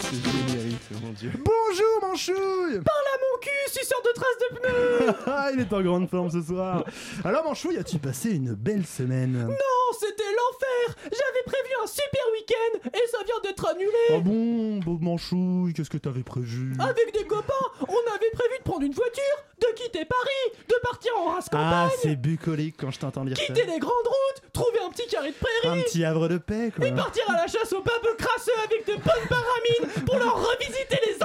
C'est 0.00 0.50
générique, 0.52 1.02
mon 1.02 1.12
dieu. 1.12 1.30
Bonjour 1.34 2.08
Manchouille 2.08 2.80
Parle 2.84 3.06
à 3.14 3.18
mon 3.20 3.33
cul, 3.44 3.70
suceur 3.78 4.00
de 4.02 4.12
traces 4.12 4.38
de 4.50 4.56
pneus 4.58 5.14
Ah, 5.26 5.50
il 5.54 5.60
est 5.60 5.72
en 5.72 5.80
grande 5.82 6.08
forme 6.08 6.30
ce 6.30 6.42
soir. 6.42 6.84
Alors 7.24 7.44
Manchouille, 7.44 7.78
as-tu 7.78 7.98
passé 7.98 8.30
une 8.30 8.54
belle 8.54 8.86
semaine 8.86 9.32
Non, 9.32 9.98
c'était 9.98 10.22
l'enfer 10.24 10.96
J'avais 11.04 11.44
prévu 11.46 11.70
un 11.82 11.86
super 11.86 12.22
week-end 12.32 12.88
et 12.92 13.06
ça 13.10 13.18
vient 13.24 13.40
d'être 13.42 13.66
annulé 13.68 13.90
Oh 14.10 14.20
bon, 14.20 14.78
beau 14.78 14.98
Manchouille, 15.00 15.72
qu'est-ce 15.74 15.90
que 15.90 15.98
t'avais 15.98 16.22
prévu 16.22 16.72
Avec 16.80 17.12
des 17.12 17.24
copains, 17.26 17.52
on 17.82 18.14
avait 18.14 18.30
prévu 18.32 18.58
de 18.58 18.64
prendre 18.64 18.82
une 18.84 18.92
voiture, 18.94 19.36
de 19.60 19.66
quitter 19.76 20.04
Paris, 20.04 20.58
de 20.68 20.74
partir 20.82 21.12
en 21.18 21.32
race 21.34 21.46
Ah, 21.52 21.56
campagne, 21.56 21.98
c'est 22.02 22.16
bucolique 22.16 22.76
quand 22.78 22.90
je 22.90 22.98
t'entends 22.98 23.24
dire 23.24 23.36
ça. 23.36 23.44
quitter 23.44 23.64
les 23.66 23.78
grandes 23.78 23.92
routes, 24.06 24.52
trouver 24.52 24.78
un 24.86 24.90
petit 24.90 25.06
carré 25.08 25.30
de 25.30 25.34
prairie 25.36 25.78
Un 25.78 25.82
petit 25.82 26.04
havre 26.04 26.28
de 26.28 26.38
paix, 26.38 26.72
quoi. 26.74 26.86
et 26.86 26.92
partir 26.92 27.22
à 27.30 27.34
la 27.36 27.46
chasse 27.46 27.72
aux 27.72 27.80
papes 27.82 28.06
crasseux 28.18 28.52
avec 28.64 28.86
de 28.86 28.92
bonnes 28.94 29.28
paramines 29.28 30.04
pour 30.06 30.18
leur 30.18 30.36
revisiter 30.36 30.98
les 31.06 31.22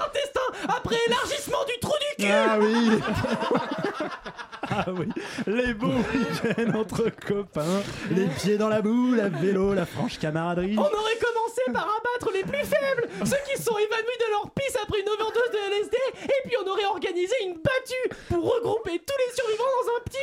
après 0.78 0.96
élargissement 1.08 1.64
du 1.68 1.80
trou 1.80 1.94
du 2.18 2.26
cul. 2.26 2.32
Ah 2.32 2.58
oui 2.60 2.90
Ah 4.72 4.86
oui, 4.92 5.08
les 5.48 5.74
beaux 5.74 5.88
week-ends 5.88 6.78
entre 6.80 7.10
copains, 7.10 7.82
les 8.12 8.28
pieds 8.28 8.58
dans 8.58 8.70
la 8.70 8.82
boue, 8.82 9.14
la 9.16 9.30
vélo, 9.30 9.74
la 9.74 9.86
franche 9.86 10.20
camaraderie. 10.20 10.76
On 10.78 10.82
aurait 10.82 11.20
commencé 11.20 11.62
par 11.74 11.84
abattre 11.84 12.32
les 12.34 12.44
plus 12.44 12.66
faibles, 12.66 13.10
ceux 13.26 13.38
qui 13.50 13.58
se 13.58 13.64
sont 13.64 13.78
évanouis 13.78 14.20
de 14.20 14.32
leur 14.32 14.52
pisse 14.52 14.78
après 14.82 15.02
une 15.02 15.10
overdose 15.10 15.52
de 15.52 15.80
LSD, 15.80 15.98
et 16.26 16.48
puis 16.48 16.56
on 16.64 16.70
aurait 16.70 16.86
organisé 16.86 17.34
une 17.44 17.54
battue 17.54 18.10
pour 18.30 18.44
regrouper 18.44 19.02
tous 19.06 19.18
les 19.18 19.36
survivants 19.36 19.64
dans 19.64 19.92
un 19.98 20.04
petit 20.06 20.20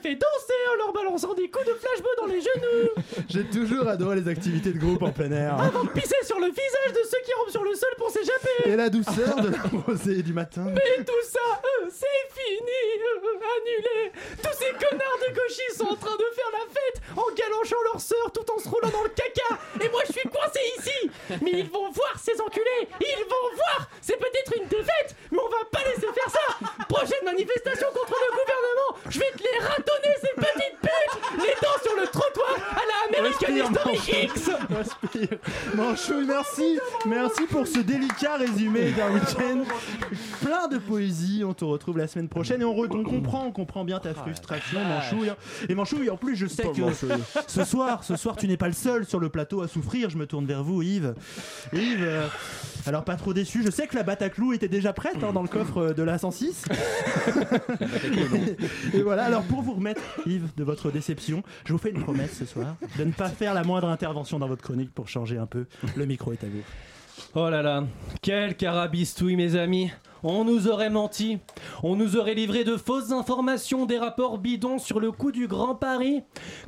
fait 0.00 0.14
danser 0.14 0.60
en 0.72 0.76
leur 0.76 0.92
balançant 0.92 1.34
des 1.34 1.48
coups 1.50 1.66
de 1.66 1.74
flashball 1.74 2.12
dans 2.18 2.26
les 2.26 2.40
genoux. 2.40 2.90
J'ai 3.28 3.44
toujours 3.44 3.86
adoré 3.88 4.20
les 4.20 4.28
activités 4.28 4.72
de 4.72 4.78
groupe 4.78 5.02
en 5.02 5.10
plein 5.10 5.30
air. 5.30 5.60
Avant 5.60 5.84
de 5.84 5.90
pisser 5.90 6.16
sur 6.24 6.38
le 6.38 6.46
visage 6.46 6.92
de 6.92 7.02
ceux 7.08 7.20
qui 7.24 7.32
rampent 7.34 7.50
sur 7.50 7.64
le 7.64 7.74
sol 7.74 7.90
pour 7.98 8.10
s'échapper. 8.10 8.70
Et 8.70 8.76
la 8.76 8.88
douceur 8.88 9.36
de 9.36 9.50
la 9.50 9.62
rosée 9.86 10.22
du 10.22 10.32
matin. 10.32 10.64
Mais 10.66 11.04
tout 11.04 11.12
ça, 11.24 11.60
euh, 11.82 11.88
c'est 11.90 12.40
fini, 12.40 12.60
euh, 13.24 13.29
annulé. 13.38 14.12
Tous 14.42 14.56
ces 14.58 14.72
connards 14.74 15.20
de 15.28 15.34
gauchistes 15.34 15.78
sont 15.78 15.88
en 15.92 15.96
train 15.96 16.16
de 16.16 16.28
faire 16.34 16.50
la 16.52 16.64
fête 16.72 17.02
en 17.16 17.26
galanchant 17.34 17.82
leur 17.92 18.00
sœur 18.00 18.30
tout 18.32 18.46
en 18.50 18.58
se 18.58 18.68
roulant 18.68 18.90
dans 18.90 19.02
le 19.02 19.10
caca. 19.10 19.58
Et 19.84 19.88
moi, 19.88 20.02
je 20.06 20.12
suis 20.12 20.28
coincé 20.28 20.60
ici. 20.78 21.10
Mais 21.42 21.52
ils 21.60 21.70
vont 21.70 21.90
voir 21.90 22.14
ces 22.22 22.40
enculés. 22.40 22.88
Ils 23.00 23.24
vont 23.24 23.48
voir. 23.54 23.88
C'est 24.00 24.16
peut-être 24.18 24.52
une 24.60 24.66
défaite, 24.68 25.14
mais 25.30 25.38
on 25.38 25.48
va 25.48 25.64
pas 25.70 25.84
laisser 25.88 26.08
faire 26.12 26.30
ça. 26.30 26.58
Prochaine 26.88 27.24
manifestation 27.24 27.86
contre 27.94 28.16
le 28.18 28.30
gouvernement. 28.32 29.08
Je 29.08 29.18
vais 29.18 29.30
te 29.32 29.42
les 29.42 29.58
ratonner 29.64 30.14
ces 30.20 30.34
petites 30.36 30.78
putes. 30.80 31.38
Les 31.38 31.54
dents 31.62 31.80
sur 31.82 31.94
le 31.96 32.06
trottoir 32.06 32.54
à 32.72 32.82
la 32.86 33.18
American 33.18 33.46
Respire, 33.46 33.70
History. 33.70 34.22
X. 34.24 34.50
Respire. 34.70 35.38
Manchouille, 35.74 36.26
merci. 36.26 36.78
Merci 37.06 37.42
pour 37.46 37.66
ce 37.66 37.78
délicat 37.80 38.36
résumé 38.36 38.90
d'un 38.92 39.12
week-end 39.12 39.62
plein 40.42 40.68
de 40.68 40.78
poésie. 40.78 41.42
On 41.46 41.54
te 41.54 41.64
retrouve 41.64 41.98
la 41.98 42.08
semaine 42.08 42.28
prochaine 42.28 42.62
et 42.62 42.64
on, 42.64 42.74
re- 42.74 42.88
on 42.90 43.19
comprend, 43.22 43.46
on 43.46 43.52
comprend 43.52 43.84
bien 43.84 43.98
ta 43.98 44.14
frustration, 44.14 44.80
Manchouille. 44.84 45.32
Et 45.68 45.74
Manchouille, 45.74 46.10
en 46.10 46.16
plus, 46.16 46.36
je 46.36 46.46
sais 46.46 46.64
que 46.64 46.92
ce 47.46 47.64
soir, 47.64 48.04
ce 48.04 48.16
soir, 48.16 48.36
tu 48.36 48.48
n'es 48.48 48.56
pas 48.56 48.68
le 48.68 48.74
seul 48.74 49.04
sur 49.04 49.20
le 49.20 49.28
plateau 49.28 49.62
à 49.62 49.68
souffrir. 49.68 50.10
Je 50.10 50.16
me 50.16 50.26
tourne 50.26 50.46
vers 50.46 50.62
vous, 50.62 50.82
Yves. 50.82 51.14
Yves, 51.72 52.02
euh, 52.02 52.26
alors 52.86 53.04
pas 53.04 53.16
trop 53.16 53.32
déçu. 53.32 53.62
Je 53.64 53.70
sais 53.70 53.86
que 53.86 53.96
la 53.96 54.02
batte 54.02 54.22
à 54.22 54.30
clous 54.30 54.52
était 54.52 54.68
déjà 54.68 54.92
prête 54.92 55.22
hein, 55.22 55.32
dans 55.32 55.42
le 55.42 55.48
coffre 55.48 55.92
de 55.92 56.02
la 56.02 56.18
106. 56.18 56.64
Et 58.94 59.02
voilà, 59.02 59.24
alors 59.24 59.42
pour 59.42 59.62
vous 59.62 59.74
remettre, 59.74 60.02
Yves, 60.26 60.48
de 60.56 60.64
votre 60.64 60.90
déception, 60.90 61.42
je 61.64 61.72
vous 61.72 61.78
fais 61.78 61.90
une 61.90 62.02
promesse 62.02 62.36
ce 62.38 62.44
soir 62.44 62.76
de 62.98 63.04
ne 63.04 63.12
pas 63.12 63.28
faire 63.28 63.54
la 63.54 63.64
moindre 63.64 63.88
intervention 63.88 64.38
dans 64.38 64.48
votre 64.48 64.62
chronique 64.62 64.92
pour 64.92 65.08
changer 65.08 65.38
un 65.38 65.46
peu. 65.46 65.66
Le 65.96 66.06
micro 66.06 66.32
est 66.32 66.44
à 66.44 66.46
vous. 66.46 66.62
Oh 67.34 67.50
là 67.50 67.62
là, 67.62 67.84
quel 68.22 68.56
carabistouille 68.56 69.36
mes 69.36 69.56
amis 69.56 69.90
on 70.22 70.44
nous 70.44 70.68
aurait 70.68 70.90
menti, 70.90 71.38
on 71.82 71.96
nous 71.96 72.16
aurait 72.16 72.34
livré 72.34 72.64
de 72.64 72.76
fausses 72.76 73.12
informations, 73.12 73.86
des 73.86 73.98
rapports 73.98 74.38
bidons 74.38 74.78
sur 74.78 75.00
le 75.00 75.12
coup 75.12 75.32
du 75.32 75.46
Grand 75.46 75.74
Paris. 75.74 76.22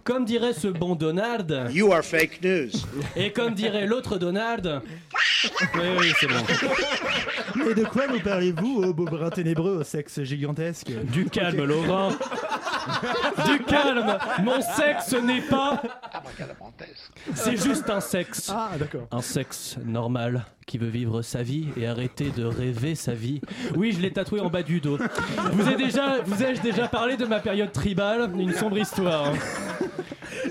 Comme 0.04 0.24
dirait 0.24 0.52
ce 0.52 0.68
bon 0.68 0.94
Donald. 0.94 1.68
You 1.72 1.92
are 1.92 2.02
fake 2.02 2.40
news. 2.42 2.70
Et 3.16 3.32
comme 3.32 3.54
dirait 3.54 3.86
l'autre 3.86 4.18
Donald. 4.18 4.80
Oui, 5.74 5.80
oui, 5.98 6.12
c'est 6.18 6.26
bon. 6.26 6.34
Mais 7.56 7.74
de 7.74 7.84
quoi 7.84 8.06
nous 8.06 8.20
parlez-vous, 8.20 8.84
ô 8.84 8.94
beau 8.94 9.04
brun 9.04 9.30
ténébreux 9.30 9.78
au 9.78 9.84
sexe 9.84 10.22
gigantesque? 10.22 10.90
Du 11.12 11.26
calme, 11.26 11.64
Laurent. 11.64 12.10
Du 13.46 13.62
calme 13.64 14.18
Mon 14.42 14.60
sexe 14.60 15.12
n'est 15.14 15.42
pas. 15.42 15.82
C'est 17.34 17.56
juste 17.56 17.88
un 17.90 18.00
sexe. 18.00 18.50
Ah, 18.54 18.70
d'accord. 18.78 19.06
Un 19.10 19.22
sexe 19.22 19.76
normal 19.84 20.44
qui 20.66 20.78
veut 20.78 20.88
vivre 20.88 21.22
sa 21.22 21.42
vie 21.42 21.68
et 21.76 21.86
arrêter 21.86 22.30
de 22.30 22.44
rêver 22.44 22.94
sa 22.94 23.14
vie. 23.14 23.40
Oui, 23.76 23.92
je 23.92 24.00
l'ai 24.00 24.12
tatoué 24.12 24.40
en 24.40 24.48
bas 24.48 24.62
du 24.62 24.80
dos. 24.80 24.98
Vous 25.52 25.68
ai 25.68 25.76
déjà, 25.76 26.18
vous 26.24 26.42
ai-je 26.42 26.60
déjà 26.60 26.88
parlé 26.88 27.16
de 27.16 27.26
ma 27.26 27.40
période 27.40 27.72
tribale? 27.72 28.30
Une 28.38 28.52
sombre 28.52 28.78
histoire. 28.78 29.32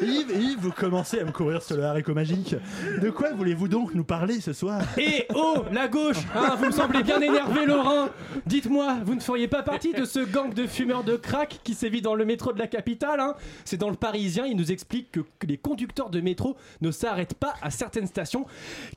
Yves, 0.01 0.31
Yves, 0.35 0.59
vous 0.59 0.71
commencez 0.71 1.19
à 1.19 1.25
me 1.25 1.31
courir 1.31 1.61
sur 1.61 1.77
le 1.77 1.83
haricot 1.83 2.13
magique. 2.13 2.55
De 3.01 3.09
quoi 3.09 3.33
voulez-vous 3.33 3.67
donc 3.67 3.93
nous 3.93 4.03
parler 4.03 4.41
ce 4.41 4.53
soir? 4.53 4.81
Et 4.97 5.25
oh, 5.35 5.63
la 5.71 5.87
gauche! 5.87 6.17
Hein, 6.35 6.55
Vous 6.57 6.65
me 6.65 6.71
semblez 6.71 7.03
bien 7.03 7.19
énervé, 7.21 7.65
Laurent. 7.65 8.09
Dites-moi, 8.45 8.97
vous 9.05 9.15
ne 9.15 9.19
feriez 9.19 9.47
pas 9.47 9.63
partie 9.63 9.93
de 9.93 10.05
ce 10.05 10.19
gang 10.19 10.53
de 10.53 10.67
fumeurs 10.67 11.03
de 11.03 11.15
crack 11.15 11.59
qui 11.63 11.73
sévit 11.73 12.01
dans 12.01 12.15
le 12.15 12.25
métro 12.25 12.53
de 12.53 12.59
la 12.59 12.67
capitale 12.67 13.19
hein? 13.19 13.35
C'est 13.65 13.77
dans 13.77 13.89
le 13.89 13.95
Parisien, 13.95 14.45
il 14.45 14.55
nous 14.57 14.71
explique 14.71 15.11
que 15.11 15.21
que 15.39 15.47
les 15.47 15.57
conducteurs 15.57 16.09
de 16.09 16.21
métro 16.21 16.55
ne 16.81 16.91
s'arrêtent 16.91 17.33
pas 17.33 17.53
à 17.61 17.69
certaines 17.71 18.07
stations 18.07 18.45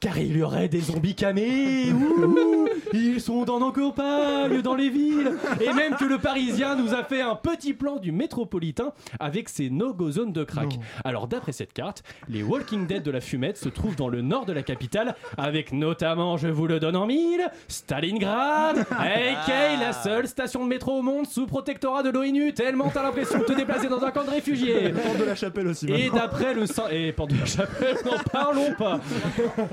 car 0.01 0.19
il 0.19 0.37
y 0.37 0.43
aurait 0.43 0.69
des 0.69 0.81
zombies 0.81 1.15
camés. 1.15 1.93
Ouh, 1.93 2.69
Ils 2.93 3.21
sont 3.21 3.45
dans 3.45 3.61
nos 3.61 3.73
campagnes, 3.73 4.63
dans 4.63 4.75
les 4.75 4.91
villes. 4.91 5.33
Et 5.61 5.73
même 5.73 5.97
que 5.97 6.05
le 6.05 6.19
Parisien 6.19 6.77
nous 6.77 6.95
a 6.95 7.05
fait 7.05 7.23
un 7.23 7.35
petit 7.35 7.73
plan 7.73 7.97
du 7.97 8.13
métropolitain 8.13 8.93
avec 9.19 9.49
ses 9.49 9.71
no-go 9.71 10.11
zones 10.11 10.33
de 10.33 10.45
crack. 10.45 10.79
Alors 11.05 11.27
d'après 11.29 11.53
cette 11.53 11.73
carte, 11.73 12.03
les 12.29 12.43
Walking 12.43 12.87
Dead 12.87 13.03
de 13.03 13.11
la 13.11 13.21
fumette 13.21 13.57
se 13.57 13.69
trouvent 13.69 13.97
dans 13.97 14.09
le 14.09 14.21
nord 14.23 14.45
de 14.47 14.53
la 14.53 14.63
capitale 14.63 15.15
avec 15.37 15.73
notamment, 15.73 16.37
je 16.37 16.49
vous 16.49 16.67
le 16.67 16.79
donne 16.81 16.97
en 16.97 17.07
mille, 17.07 17.49
Stalingrad, 17.69 18.79
aka 18.91 19.77
la 19.81 19.93
seule 19.93 20.29
station 20.29 20.63
de 20.65 20.69
métro 20.69 20.99
au 20.99 21.03
monde 21.03 21.27
sous 21.27 21.47
protectorat 21.47 22.03
de 22.03 22.11
l'ONU, 22.11 22.53
tellement 22.55 22.91
t'as 22.93 23.03
l'impression 23.03 23.39
de 23.39 23.45
te 23.45 23.53
déplacer 23.53 23.89
dans 23.89 24.03
un 24.05 24.11
camp 24.11 24.25
de 24.25 24.31
réfugiés. 24.31 24.91
Porte 25.05 25.19
de 25.19 25.25
la 25.25 25.35
chapelle 25.35 25.67
aussi. 25.69 25.87
Et 25.91 26.11
d'après 26.11 26.55
le 26.55 26.67
syn- 26.67 26.89
et 26.91 27.13
Porte 27.13 27.31
de 27.33 27.39
la 27.41 27.47
Chapelle, 27.47 27.97
n'en 28.05 28.19
parlons 28.33 28.73
pas. 28.75 29.01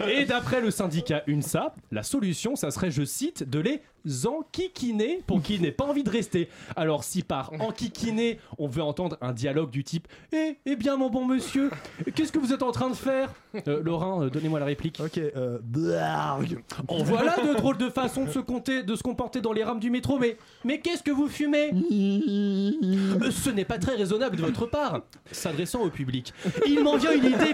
Et 0.10 0.26
d'après 0.26 0.62
le 0.62 0.72
syndicat 0.72 1.24
UNSA, 1.28 1.74
la 1.92 2.04
solution, 2.04 2.56
ça 2.56 2.72
serait, 2.72 2.92
je 2.92 3.04
cite, 3.04 3.48
de 3.50 3.60
les 3.60 3.82
enquiquiner 4.26 5.22
pour 5.28 5.42
qui 5.44 5.60
n'ait 5.60 5.72
pas 5.72 5.86
envie 5.86 6.04
de 6.04 6.10
rester. 6.10 6.50
Alors 6.76 7.04
si 7.04 7.22
par 7.22 7.52
enquiquiner, 7.60 8.40
on 8.58 8.68
veut 8.68 8.82
entendre 8.82 9.18
un 9.22 9.32
dialogue 9.32 9.70
du 9.70 9.84
type 9.84 10.08
Eh, 10.34 10.58
eh 10.66 10.76
bien 10.76 10.98
mon 10.98 11.10
bon 11.12 11.26
monsieur, 11.26 11.70
qu'est-ce 12.16 12.32
que 12.32 12.40
vous 12.40 12.54
êtes 12.54 12.64
en 12.64 12.72
train 12.72 12.90
de 12.90 12.96
faire? 12.96 13.30
Euh, 13.68 13.82
Laurent, 13.84 14.24
euh, 14.24 14.30
donnez-moi 14.30 14.60
la 14.60 14.66
réplique. 14.66 15.00
Ok, 15.04 15.18
euh. 15.18 15.60
Oh, 16.88 17.04
voilà 17.04 17.36
de 17.38 17.54
drôles 17.56 17.78
de 17.78 17.90
façons 17.90 18.26
de 18.26 18.32
se 18.32 18.40
compter, 18.40 18.82
de 18.84 18.96
se 18.96 19.04
comporter 19.04 19.42
dans 19.42 19.52
les 19.54 19.64
rames 19.64 19.80
du 19.80 19.90
métro, 19.90 20.18
mais, 20.18 20.38
mais 20.64 20.80
qu'est-ce 20.80 21.04
que 21.04 21.12
vous 21.12 21.28
fumez? 21.28 21.72
Euh, 21.72 23.32
Ce 23.32 23.50
n'est 23.50 23.66
pas 23.66 23.78
très 23.78 23.96
raisonnable 23.96 24.38
de 24.38 24.42
votre 24.42 24.66
part, 24.66 25.02
s'adressant 25.32 25.82
au 25.82 25.90
public. 25.90 26.34
Il 26.66 26.84
m'en 26.84 26.98
vient 26.98 27.12
une 27.12 27.26
idée, 27.26 27.54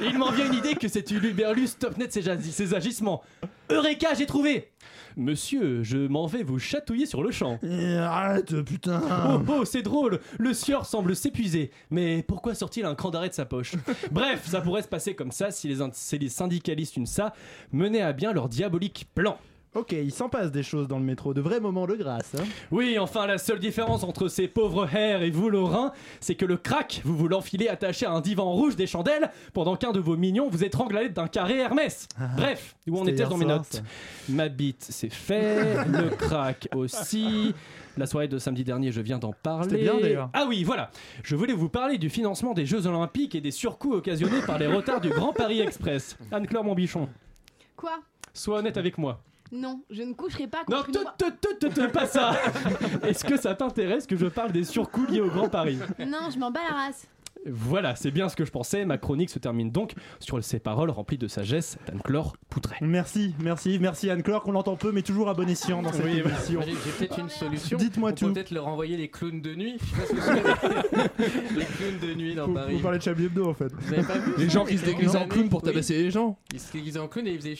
il 0.00 0.18
m'en 0.18 0.30
vient 0.30 0.46
une 0.46 0.54
idée 0.54 0.74
que 0.74 0.88
cet 0.88 1.10
uluberlus 1.10 1.70
top 1.78 1.96
net 1.98 2.12
ses, 2.12 2.28
agi- 2.28 2.50
ses 2.50 2.74
agissements. 2.74 3.22
Eureka, 3.70 4.08
j'ai 4.14 4.26
trouvé 4.26 4.70
Monsieur, 5.16 5.82
je 5.82 5.98
m'en 5.98 6.26
vais 6.26 6.42
vous 6.42 6.58
chatouiller 6.58 7.06
sur 7.06 7.22
le 7.22 7.30
champ. 7.30 7.58
Eh, 7.62 7.96
Arrête, 7.96 8.62
putain. 8.62 9.02
Oh, 9.28 9.40
oh, 9.48 9.64
c'est 9.64 9.82
drôle 9.82 10.20
Le 10.38 10.54
sieur 10.54 10.86
semble 10.86 11.14
s'épuiser. 11.14 11.70
Mais 11.90 12.22
pourquoi 12.22 12.54
sort-il 12.54 12.84
un 12.84 12.94
cran 12.94 13.10
d'arrêt 13.10 13.28
de 13.28 13.34
sa 13.34 13.44
poche? 13.44 13.74
Bref, 14.10 14.46
ça 14.46 14.60
pourrait 14.60 14.82
se 14.82 14.88
passer 14.88 15.14
comme 15.14 15.32
ça 15.32 15.50
si 15.50 15.68
les, 15.68 15.76
si 15.92 16.18
les 16.18 16.28
syndicalistes 16.28 16.96
UNSA 16.96 17.34
menaient 17.72 18.02
à 18.02 18.12
bien 18.12 18.32
leur 18.32 18.48
diabolique 18.48 19.06
plan. 19.14 19.38
Ok, 19.74 19.92
il 19.92 20.12
s'en 20.12 20.28
passe 20.28 20.52
des 20.52 20.62
choses 20.62 20.86
dans 20.86 20.98
le 20.98 21.04
métro, 21.04 21.32
de 21.32 21.40
vrais 21.40 21.58
moments 21.58 21.86
de 21.86 21.94
grâce. 21.94 22.34
hein. 22.38 22.44
Oui, 22.70 22.98
enfin, 22.98 23.26
la 23.26 23.38
seule 23.38 23.58
différence 23.58 24.04
entre 24.04 24.28
ces 24.28 24.46
pauvres 24.46 24.86
hairs 24.94 25.22
et 25.22 25.30
vous, 25.30 25.48
Lorrain, 25.48 25.92
c'est 26.20 26.34
que 26.34 26.44
le 26.44 26.58
crack, 26.58 27.00
vous 27.04 27.16
vous 27.16 27.26
l'enfilez 27.26 27.68
attaché 27.68 28.04
à 28.04 28.12
un 28.12 28.20
divan 28.20 28.52
rouge 28.52 28.76
des 28.76 28.86
chandelles, 28.86 29.30
pendant 29.54 29.76
qu'un 29.76 29.92
de 29.92 29.98
vos 29.98 30.14
mignons 30.16 30.50
vous 30.50 30.62
étrangle 30.62 30.98
à 30.98 31.02
l'aide 31.04 31.14
d'un 31.14 31.26
carré 31.26 31.56
Hermès. 31.58 32.06
Bref, 32.36 32.76
où 32.86 32.98
en 32.98 33.06
était 33.06 33.24
dans 33.24 33.38
mes 33.38 33.46
soir, 33.46 33.58
notes 33.58 33.64
ça. 33.72 33.80
Ma 34.28 34.50
bite, 34.50 34.86
c'est 34.90 35.12
fait, 35.12 35.84
le 35.88 36.10
crack 36.10 36.68
aussi. 36.74 37.54
La 37.96 38.04
soirée 38.06 38.28
de 38.28 38.38
samedi 38.38 38.64
dernier, 38.64 38.92
je 38.92 39.00
viens 39.00 39.18
d'en 39.18 39.32
parler. 39.32 39.70
C'était 39.70 39.82
bien, 39.82 39.98
d'ailleurs. 39.98 40.28
Ah 40.34 40.44
oui, 40.46 40.64
voilà. 40.64 40.90
Je 41.22 41.34
voulais 41.34 41.52
vous 41.54 41.68
parler 41.70 41.96
du 41.96 42.10
financement 42.10 42.52
des 42.52 42.66
Jeux 42.66 42.86
Olympiques 42.86 43.34
et 43.34 43.40
des 43.40 43.50
surcoûts 43.50 43.94
occasionnés 43.94 44.40
par 44.46 44.58
les 44.58 44.66
retards 44.66 45.00
du 45.00 45.08
Grand 45.08 45.32
Paris 45.32 45.60
Express. 45.60 46.18
Anne-Claire 46.30 46.64
Monbichon, 46.64 47.08
Quoi? 47.76 48.00
Sois 48.34 48.58
honnête 48.58 48.76
avec 48.76 48.96
moi. 48.98 49.22
Non, 49.52 49.82
je 49.90 50.02
ne 50.02 50.14
coucherai 50.14 50.46
pas 50.46 50.62
Non, 50.70 50.78
contre 50.82 50.88
une 50.88 50.94
te, 51.18 51.24
te, 51.30 51.48
te, 51.56 51.66
te, 51.66 51.80
te, 51.80 51.86
pas 51.92 52.06
ça 52.06 52.34
Est-ce 53.06 53.24
que 53.24 53.36
ça 53.36 53.54
t'intéresse 53.54 54.06
que 54.06 54.16
je 54.16 54.26
parle 54.26 54.50
des 54.52 54.64
surcoûts 54.64 55.04
liés 55.06 55.20
au 55.20 55.28
Grand 55.28 55.48
Paris 55.50 55.78
Non, 55.98 56.30
je 56.32 56.38
m'en 56.38 56.50
bats 56.50 56.60
la 56.68 56.74
race. 56.86 57.06
Voilà, 57.44 57.96
c'est 57.96 58.12
bien 58.12 58.28
ce 58.28 58.36
que 58.36 58.44
je 58.44 58.52
pensais. 58.52 58.84
Ma 58.84 58.98
chronique 58.98 59.28
se 59.28 59.40
termine 59.40 59.72
donc 59.72 59.94
sur 60.20 60.42
ces 60.44 60.60
paroles 60.60 60.90
remplies 60.90 61.18
de 61.18 61.26
sagesse 61.26 61.76
d'Anne-Claire 61.88 62.34
Poutret. 62.48 62.76
Merci, 62.82 63.34
merci, 63.40 63.78
merci 63.80 64.08
Anne-Claire, 64.10 64.42
qu'on 64.42 64.52
l'entend 64.52 64.76
peu, 64.76 64.92
mais 64.92 65.02
toujours 65.02 65.28
à 65.28 65.34
bon 65.34 65.48
escient 65.48 65.82
dans 65.82 65.92
cette 65.92 66.04
Oui, 66.04 66.20
émission. 66.20 66.60
J'ai 66.62 66.72
peut-être 66.98 67.18
une 67.18 67.28
solution. 67.28 67.76
Dites-moi 67.78 68.10
On 68.10 68.14
peut 68.14 68.26
tout. 68.26 68.32
peut-être 68.32 68.52
leur 68.52 68.68
envoyer 68.68 68.96
les 68.96 69.08
clowns 69.10 69.42
de 69.42 69.54
nuit. 69.56 69.76
Je 69.80 70.14
sais 70.20 70.40
pas 70.40 70.54
les 71.18 71.64
clowns 71.64 71.98
de 72.00 72.14
nuit 72.14 72.34
dans 72.36 72.46
Vous, 72.46 72.54
Paris. 72.54 72.74
vous 72.76 72.80
parlez 72.82 72.98
de 72.98 73.02
Chablis 73.02 73.24
Hebdo 73.26 73.50
en 73.50 73.54
fait. 73.54 73.72
Vous 73.72 73.92
avez 73.92 74.02
pas 74.06 74.18
vu 74.18 74.32
Les 74.38 74.46
ça 74.46 74.52
gens 74.52 74.64
qui 74.64 74.78
se 74.78 74.84
déguisent 74.84 75.16
en 75.16 75.26
clown 75.26 75.48
pour 75.48 75.62
Oui. 75.64 75.68
tabasser 75.70 75.94
les 76.00 76.10
gens. 76.12 76.38
Ils 76.54 76.60
se 76.60 76.72
déguisaient 76.72 77.00
en 77.00 77.08
clown 77.08 77.26
et 77.26 77.32
ils 77.32 77.38
faisaient 77.40 77.58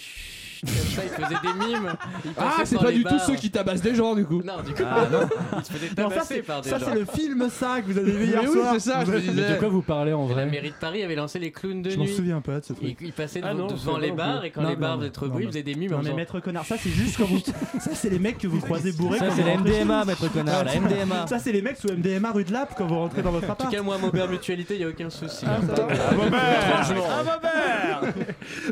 comme 0.66 0.74
ça, 0.74 1.02
ils 1.04 1.08
faisaient 1.24 1.40
des 1.42 1.66
mimes. 1.66 1.92
Ah, 2.38 2.56
c'est 2.64 2.78
pas 2.78 2.92
du 2.92 3.04
tout 3.04 3.18
ceux 3.26 3.34
qui 3.34 3.50
tabassent 3.50 3.82
des 3.82 3.94
gens 3.94 4.14
du 4.14 4.24
coup. 4.24 4.42
Non, 4.44 4.62
du 4.64 4.72
coup, 4.74 4.82
Ah, 4.86 5.06
non. 5.10 5.20
ils 5.58 5.64
se 5.64 5.72
Non, 5.72 5.78
ça 5.78 5.94
tabasser 5.94 6.34
c'est 6.36 6.42
par 6.42 6.60
des 6.62 6.70
ça, 6.70 6.78
gens. 6.78 6.86
c'est 6.88 6.98
le 6.98 7.04
film 7.04 7.48
ça 7.50 7.80
que 7.80 7.86
vous 7.92 7.98
avez 7.98 8.12
vu 8.12 8.24
hier 8.26 8.42
oui, 8.44 8.52
soir. 8.52 8.74
c'est 8.74 8.80
ça, 8.80 9.04
je 9.04 9.10
me 9.10 9.16
Vous- 9.18 9.20
disais. 9.30 9.42
Mais 9.48 9.54
de 9.54 9.58
quoi 9.58 9.68
vous 9.68 9.82
parlez 9.82 10.12
en 10.12 10.26
La 10.28 10.34
vrai 10.34 10.46
mairie 10.46 10.70
de 10.70 10.74
Paris 10.80 11.02
avait 11.02 11.14
lancé 11.16 11.38
les 11.38 11.50
clowns 11.50 11.82
de 11.82 11.90
Je 11.90 11.96
m'en 11.98 12.04
nuit. 12.04 12.14
souviens 12.14 12.40
pas 12.40 12.60
de 12.60 12.64
ce 12.64 12.72
truc. 12.72 12.96
Ils, 13.00 13.12
passaient 13.12 13.40
Ah 13.42 13.52
devant, 13.52 13.66
non, 13.68 13.74
devant 13.74 13.94
c'est 13.96 14.00
les 14.02 14.12
bars 14.12 14.44
et 14.44 14.50
quand 14.50 14.62
Non, 14.62 14.68
les 14.70 14.76
bars 14.76 14.98
faisaient 14.98 15.10
trop 15.10 15.26
non, 15.26 15.32
bruit, 15.32 15.44
ils 15.44 15.48
faisaient 15.48 15.62
des 15.62 15.74
mimes. 15.74 15.90
Non 15.92 16.00
mais 16.02 16.12
maître 16.14 16.38
connard, 16.40 16.64
ça 16.64 16.76
c'est 16.78 16.90
juste 16.90 17.16
quand 17.18 17.24
vous. 17.26 17.38
Ça 17.80 17.90
c'est 17.94 18.10
les 18.10 18.18
mecs 18.18 18.38
que 18.38 18.46
vous 18.46 18.60
croisez 18.60 18.92
bourrés. 18.92 19.18
Ça, 19.18 19.30
c'est 19.34 19.42
la 19.42 19.56
MDMA, 19.56 20.04
maître 20.04 20.28
connard, 20.32 20.64
la 20.64 20.70
Ah, 20.74 20.80
MDMA. 20.80 21.26
Ça 21.26 21.38
c'est 21.38 21.52
les 21.52 21.62
mecs 21.62 21.76
sous 21.78 21.88
MDMA 21.88 22.30
rue 22.32 22.44
de 22.44 22.52
Lappe 22.52 22.74
quand 22.76 22.86
vous 22.86 22.94
rentrez 22.98 23.22
dans 23.22 23.30
votre 23.32 23.44
En 23.50 23.54
tout 23.54 23.62
appart. 23.62 23.74
cas, 23.74 23.82
moi, 23.82 23.98
Maubert 23.98 24.28
Mutualité, 24.28 24.74
il 24.74 24.78
n'y 24.78 24.84
a 24.84 24.88
aucun 24.88 25.10
souci. 25.10 25.44
hein. 25.46 25.60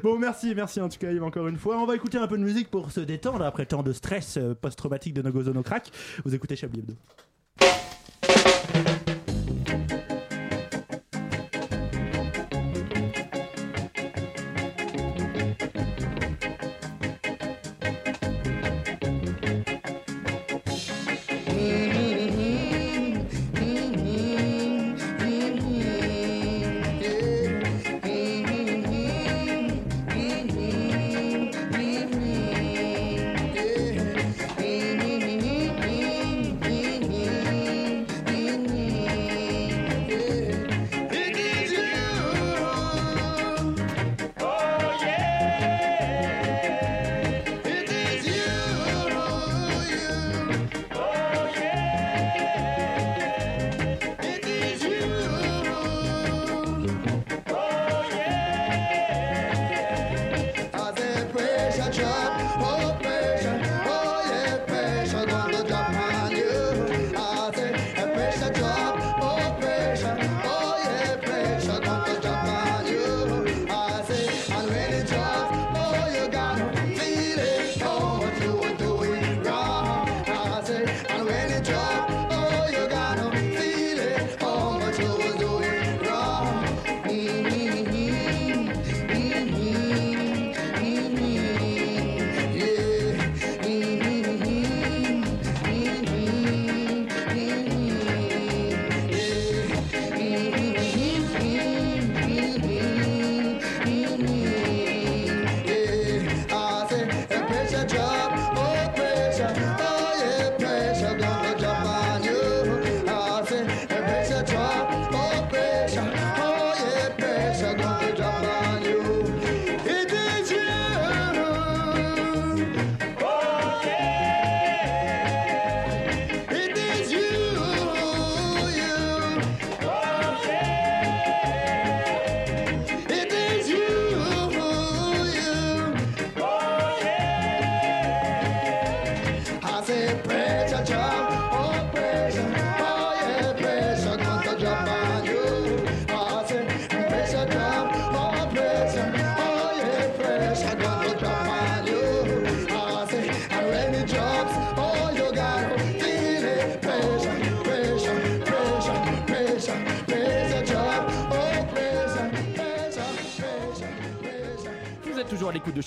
Bon 0.02 0.18
merci, 0.18 0.52
merci 0.54 0.80
en 0.80 0.88
tout 0.88 0.98
cas 0.98 1.10
Yves 1.10 1.22
encore 1.24 1.48
une 1.48 1.56
fois. 1.56 1.76
On 1.82 1.86
va 1.86 1.94
écouter 1.94 2.18
un 2.18 2.26
peu 2.26 2.36
de 2.36 2.42
musique 2.42 2.70
pour 2.70 2.92
se 2.92 3.00
détendre 3.00 3.42
après 3.42 3.64
tant 3.64 3.82
de 3.82 3.94
stress 3.94 4.36
euh, 4.36 4.54
post-traumatique 4.54 5.14
de 5.14 5.22
No 5.22 5.30
Go 5.30 5.44
Zono 5.44 5.62
Crack. 5.62 5.90
Vous 6.26 6.34
écoutez 6.34 6.54
Chablis 6.54 6.80
Hebdo. 6.80 6.94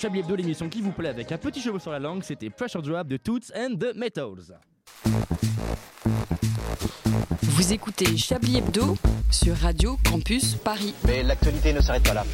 Chablis 0.04 0.20
Hebdo, 0.20 0.36
l'émission 0.36 0.68
qui 0.68 0.82
vous 0.82 0.92
plaît 0.92 1.08
avec 1.08 1.32
un 1.32 1.38
petit 1.38 1.62
cheveu 1.62 1.78
sur 1.78 1.90
la 1.90 1.98
langue. 1.98 2.22
C'était 2.22 2.50
Pressure 2.50 2.82
Drop 2.82 3.08
de 3.08 3.16
Toots 3.16 3.50
and 3.56 3.76
the 3.80 3.96
Metals. 3.96 4.52
Vous 7.40 7.72
écoutez 7.72 8.14
Chablis 8.18 8.58
Hebdo 8.58 8.96
sur 9.30 9.56
Radio 9.56 9.96
Campus 10.04 10.56
Paris. 10.56 10.92
Mais 11.06 11.22
l'actualité 11.22 11.72
ne 11.72 11.80
s'arrête 11.80 12.02
pas 12.02 12.12
là. 12.12 12.24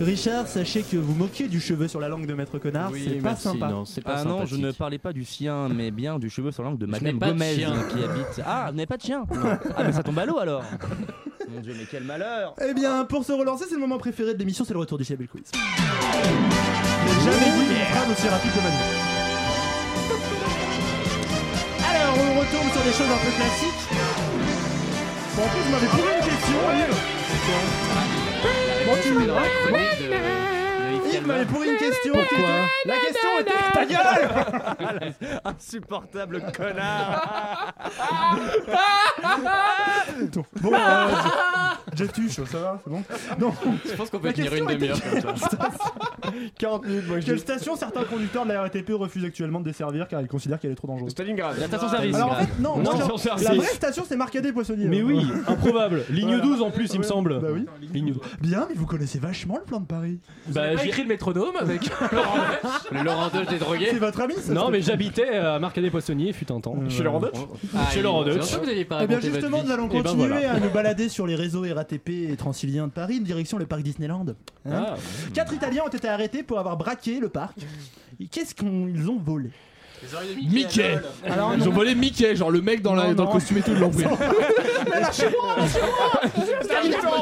Richard, 0.00 0.48
sachez 0.48 0.82
que 0.82 0.96
vous 0.96 1.14
moquez 1.14 1.46
du 1.46 1.60
cheveu 1.60 1.86
sur 1.86 2.00
la 2.00 2.08
langue 2.08 2.26
de 2.26 2.34
Maître 2.34 2.58
Connard, 2.58 2.90
Oui, 2.90 3.04
c'est 3.06 3.22
pas 3.22 3.36
sympa. 3.36 3.68
non, 3.68 3.84
ah 4.04 4.24
non, 4.24 4.44
je 4.44 4.56
ne 4.56 4.72
parlais 4.72 4.98
pas 4.98 5.12
du 5.12 5.24
sien, 5.24 5.68
mais 5.68 5.92
bien 5.92 6.18
du 6.18 6.28
cheveu 6.28 6.50
sur 6.50 6.64
la 6.64 6.70
langue 6.70 6.78
de 6.78 6.86
Madame 6.86 7.20
de 7.20 7.24
Gomez 7.24 7.54
chien. 7.54 7.72
qui 7.88 8.02
habite. 8.02 8.42
Ah, 8.44 8.66
vous 8.70 8.76
n'avez 8.78 8.86
pas 8.86 8.96
de 8.96 9.02
chien 9.02 9.24
Non. 9.32 9.58
Ah, 9.76 9.84
mais 9.84 9.92
ça 9.92 10.02
tombe 10.02 10.18
à 10.18 10.26
l'eau 10.26 10.38
alors 10.38 10.64
Mon 11.48 11.60
dieu, 11.60 11.72
mais 11.78 11.86
quel 11.88 12.02
malheur 12.02 12.56
Eh 12.68 12.74
bien, 12.74 13.04
pour 13.04 13.24
se 13.24 13.30
relancer, 13.30 13.66
c'est 13.68 13.76
le 13.76 13.80
moment 13.80 13.98
préféré 13.98 14.34
de 14.34 14.38
l'émission, 14.40 14.64
c'est 14.64 14.72
le 14.74 14.80
retour 14.80 14.98
du 14.98 15.04
Chablis 15.04 15.28
Quiz. 15.28 15.52
Jamais 17.24 17.50
dit 17.56 17.66
une 17.70 17.86
phrase 17.92 18.08
aussi 18.10 18.28
rapide 18.28 18.52
de 18.52 18.60
ma 18.60 18.68
vie. 18.68 18.94
Alors, 21.90 22.14
on 22.18 22.40
retourne 22.40 22.70
sur 22.72 22.82
des 22.82 22.92
choses 22.92 23.12
un 23.12 23.20
peu 23.24 23.32
classiques. 23.36 23.84
Bon, 25.36 25.42
en 25.42 25.48
plus, 25.48 25.62
vous 25.62 25.72
m'avez 25.72 25.86
posé 25.86 26.02
une 26.02 26.24
question. 26.24 26.60
Bon, 28.86 28.94
tu 29.02 29.10
me 29.12 30.55
Il 31.20 31.26
m'avait 31.26 31.44
pourri 31.46 31.68
une 31.70 31.76
question. 31.78 32.12
Pourquoi 32.12 32.48
La 32.84 32.94
question 32.94 33.28
était 33.40 33.72
ta 33.72 33.84
gueule 33.86 35.14
Insupportable 35.44 36.42
connard 36.56 37.74
Bon, 40.60 40.72
euh, 40.72 41.08
je, 41.94 42.04
je 42.04 42.10
tuche, 42.10 42.32
ça 42.44 42.58
va, 42.58 42.80
c'est 42.82 42.90
bon 42.90 43.02
Non. 43.38 43.52
Je 43.84 43.94
pense 43.94 44.10
qu'on 44.10 44.18
peut 44.18 44.28
La 44.28 44.32
tenir 44.32 44.54
une 44.54 44.66
question 44.66 44.88
était- 44.88 45.02
demi-heure 45.10 45.22
comme 45.24 45.36
ça. 45.36 45.48
40 46.58 46.86
minutes, 46.86 47.08
moi 47.08 47.16
Quelle 47.24 47.38
station 47.38 47.76
certains 47.76 48.04
conducteurs 48.04 48.44
de 48.44 48.52
la 48.52 48.62
RATP 48.62 48.90
refusent 48.92 49.24
actuellement 49.24 49.60
de 49.60 49.64
desservir 49.64 50.08
car 50.08 50.20
ils 50.20 50.26
considèrent 50.28 50.58
qu'elle 50.58 50.72
est 50.72 50.76
trop 50.76 50.88
dangereuse? 50.88 51.12
Stalingrad. 51.12 51.58
La 51.58 51.66
station-service. 51.66 52.14
Alors 52.14 52.32
en 52.32 52.34
fait, 52.36 52.48
non, 52.60 52.76
moi, 52.78 52.94
la 52.94 53.54
vraie 53.54 53.66
station 53.66 54.04
c'est 54.08 54.16
Marcadet 54.16 54.52
Poissonnier. 54.52 54.86
Mais 54.86 55.02
oui, 55.02 55.24
improbable. 55.46 56.04
Ligne 56.10 56.28
Voilà. 56.36 56.42
12 56.42 56.62
en 56.62 56.70
plus, 56.70 56.88
il 56.92 56.98
me 56.98 57.02
Ouais, 57.04 57.08
semble. 57.08 57.40
Bah 57.40 57.48
oui. 57.52 57.66
Ligne 57.92 58.12
12. 58.12 58.22
Bien, 58.40 58.66
mais 58.68 58.74
vous 58.74 58.86
connaissez 58.86 59.18
vachement 59.18 59.58
le 59.58 59.64
plan 59.64 59.80
de 59.80 59.86
Paris. 59.86 60.18
Bah, 60.48 60.76
J'ai 60.76 60.84
j'ai- 60.84 60.90
le 61.06 61.12
métronome 61.14 61.56
avec. 61.58 61.82
Le 62.92 63.02
Laurent 63.02 63.28
Deutsch 63.28 63.48
des 63.48 63.58
drogués. 63.58 63.88
C'est 63.90 63.98
votre 63.98 64.20
ami 64.20 64.34
ça 64.34 64.52
Non, 64.52 64.70
mais 64.70 64.82
j'habitais 64.82 65.28
à 65.36 65.58
Marcadet 65.58 65.90
Poissonnier, 65.90 66.32
fut 66.32 66.50
un 66.52 66.60
temps. 66.60 66.76
Chez 66.88 67.02
Laurent 67.02 67.20
Deutsch 67.20 67.36
Ah, 67.74 67.90
Chez 67.92 68.02
Laurent 68.02 68.24
Deutsch. 68.24 68.56
Eh 69.00 69.06
bien 69.06 69.20
justement, 69.20 69.62
nous 69.62 69.70
allons 69.70 69.88
Eh 69.90 69.94
ben, 69.96 70.02
continuer 70.02 70.28
voilà. 70.28 70.52
à 70.52 70.60
nous 70.60 70.70
balader 70.70 71.08
sur 71.08 71.26
les 71.26 71.34
réseaux 71.34 71.62
RATP 71.74 72.08
et 72.30 72.36
Transilien 72.36 72.86
de 72.88 72.92
Paris, 72.92 73.20
direction 73.20 73.58
le 73.58 73.66
parc 73.66 73.82
Disneyland. 73.82 74.26
Hein 74.68 74.84
Ah. 74.88 74.94
Quatre 75.34 75.52
Italiens 75.52 75.82
ont 75.86 75.88
été 75.88 76.08
arrêtés 76.08 76.42
pour 76.42 76.58
avoir 76.58 76.76
braqué 76.76 77.20
le 77.20 77.28
parc. 77.28 77.56
Qu'est-ce 78.30 78.54
qu'ils 78.54 79.08
ont 79.10 79.18
volé? 79.24 79.50
Mickey 80.50 80.98
Alors, 81.28 81.52
Ils 81.56 81.68
ont 81.68 81.72
volé 81.72 81.94
Mickey, 81.94 82.36
genre 82.36 82.50
le 82.50 82.60
mec 82.60 82.82
dans, 82.82 82.94
la- 82.94 83.14
dans 83.14 83.24
le 83.24 83.30
costume 83.32 83.58
et 83.58 83.62
tout 83.62 83.74
de 83.74 83.80
l'ont 83.80 83.90
pris. 83.90 84.04
Mais 84.92 85.00
lâchez-moi, 85.00 85.56
lâchez-moi 85.58 87.20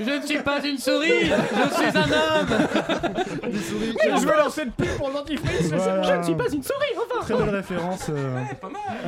Je 0.00 0.10
ne 0.10 0.26
suis 0.26 0.38
pas 0.38 0.60
une 0.64 0.78
souris, 0.78 1.10
je 1.24 1.74
suis 1.74 1.98
un 1.98 2.12
homme. 2.12 2.48
Je 3.52 4.26
vais 4.26 4.36
lancer 4.36 4.64
le 4.64 4.70
pub 4.70 4.96
pour 4.96 5.08
le 5.08 5.14
dentifrice. 5.14 5.70
Voilà. 5.72 6.02
Je 6.02 6.12
ne 6.18 6.22
suis 6.22 6.34
pas 6.34 6.48
une 6.52 6.62
souris, 6.62 6.94
enfin 6.96 7.20
Très 7.24 7.34
belle 7.34 7.54
référence 7.54 8.06
euh, 8.10 8.38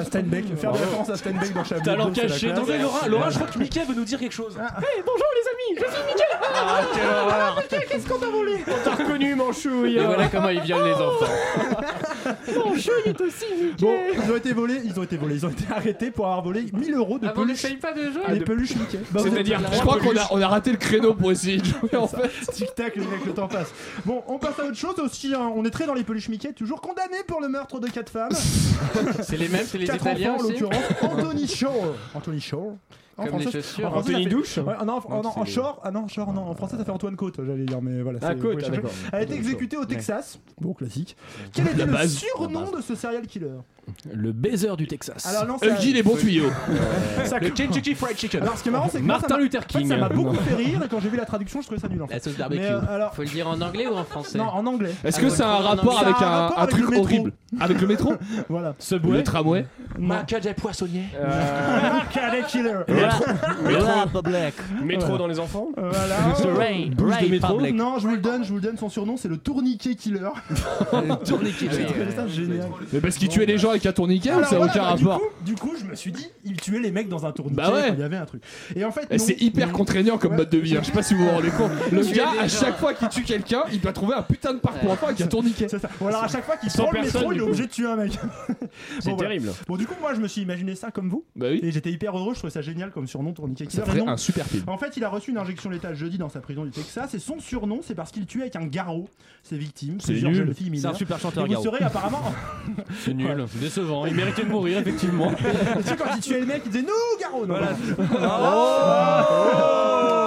à 0.01 0.05
Steinbeck. 0.05 0.45
Faire 0.57 0.73
des 0.73 0.79
références 0.79 1.11
à 1.11 1.17
Steinbeck 1.17 1.53
dans 1.55 1.65
Chablis. 1.65 1.85
Talent 1.85 2.11
caché. 2.13 2.51
Attendez, 2.51 2.79
Laura, 2.79 3.09
Laura, 3.09 3.31
je 3.31 3.37
crois 3.39 3.49
que 3.49 3.59
Mickey 3.59 3.85
veut 3.87 3.95
nous 3.95 4.05
dire 4.05 4.19
quelque 4.19 4.35
chose. 4.35 4.57
Hey, 4.57 5.03
bonjour 5.05 5.27
les 5.35 5.75
amis, 5.77 5.81
je 5.87 5.95
suis 5.95 6.05
Mickey 6.07 6.25
Ah, 6.55 6.81
quelle 6.95 7.07
horreur. 7.07 7.57
Mickey, 7.63 7.87
qu'est-ce 7.91 8.09
qu'on 8.09 8.19
t'a 8.19 8.27
volé? 8.31 8.65
T'as 8.85 8.95
reconnu, 8.95 9.35
Manchouille 9.35 9.97
Et 9.99 10.05
voilà 10.05 10.29
comment 10.29 10.49
ils 10.49 10.61
violent 10.61 10.85
les 10.87 10.93
enfants. 10.95 11.26
Manchouille 12.57 12.93
est 13.07 13.21
aussi 13.21 13.45
Mickey 13.61 13.75
Bon, 13.85 13.95
ils 14.15 14.31
ont 14.33 14.37
été 14.37 14.53
volés, 14.53 14.81
ils 14.85 14.99
ont 14.99 15.03
été 15.03 15.17
volés, 15.17 15.35
ils 15.37 15.47
ont 15.47 15.51
été 15.51 15.65
arrêtés 15.75 16.11
pour 16.11 16.27
avoir 16.27 16.43
volé 16.43 16.67
1000 16.73 16.95
euros 16.95 17.19
de 17.19 17.27
Ah, 17.27 17.33
vous 17.35 17.43
peluches. 17.43 17.63
n'essayez 17.63 17.77
pas 17.77 17.93
de 17.93 18.03
jeu 18.05 18.21
Les 18.29 18.41
peluches 18.41 18.75
Mickey. 18.77 18.99
Bah, 19.11 19.21
vous 19.23 19.29
C'est-à-dire, 19.31 19.61
je 19.73 19.81
crois 19.81 19.99
qu'on 19.99 20.17
a, 20.17 20.27
on 20.31 20.41
a 20.41 20.49
raté 20.49 20.71
le 20.73 20.79
créneau 20.79 21.15
pour 21.15 21.31
essayer 21.33 21.59
de 21.59 21.65
jouer 21.65 21.95
en 21.97 22.09
fait. 22.09 22.31
Tic-tac, 22.53 22.97
les 22.97 23.07
mecs, 23.07 23.25
le 23.27 23.33
temps 23.33 23.49
passe. 23.49 23.73
Bon, 24.05 24.23
on 24.29 24.39
passe 24.39 24.59
à 24.59 24.65
autre 24.65 24.77
chose 24.77 24.99
aussi. 24.99 25.33
hein. 25.35 25.51
On 25.55 25.65
est 25.65 25.71
très 25.71 25.87
dans 25.87 25.95
les 25.95 26.05
peluches 26.05 26.29
Mickey, 26.29 26.53
toujours 26.53 26.81
condamné 26.81 27.19
pour 27.27 27.41
le 27.41 27.49
meurtre 27.49 27.79
de 27.81 27.89
quatre 27.89 28.11
femmes. 28.11 28.33
C'est 29.23 29.37
les 29.37 29.49
mêmes, 29.49 29.67
c'est 29.67 29.79
les 29.79 29.87
Quatre 29.87 30.01
Italiens 30.03 30.33
enfants, 30.35 30.45
en 30.45 30.49
aussi. 30.49 30.61
l'occurrence. 30.61 30.85
Anthony 31.03 31.47
Shaw. 31.49 31.95
Anthony 32.15 32.41
Shaw. 32.41 32.77
En 33.19 33.25
français- 33.27 33.47
en 33.47 33.51
français, 33.63 33.85
Anthony 33.85 34.13
ça 34.15 34.19
fait- 34.29 34.29
Douche 34.37 34.59
Ouais, 34.59 34.65
non, 34.85 34.93
en- 34.95 35.09
Non, 35.09 35.23
non, 35.23 35.31
c'est 35.33 35.41
en 35.41 35.45
les- 35.45 35.51
short, 35.51 35.81
ah 35.83 35.91
non, 35.91 36.07
short, 36.07 36.35
non, 36.35 36.43
en 36.43 36.55
français 36.55 36.77
ça 36.77 36.85
fait 36.85 36.91
Antoine 36.91 37.17
Côte, 37.17 37.41
j'allais 37.47 37.65
dire, 37.65 37.81
mais 37.81 38.03
voilà. 38.03 38.19
Ah, 38.23 38.35
Côte, 38.35 38.59
ah. 38.63 38.89
Elle 39.13 39.19
a 39.19 39.23
été 39.23 39.35
exécutée 39.35 39.77
au 39.79 39.85
Texas, 39.87 40.39
bon 40.61 40.75
classique. 40.75 41.17
Quel 41.53 41.69
était 41.69 41.87
le 41.87 42.09
surnom 42.09 42.71
de 42.73 42.83
ce 42.83 42.95
serial 42.95 43.27
killer? 43.27 43.49
Le 44.13 44.33
baiser 44.33 44.69
du 44.77 44.87
Texas. 44.87 45.27
Alors 45.27 45.47
non, 45.47 45.59
ça- 45.59 45.67
Huggy 45.67 45.93
les 45.93 46.03
bons 46.03 46.17
tuyaux. 46.17 46.51
ça- 47.25 47.39
le 47.39 47.51
Kentucky 47.51 47.95
Fried 47.95 48.17
Chicken. 48.19 48.43
Alors 48.43 48.57
ce 48.59 48.63
qui 48.63 48.69
est 48.69 48.73
marrant, 48.73 48.89
c'est 48.91 48.99
que 48.99 49.05
moi, 49.05 49.15
ça 49.17 49.21
Martin 49.21 49.37
m'a- 49.37 49.43
Luther 49.43 49.59
en 49.59 49.63
fait, 49.63 49.79
King. 49.79 49.89
ça 49.89 49.97
m'a 49.97 50.09
beaucoup 50.09 50.35
fait 50.37 50.55
rire 50.55 50.81
et 50.85 50.89
quand 50.89 51.01
j'ai 51.01 51.09
vu 51.09 51.17
la 51.17 51.25
traduction, 51.25 51.61
je 51.61 51.67
trouvais 51.67 51.81
ça 51.81 51.89
nul 51.89 52.03
en 52.03 52.07
fait. 52.07 52.15
La 52.15 52.21
sauce 52.21 52.33
Mais 52.35 52.39
barbecue. 52.39 52.63
euh, 52.63 52.81
alors, 52.95 53.15
Faut 53.15 53.23
le 53.23 53.29
dire 53.29 53.49
en 53.49 53.61
anglais 53.61 53.87
ou 53.87 53.95
en 53.95 54.05
français 54.05 54.39
non, 54.39 54.45
en 54.45 54.67
anglais. 54.67 54.91
Est-ce 55.05 55.17
Ah, 55.19 55.21
que 55.21 55.27
votre 55.27 55.37
ça 55.37 55.49
a 55.49 55.59
un 55.59 55.63
rapport 55.63 55.99
avec 56.01 56.17
un 56.17 56.19
un, 56.27 56.31
rapport 56.31 56.59
un 56.59 56.63
avec 56.63 56.71
truc 56.75 56.85
le 56.85 56.91
métro. 56.91 57.05
horrible 57.05 57.33
Avec 57.61 57.81
le 57.81 57.87
métro 57.87 58.13
Voilà. 58.49 58.75
Subway. 58.79 59.17
Le 59.19 59.23
tramway 59.23 59.67
Non. 59.99 60.07
Marcadet 60.09 60.55
Poissonnier. 60.55 61.05
Cadet 62.13 62.43
killer. 62.49 62.73
Métro. 62.89 64.21
Black. 64.23 64.55
Métro 64.85 65.19
dans 65.19 65.27
les 65.27 65.39
enfants. 65.39 65.69
Voilà. 65.77 66.17
The 66.37 66.47
Rain. 66.57 66.91
Bouche 66.97 67.17
de 67.19 67.25
Rain 67.25 67.29
métro. 67.31 67.61
Non, 67.73 67.99
je 67.99 68.07
vous 68.09 68.15
le 68.15 68.21
donne, 68.21 68.45
je 68.45 68.49
vous 68.51 68.57
le 68.57 68.61
donne. 68.63 68.77
Son 68.77 68.89
surnom, 68.89 69.17
c'est 69.17 69.29
le 69.29 69.37
tourniquet 69.39 69.95
killer. 69.95 70.21
Tourniquet. 71.25 71.67
Trouvé 71.69 72.11
ça 72.15 72.27
génial. 72.27 72.69
Mais 72.93 73.01
parce 73.01 73.17
qu'il 73.17 73.29
tuait 73.29 73.47
les 73.47 73.59
gens 73.59 73.73
avec 73.77 73.87
un 73.87 73.93
tourniquet 73.93 74.31
ou 74.31 74.35
Alors 74.39 74.49
ça 74.49 74.59
n'a 74.59 74.67
voilà, 74.67 74.73
aucun 74.73 74.83
bah, 74.83 75.11
rapport 75.15 75.21
Du 75.45 75.55
coup, 75.55 75.67
du 75.67 75.71
coup, 75.73 75.77
je 75.81 75.85
me 75.85 75.95
suis 75.95 76.13
dit, 76.13 76.27
il 76.45 76.57
tuait 76.61 76.81
les 76.81 76.91
mecs 76.91 77.09
dans 77.09 77.25
un 77.27 77.33
tourniquet. 77.33 77.57
Bah 77.57 77.73
ouais. 77.73 77.89
quand 77.89 77.95
Il 77.95 78.01
y 78.01 78.03
avait 78.03 78.17
un 78.17 78.27
truc. 78.27 78.43
Et 78.75 78.85
en 78.85 78.91
fait, 78.93 79.11
non. 79.11 79.19
c'est 79.19 79.41
hyper 79.41 79.73
contraignant 79.73 80.19
comme 80.19 80.33
Ouais. 80.33 80.39
mode 80.39 80.51
de 80.51 80.59
vie, 80.59 80.77
hein. 80.77 80.81
je 80.83 80.87
sais 80.87 80.93
pas 80.93 81.03
si 81.03 81.15
vous 81.15 81.25
vous 81.25 81.31
rendez 81.31 81.51
compte. 81.51 81.71
Le 81.93 82.05
Tuer 82.05 82.17
gars, 82.17 82.31
des 82.33 82.39
à 82.41 82.47
gens. 82.49 82.61
chaque 82.61 82.79
fois 82.79 82.95
qu'il 82.95 83.09
tue 83.09 83.23
quelqu'un, 83.23 83.63
il 83.73 83.81
doit 83.81 83.93
trouver 83.93 84.15
un 84.15 84.23
putain 84.23 84.53
de 84.55 84.59
parc 84.59 84.79
pour 84.81 84.91
enfants 84.91 85.07
avec 85.07 85.21
un 85.21 85.27
tourniquet. 85.27 85.67
C'est 85.69 85.79
ça. 85.79 85.89
Ou 86.01 86.09
alors 86.09 86.25
à 86.25 86.29
chaque 86.29 86.45
fois 86.45 86.57
qu'il 86.57 86.71
Sans 86.71 86.85
prend 86.85 86.93
le 86.93 87.01
personne, 87.01 87.21
métro, 87.23 87.33
il 87.33 87.37
du 87.37 87.41
est 87.41 87.45
coup. 87.45 87.49
obligé 87.51 87.67
de 87.67 87.73
tuer 87.73 87.87
un 87.87 87.97
mec. 87.97 88.13
C'est 89.01 89.11
Bon, 89.11 89.17
voilà. 89.17 89.29
terrible. 89.31 89.53
Bon, 89.69 89.77
du 89.77 89.87
coup, 89.87 89.95
moi, 90.01 90.15
je 90.15 90.21
me 90.21 90.29
suis 90.29 90.43
imaginé 90.43 90.75
ça 90.75 90.91
comme 90.91 91.09
vous. 91.09 91.25
Bah 91.37 91.47
oui. 91.51 91.61
Et 91.63 91.71
j'étais 91.73 91.91
hyper 91.91 92.17
heureux, 92.19 92.35
je 92.35 92.39
trouvais 92.39 92.53
ça 92.53 92.63
génial 92.63 92.91
comme 92.91 93.07
surnom, 93.07 93.33
tourniquet 93.33 93.67
killer. 93.67 93.83
Ça 93.83 93.87
ferait 93.87 93.99
Et 94.01 94.05
non, 94.05 94.09
un 94.09 94.17
super 94.17 94.47
film. 94.47 94.65
En 94.67 94.79
fait, 94.79 94.97
il 94.97 95.05
a 95.05 95.09
reçu 95.09 95.31
une 95.31 95.39
injection 95.39 95.71
létale 95.71 95.95
jeudi 95.95 96.19
dans 96.19 96.29
sa 96.29 96.41
prison 96.41 96.65
du 96.65 96.71
Texas 96.71 97.15
et 97.15 97.19
son 97.19 97.39
surnom, 97.41 97.81
c'est 97.83 97.95
parce 97.95 98.11
qu'il 98.11 98.27
tue 98.27 98.41
avec 98.43 98.57
un 98.57 98.67
garrot 98.67 99.09
ses 99.43 99.57
victimes, 99.57 99.99
C'est 100.01 100.13
plusieurs 100.13 100.33
nul. 100.33 100.39
jeunes 100.45 100.55
filles 100.55 100.67
C'est 100.67 100.71
un 100.87 100.91
mineures. 100.91 100.97
super 100.97 101.17
Et 101.19 101.21
chanteur, 101.21 101.45
vous 101.47 101.53
Garo. 101.53 101.63
serez 101.65 101.85
apparemment. 101.85 102.21
C'est 103.05 103.15
nul, 103.15 103.45
décevant. 103.67 104.07
Il 104.07 104.15
méritait 104.15 104.45
de 104.45 104.51
mourir, 104.51 104.79
effectivement. 104.79 105.33
tu 105.37 105.83
sais, 105.83 105.97
quand 105.97 106.05
il 106.15 106.21
tuait 106.21 106.41
le 106.41 106.47
mec, 106.47 106.63
il 106.65 106.71
disait 106.71 106.85
Nous, 106.85 107.47
Non, 107.47 107.47
voilà. 107.47 107.77
Oh 109.43 110.26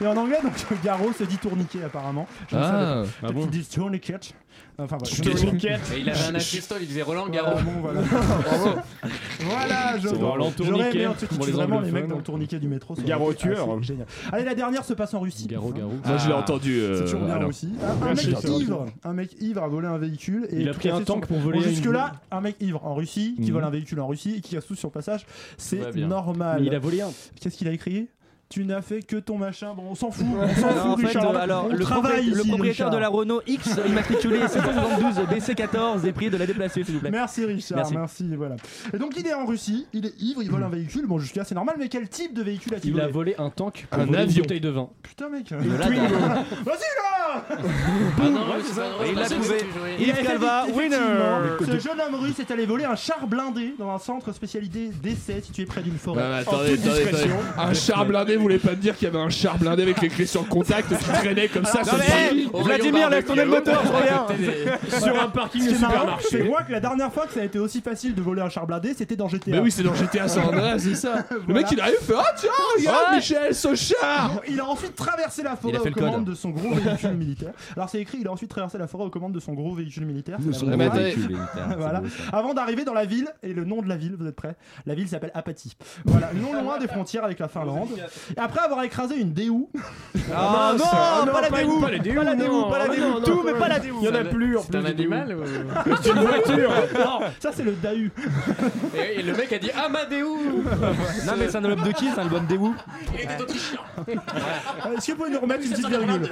Et 0.00 0.06
en 0.06 0.16
anglais, 0.16 0.38
en 0.40 0.42
donc 0.42 0.52
Garo 0.84 1.12
se 1.12 1.24
dit 1.24 1.36
tourniquet 1.38 1.82
apparemment. 1.84 2.26
Je 2.50 2.56
ne 2.56 2.60
Ah. 2.60 2.66
savais 2.66 3.08
pas. 3.20 3.28
Ah 3.28 3.32
bon 3.32 3.46
disent 3.46 3.68
tourniquet. 3.68 4.16
Enfin 4.78 4.96
voilà. 4.98 5.36
Et 5.94 6.00
il 6.00 6.08
avait 6.10 6.24
un 6.24 6.34
accessoire, 6.34 6.80
il 6.80 6.86
disait 6.88 7.02
Roland 7.02 7.28
Garros. 7.28 7.58
Ah, 7.58 7.62
bon, 7.62 7.80
voilà. 7.82 8.00
voilà, 9.40 9.98
je 9.98 10.08
Roland 10.08 10.52
J'aurais 10.56 10.90
aimé 10.90 11.04
Tourniquet 11.04 11.26
tue 11.38 11.46
les 11.46 11.52
vraiment 11.52 11.80
les 11.80 11.90
mecs 11.90 12.08
dans 12.08 12.16
le 12.16 12.22
tourniquet 12.22 12.58
du 12.58 12.68
métro. 12.68 12.94
Garo 12.94 13.32
tueur. 13.34 13.70
assez 13.74 13.82
Génial. 13.82 14.06
Allez, 14.32 14.44
la 14.44 14.54
dernière 14.54 14.84
se 14.84 14.94
passe 14.94 15.12
en 15.14 15.20
Russie. 15.20 15.46
Garo, 15.46 15.70
Garo. 15.72 15.92
Moi, 16.04 16.16
je 16.16 16.28
l'ai 16.28 16.34
entendu. 16.34 16.78
euh, 16.80 16.96
C'est 16.96 17.04
toujours 17.04 17.26
bien 17.26 17.34
alors. 17.34 17.48
aussi. 17.50 17.68
Un, 17.82 18.06
Ouais, 18.06 18.14
mec 18.14 18.48
ivre, 18.48 18.86
un 19.04 19.12
mec 19.12 19.36
ivre 19.40 19.62
a 19.62 19.68
volé 19.68 19.86
un 19.86 19.98
véhicule 19.98 20.46
et 20.50 20.60
Il 20.60 20.68
a 20.68 20.72
pris 20.74 20.88
un 20.90 21.02
tank 21.02 21.24
son- 21.24 21.28
pour 21.28 21.38
voler 21.38 21.58
Bon, 21.58 21.64
une- 21.64 21.70
Jusque 21.70 21.84
là, 21.86 22.12
un 22.30 22.40
mec 22.40 22.56
ivre 22.60 22.84
en 22.84 22.94
Russie 22.94 23.34
qui 23.36 23.48
Mhm. 23.48 23.52
vole 23.52 23.64
un 23.64 23.70
véhicule 23.70 24.00
en 24.00 24.06
Russie 24.06 24.34
et 24.38 24.40
qui 24.40 24.54
casse 24.54 24.66
tout 24.66 24.74
sur 24.76 24.88
le 24.88 24.92
passage, 24.92 25.26
c'est 25.58 25.94
normal. 25.96 26.62
Il 26.64 26.74
a 26.74 26.78
volé 26.78 27.02
un. 27.02 27.10
Qu'est-ce 27.40 27.56
qu'il 27.56 27.68
a 27.68 27.72
écrit? 27.72 28.08
Tu 28.52 28.64
n'as 28.64 28.82
fait 28.82 29.00
que 29.02 29.14
ton 29.14 29.38
machin. 29.38 29.74
Bon, 29.76 29.84
on 29.90 29.94
s'en 29.94 30.10
fout. 30.10 30.26
On 30.28 30.60
s'en 30.60 30.68
en 30.90 30.96
fout, 30.96 31.00
fait, 31.02 31.06
Richard. 31.18 31.36
euh, 31.36 31.38
alors, 31.38 31.66
on 31.66 31.72
le, 31.72 31.78
travaille 31.78 32.02
propriétaire- 32.30 32.34
le 32.34 32.34
propriétaire 32.48 32.62
Richard. 32.86 32.90
de 32.90 32.96
la 32.96 33.08
Renault 33.08 33.42
X 33.46 33.70
immatriculée 33.86 34.40
772 34.48 35.24
BC14 35.30 36.04
est 36.04 36.10
prié 36.12 36.30
de 36.30 36.36
la 36.36 36.46
déplacer, 36.46 36.82
s'il 36.82 36.94
vous 36.94 37.00
plaît. 37.00 37.12
Merci 37.12 37.44
Richard, 37.44 37.78
merci. 37.78 37.94
Merci. 37.94 38.30
voilà. 38.36 38.56
Et 38.92 38.98
donc 38.98 39.14
il 39.16 39.24
est 39.24 39.34
en 39.34 39.46
Russie, 39.46 39.86
il 39.92 40.04
est 40.06 40.20
ivre, 40.20 40.42
il 40.42 40.50
vole 40.50 40.64
un 40.64 40.68
véhicule, 40.68 41.06
bon 41.06 41.20
jusque 41.20 41.36
là 41.36 41.44
c'est 41.44 41.54
normal, 41.54 41.76
mais 41.78 41.88
quel 41.88 42.08
type 42.08 42.34
de 42.34 42.42
véhicule 42.42 42.74
a-t-il 42.74 42.92
Il 42.92 43.00
a 43.00 43.06
volé 43.06 43.34
volé 43.34 43.34
un 43.38 43.50
tank 43.50 43.86
pour 43.88 44.00
Un 44.00 44.04
voler 44.06 44.18
avion. 44.18 44.34
une 44.34 44.42
bouteille 44.42 44.60
de 44.60 44.68
vin. 44.70 44.88
Putain 45.04 45.28
mec. 45.28 45.52
Vas-y 45.52 45.96
là 45.96 47.44
Ah 47.48 47.56
il 49.08 49.14
l'a 49.14 49.28
trouvé. 49.28 49.58
Yves 50.00 50.10
a 50.18 50.22
Calva, 50.24 50.64
winner 50.74 50.96
Ce 51.60 51.78
jeune 51.78 52.00
homme 52.00 52.14
russe 52.20 52.40
est 52.40 52.50
allé 52.50 52.66
voler 52.66 52.84
un 52.84 52.96
char 52.96 53.26
blindé 53.28 53.74
dans 53.78 53.90
un 53.90 53.98
centre 53.98 54.32
spécialisé 54.32 54.88
d'essai 55.02 55.40
situé 55.40 55.66
près 55.66 55.82
d'une 55.82 55.96
forêt. 55.98 56.22
Mais 56.22 56.28
En 56.28 56.38
attendez, 56.40 56.76
toute 56.76 56.86
attendez, 56.86 57.00
discrétion. 57.04 57.36
attendez. 57.56 57.70
Un 57.70 57.74
char 57.74 58.06
blindé, 58.06 58.36
vous 58.40 58.44
voulez 58.44 58.58
pas 58.58 58.70
me 58.70 58.76
dire 58.76 58.96
qu'il 58.96 59.06
y 59.06 59.10
avait 59.10 59.20
un 59.20 59.28
char 59.28 59.58
blindé 59.58 59.82
avec 59.82 60.00
les 60.00 60.08
clés 60.08 60.24
sur 60.26 60.42
le 60.42 60.48
contact 60.48 60.88
qui 60.88 61.04
traînait 61.04 61.48
comme 61.48 61.64
ça 61.66 61.84
sur 61.84 61.96
le 61.96 62.02
parking 62.02 62.50
Vladimir, 62.64 63.10
laisse 63.10 63.24
tourner 63.26 63.44
le 63.44 63.50
moteur, 63.50 63.82
je 63.84 63.92
reviens 63.92 64.26
Sur 65.00 65.22
un 65.22 65.28
parking 65.28 65.66
de 65.66 65.74
supermarché. 65.74 66.28
c'est 66.30 66.42
moi 66.44 66.62
que 66.62 66.72
la 66.72 66.80
dernière 66.80 67.12
fois 67.12 67.26
que 67.26 67.34
ça 67.34 67.40
a 67.40 67.44
été 67.44 67.58
aussi 67.58 67.80
facile 67.80 68.14
de 68.14 68.22
voler 68.22 68.40
un 68.42 68.48
char 68.48 68.66
blindé, 68.66 68.94
c'était 68.94 69.16
dans 69.16 69.28
GTA. 69.28 69.50
Mais 69.50 69.58
oui, 69.58 69.70
c'est 69.70 69.82
dans 69.82 69.94
GTA 69.94 70.26
San 70.28 70.44
Andreas, 70.48 70.78
c'est 70.78 70.94
ça. 70.94 71.26
Le 71.46 71.52
mec 71.54 71.66
il 71.70 71.80
arrive, 71.80 71.96
il 72.00 72.06
fait 72.06 72.14
Ah 72.16 72.32
tiens, 72.36 72.50
regarde. 72.78 73.16
Michel, 73.16 73.54
ce 73.54 73.74
char 73.74 74.40
Il 74.48 74.58
a 74.58 74.66
ensuite 74.66 74.94
traversé 74.94 75.42
la 75.42 75.56
forêt 75.56 75.78
aux 75.78 75.90
commandes 75.90 76.24
de 76.24 76.34
son 76.34 76.50
gros 76.50 76.74
véhicule 76.74 77.14
militaire. 77.14 77.52
Alors 77.76 77.90
c'est 77.90 78.00
écrit, 78.00 78.18
il 78.20 78.26
a 78.26 78.32
ensuite 78.32 78.50
traversé 78.50 78.78
la 78.78 78.86
forêt 78.86 79.04
aux 79.04 79.10
commandes 79.10 79.32
de 79.34 79.40
son 79.40 79.52
gros 79.52 79.74
véhicule 79.74 80.06
militaire. 80.06 80.38
Voilà. 81.78 82.02
Avant 82.32 82.54
d'arriver 82.54 82.84
dans 82.84 82.94
la 82.94 83.04
ville, 83.04 83.28
et 83.42 83.52
le 83.52 83.64
nom 83.64 83.82
de 83.82 83.88
la 83.88 83.96
ville, 83.96 84.14
vous 84.18 84.26
êtes 84.26 84.36
prêts? 84.36 84.56
La 84.86 84.94
ville 84.94 85.08
s'appelle 85.08 85.30
Apathy. 85.34 85.76
Voilà, 86.04 86.30
non 86.34 86.62
loin 86.62 86.78
des 86.78 86.88
frontières 86.88 87.24
avec 87.24 87.38
la 87.38 87.48
Finlande. 87.48 87.88
Après 88.36 88.60
avoir 88.60 88.82
écrasé 88.84 89.16
une 89.20 89.32
DU, 89.32 89.50
Ah 90.32 90.72
non, 90.76 90.84
Ah 90.92 91.22
non, 91.26 91.32
pas 91.32 91.40
la 91.42 91.50
déou 91.50 91.80
pas 91.80 91.90
les 91.90 91.98
déous, 91.98 92.14
Pas 92.16 92.24
la 92.24 92.34
déou, 92.34 92.52
non. 92.52 92.70
pas 92.70 92.78
la 92.78 92.84
Ah 92.84 92.88
déou, 92.94 93.00
non, 93.04 93.14
non, 93.14 93.20
tout, 93.24 93.42
mais 93.44 93.52
pas 93.54 93.68
la 93.68 93.78
déou 93.78 93.96
Il 94.00 94.06
y 94.06 94.08
en 94.10 94.14
a 94.14 94.24
plus 94.24 94.56
en 94.56 94.62
C'est 94.62 94.68
plus. 94.70 94.78
un 94.78 94.82
des 94.82 94.88
animal 94.90 95.36
ou- 95.36 95.92
C'est 96.02 96.10
une 96.10 96.20
voiture. 96.20 96.70
non, 96.98 97.20
ça 97.38 97.50
c'est 97.52 97.62
le 97.62 97.72
DAU. 97.72 97.90
et, 98.96 99.20
et 99.20 99.22
le 99.22 99.32
mec 99.34 99.52
a 99.52 99.58
dit 99.58 99.70
Amadéou 99.70 100.36
Non 101.26 101.32
mais 101.38 101.48
c'est 101.48 101.56
un 101.56 101.64
album 101.64 101.86
de 101.86 101.92
qui 101.92 102.08
C'est 102.10 102.18
un 102.18 102.22
album 102.22 102.46
déou 102.46 102.74
Il 103.14 103.20
était 103.20 103.40
autrichien 103.42 103.78
Euh, 104.08 104.96
Est-ce 104.96 105.06
que 105.06 105.12
vous 105.12 105.18
pouvez 105.18 105.30
nous 105.30 105.40
remettre 105.40 105.64
une 105.64 105.70
petite 105.70 105.88
virgule 105.88 106.30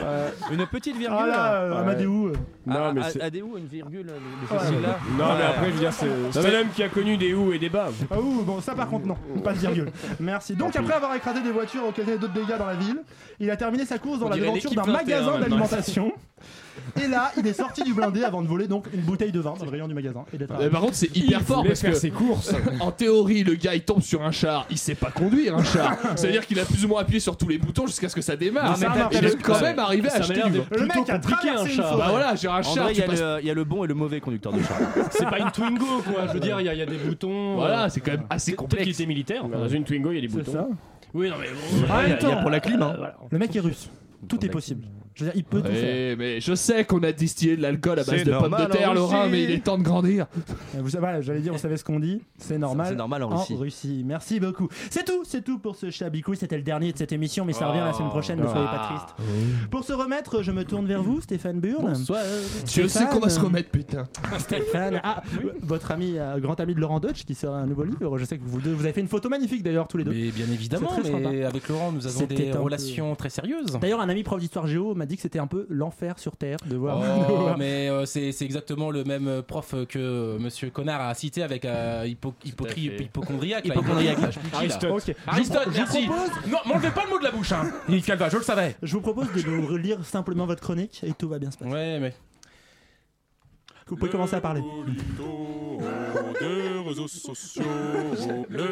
Une 0.53 0.67
petite 0.67 0.97
virgule 0.97 1.19
Ah 1.21 1.27
là, 1.27 1.55
euh, 1.55 1.73
euh. 1.99 2.33
Non, 2.67 2.93
mais 2.93 3.01
Ah, 3.05 3.11
c'est. 3.11 3.21
ah, 3.23 3.31
déou, 3.31 3.57
une 3.59 3.67
virgule, 3.67 4.07
le, 4.07 4.83
là 4.83 4.99
Non, 5.19 5.25
mais 5.39 5.45
après, 5.45 5.67
je 5.69 5.73
veux 5.73 5.79
dire, 5.81 5.93
c'est 5.93 6.07
c'est 6.31 6.47
un 6.57 6.61
homme 6.61 6.69
qui 6.75 6.83
a 6.83 6.89
connu 6.89 7.17
des 7.17 7.35
hauts 7.35 7.53
et 7.53 7.59
des 7.59 7.69
bas. 7.69 7.89
Ah 8.11 8.19
ouh, 8.21 8.43
bon 8.43 8.61
ça 8.61 8.75
par 8.75 8.89
contre 8.89 9.07
non, 9.07 9.17
pas 9.43 9.53
de 9.53 9.59
virgule. 9.59 9.91
Merci. 10.21 10.55
Donc 10.55 10.75
après 10.77 10.95
avoir 10.95 11.15
écrasé 11.15 11.41
des 11.41 11.51
voitures 11.51 11.85
d'autres 11.91 12.33
dégâts 12.33 12.59
dans 12.59 12.67
la 12.67 12.75
ville, 12.75 12.99
il 13.41 13.51
a 13.51 13.57
terminé 13.57 13.85
sa 13.85 13.99
course 13.99 14.21
dans 14.21 14.27
On 14.27 14.31
la 14.31 14.37
devanture 14.37 14.71
d'un 14.73 14.83
21 14.83 14.93
magasin 14.93 15.39
d'alimentation. 15.39 16.13
Et 17.03 17.09
là, 17.09 17.33
il 17.37 17.45
est 17.47 17.53
sorti 17.53 17.83
du 17.83 17.93
blindé 17.93 18.23
avant 18.23 18.41
de 18.41 18.47
voler 18.47 18.69
donc 18.69 18.87
une 18.95 19.01
bouteille 19.01 19.33
de 19.33 19.41
vin 19.41 19.55
dans 19.59 19.65
le 19.65 19.71
rayon 19.71 19.89
du 19.89 19.95
magasin. 19.95 20.25
Et 20.33 20.39
d'être 20.39 20.51
Mais 20.51 20.55
arrivé. 20.57 20.71
par 20.71 20.81
contre, 20.83 20.95
c'est 20.95 21.15
hyper 21.17 21.41
Il 21.41 21.45
fort 21.45 21.65
parce 21.65 21.83
que 21.83 21.93
ses 21.93 22.11
courses. 22.11 22.55
en 22.81 22.93
théorie, 22.93 23.43
le 23.43 23.55
gars 23.57 23.75
il 23.75 23.83
tombe 23.83 24.01
sur 24.01 24.23
un 24.23 24.31
char, 24.31 24.65
il 24.71 24.79
sait 24.79 24.95
pas 24.95 25.11
conduire 25.11 25.57
un 25.57 25.65
char. 25.65 25.97
C'est-à-dire 26.15 26.47
qu'il 26.47 26.59
a 26.61 26.65
plus 26.65 26.85
ou 26.85 26.89
moins 26.89 27.01
appuyé 27.03 27.19
sur 27.19 27.37
tous 27.37 27.49
les 27.49 27.59
boutons 27.59 27.87
jusqu'à 27.89 28.09
ce 28.09 28.15
que 28.15 28.21
ça 28.23 28.37
démarre. 28.37 28.71
Non, 28.71 28.77
mais 28.79 28.87
t'as- 28.87 29.09
il 29.19 29.25
est 29.27 29.43
quand 29.43 29.61
même 29.61 29.79
arrivé 29.81 30.07
à 30.07 30.11
Ça 30.11 30.19
m'a 30.21 30.25
acheter 30.25 30.35
l'air 30.37 30.47
du 30.47 30.53
d'être 30.59 30.71
vin. 30.71 30.77
Le 30.77 30.87
mec 30.87 30.97
a 30.97 30.97
compliqué 31.01 31.15
un 31.17 31.19
traversé 31.19 31.71
une 31.71 31.77
char. 31.77 31.89
forêt. 31.91 31.99
Bah 31.99 32.11
voilà, 32.11 32.35
j'ai 32.37 32.49
un 32.49 32.53
En 32.59 32.63
char, 32.63 32.85
vrai, 32.85 32.93
il 32.93 32.95
tu 32.95 33.01
y, 33.01 33.05
a 33.05 33.07
passes- 33.09 33.21
le- 33.21 33.39
il 33.43 33.47
y 33.47 33.51
a 33.51 33.55
le 33.55 33.65
bon 33.65 33.85
et 33.85 33.87
le 33.89 33.95
mauvais 33.95 34.21
conducteur 34.21 34.53
de 34.53 34.63
char. 34.63 34.77
C'est 35.11 35.29
pas 35.29 35.39
une 35.41 35.51
Twingo 35.51 36.03
quoi, 36.07 36.29
je 36.29 36.33
veux 36.35 36.41
dire, 36.41 36.61
il 36.61 36.67
y, 36.67 36.69
a- 36.69 36.75
il 36.75 36.79
y 36.79 36.83
a 36.83 36.87
des 36.87 36.97
boutons. 36.97 37.57
Voilà, 37.57 37.85
euh, 37.85 37.89
c'est 37.91 38.01
quand 38.01 38.13
même 38.13 38.23
assez 38.31 38.53
Peut-être 38.53 38.69
qu'il 38.69 38.79
complexe. 38.79 39.01
était 39.01 39.07
militaire. 39.07 39.45
Dans 39.49 39.69
une 39.69 39.83
Twingo, 39.85 40.13
il 40.13 40.15
y 40.15 40.19
a 40.19 40.21
des 40.21 40.29
C'est 40.29 40.37
boutons. 40.45 40.69
Oui, 41.15 41.31
non 41.31 41.37
mais 41.39 41.47
bon. 41.49 41.93
En 41.93 42.01
Il 42.01 42.03
y 42.03 42.07
a- 42.07 42.09
même 42.09 42.19
temps, 42.19 42.41
pour 42.41 42.51
la 42.51 42.61
clim, 42.61 42.83
hein. 42.83 42.97
le 43.31 43.39
mec 43.39 43.55
est 43.57 43.61
russe. 43.61 43.91
Tout 44.29 44.45
est 44.45 44.49
possible. 44.49 44.85
Je 45.19 45.25
veux 45.25 45.31
dire, 45.33 45.37
il 45.41 45.45
peut 45.45 45.61
tout 45.61 45.73
faire. 45.73 46.17
Mais 46.17 46.41
je 46.41 46.55
sais 46.55 46.85
qu'on 46.85 47.03
a 47.03 47.11
distillé 47.11 47.57
de 47.57 47.63
l'alcool 47.63 47.99
à 47.99 48.05
base 48.05 48.23
de 48.23 48.31
pommes 48.31 48.57
de 48.57 48.65
terre, 48.71 48.91
en 48.91 48.95
Laurent, 48.95 49.23
Russie. 49.23 49.33
mais 49.33 49.43
il 49.43 49.51
est 49.51 49.65
temps 49.65 49.77
de 49.77 49.83
grandir. 49.83 50.27
Euh, 50.77 50.81
Vous 50.81 50.91
savez, 50.91 51.01
voilà, 51.01 51.21
j'allais 51.21 51.41
dire, 51.41 51.53
vous 51.53 51.59
savez 51.59 51.77
ce 51.77 51.83
qu'on 51.83 51.99
dit? 51.99 52.21
C'est 52.37 52.57
normal. 52.57 52.87
C'est 52.91 52.95
normal 52.95 53.25
en 53.25 53.45
Russie. 53.45 54.05
Merci 54.07 54.39
beaucoup. 54.39 54.69
C'est 54.91 55.05
tout, 55.05 55.25
c'est 55.25 55.43
tout 55.43 55.59
pour 55.59 55.75
ce 55.75 55.91
Chablis 55.91 56.21
Quiz. 56.21 56.39
C'était 56.39 56.57
le 56.57 56.63
dernier 56.63 56.93
de 56.93 56.99
cette 56.99 57.11
émission, 57.11 57.45
mais 57.45 57.53
ça 57.53 57.67
revient 57.67 57.81
la 57.81 57.93
semaine 57.93 58.11
prochaine. 58.11 58.39
Ne 58.41 58.47
soyez 58.47 58.67
pas 58.67 58.91
triste. 58.91 59.69
Pour 59.73 59.83
se 59.83 59.93
remettre, 59.93 60.43
je 60.43 60.53
me 60.53 60.65
tourne 60.65 60.87
vers 60.87 61.03
vous, 61.03 61.21
Stéphane 61.21 61.59
Burn. 61.59 61.83
Bonsoir. 61.83 62.21
Je 62.65 62.87
sais 62.87 63.07
qu'on 63.07 63.19
va 63.19 63.29
se 63.29 63.41
remettre, 63.41 63.71
putain. 63.71 64.07
Stéphane, 64.39 65.01
ah, 65.03 65.23
votre 65.63 65.91
ami, 65.91 66.15
euh, 66.17 66.39
grand 66.39 66.61
ami 66.61 66.75
de 66.75 66.81
Laurent 66.81 67.01
Deutsch, 67.01 67.25
qui 67.25 67.35
sort 67.35 67.55
un 67.55 67.67
nouveau 67.67 67.83
livre. 67.83 68.19
Je 68.19 68.25
sais 68.25 68.39
que 68.39 68.45
vous 68.45 68.61
deux, 68.61 68.73
vous 68.73 68.85
avez 68.85 68.93
fait 68.93 69.01
une 69.01 69.09
photo 69.09 69.29
magnifique 69.29 69.63
d'ailleurs 69.65 69.89
tous 69.89 69.99
les 69.99 70.05
deux. 70.05 70.13
Mais 70.13 70.31
bien 70.31 70.47
évidemment, 70.47 70.91
mais 71.21 71.45
avec 71.45 71.69
Laurent, 71.69 71.91
nous 71.91 72.07
avons 72.07 72.21
C'était 72.21 72.35
des 72.37 72.53
relations 72.53 73.17
très 73.17 73.31
sérieuses. 73.31 73.79
D'ailleurs, 73.81 74.01
un 74.01 74.09
ami 74.09 74.23
prof 74.23 74.39
d'histoire 74.39 74.67
géo 74.67 74.95
m'a 74.95 75.07
dit 75.09 75.17
que 75.17 75.23
c'était 75.23 75.41
un 75.41 75.49
peu 75.49 75.67
l'enfer 75.69 76.19
sur 76.21 76.37
Terre 76.37 76.59
de 76.67 76.77
voir. 76.77 77.01
de 77.01 77.07
Oh, 77.29 77.37
voir- 77.37 77.59
mais 77.59 77.89
euh, 77.91 78.07
c'est 78.07 78.31
c'est 78.31 78.45
exactement 78.45 78.91
le 78.93 79.03
même 79.03 79.27
euh, 79.27 79.43
prof 79.43 79.75
que 79.89 79.99
euh, 79.99 80.39
Monsieur 80.39 80.71
Connard 80.71 81.01
a 81.01 81.13
cité 81.15 81.43
avec 81.43 81.65
euh, 81.65 82.05
hypo, 82.07 82.33
hypochondriaque. 82.45 83.65
Hypochondriaque. 83.67 84.21
là. 84.21 84.29
Aristote. 84.55 84.91
Ok. 85.09 85.17
Aristote, 85.27 85.69
merci. 85.75 86.07
propose- 86.07 86.51
Non, 86.51 86.59
m'enlevez 86.67 86.91
pas 86.91 87.05
le 87.05 87.11
mot 87.11 87.19
de 87.19 87.25
la 87.25 87.33
bouche, 87.33 87.51
hein. 87.53 87.65
Calva, 88.07 88.29
je 88.29 88.37
le 88.37 88.43
savais. 88.45 88.77
Je 88.83 88.93
vous 88.95 89.01
propose 89.03 89.33
de 89.33 89.43
nous 89.51 89.67
relire 89.67 90.05
simplement 90.05 90.47
votre 90.47 90.63
chronique 90.63 91.03
et 91.05 91.13
tout 91.13 91.29
va 91.29 91.39
bien 91.41 91.51
se 91.51 91.59
passer. 91.59 91.71
Ouais, 91.73 91.99
mais. 91.99 92.15
Vous 93.89 93.97
pouvez 93.97 94.11
commencer 94.11 94.35
à 94.37 94.41
parler. 94.43 94.61
Des 96.41 96.89
réseaux 96.89 97.09
sociaux. 97.09 97.63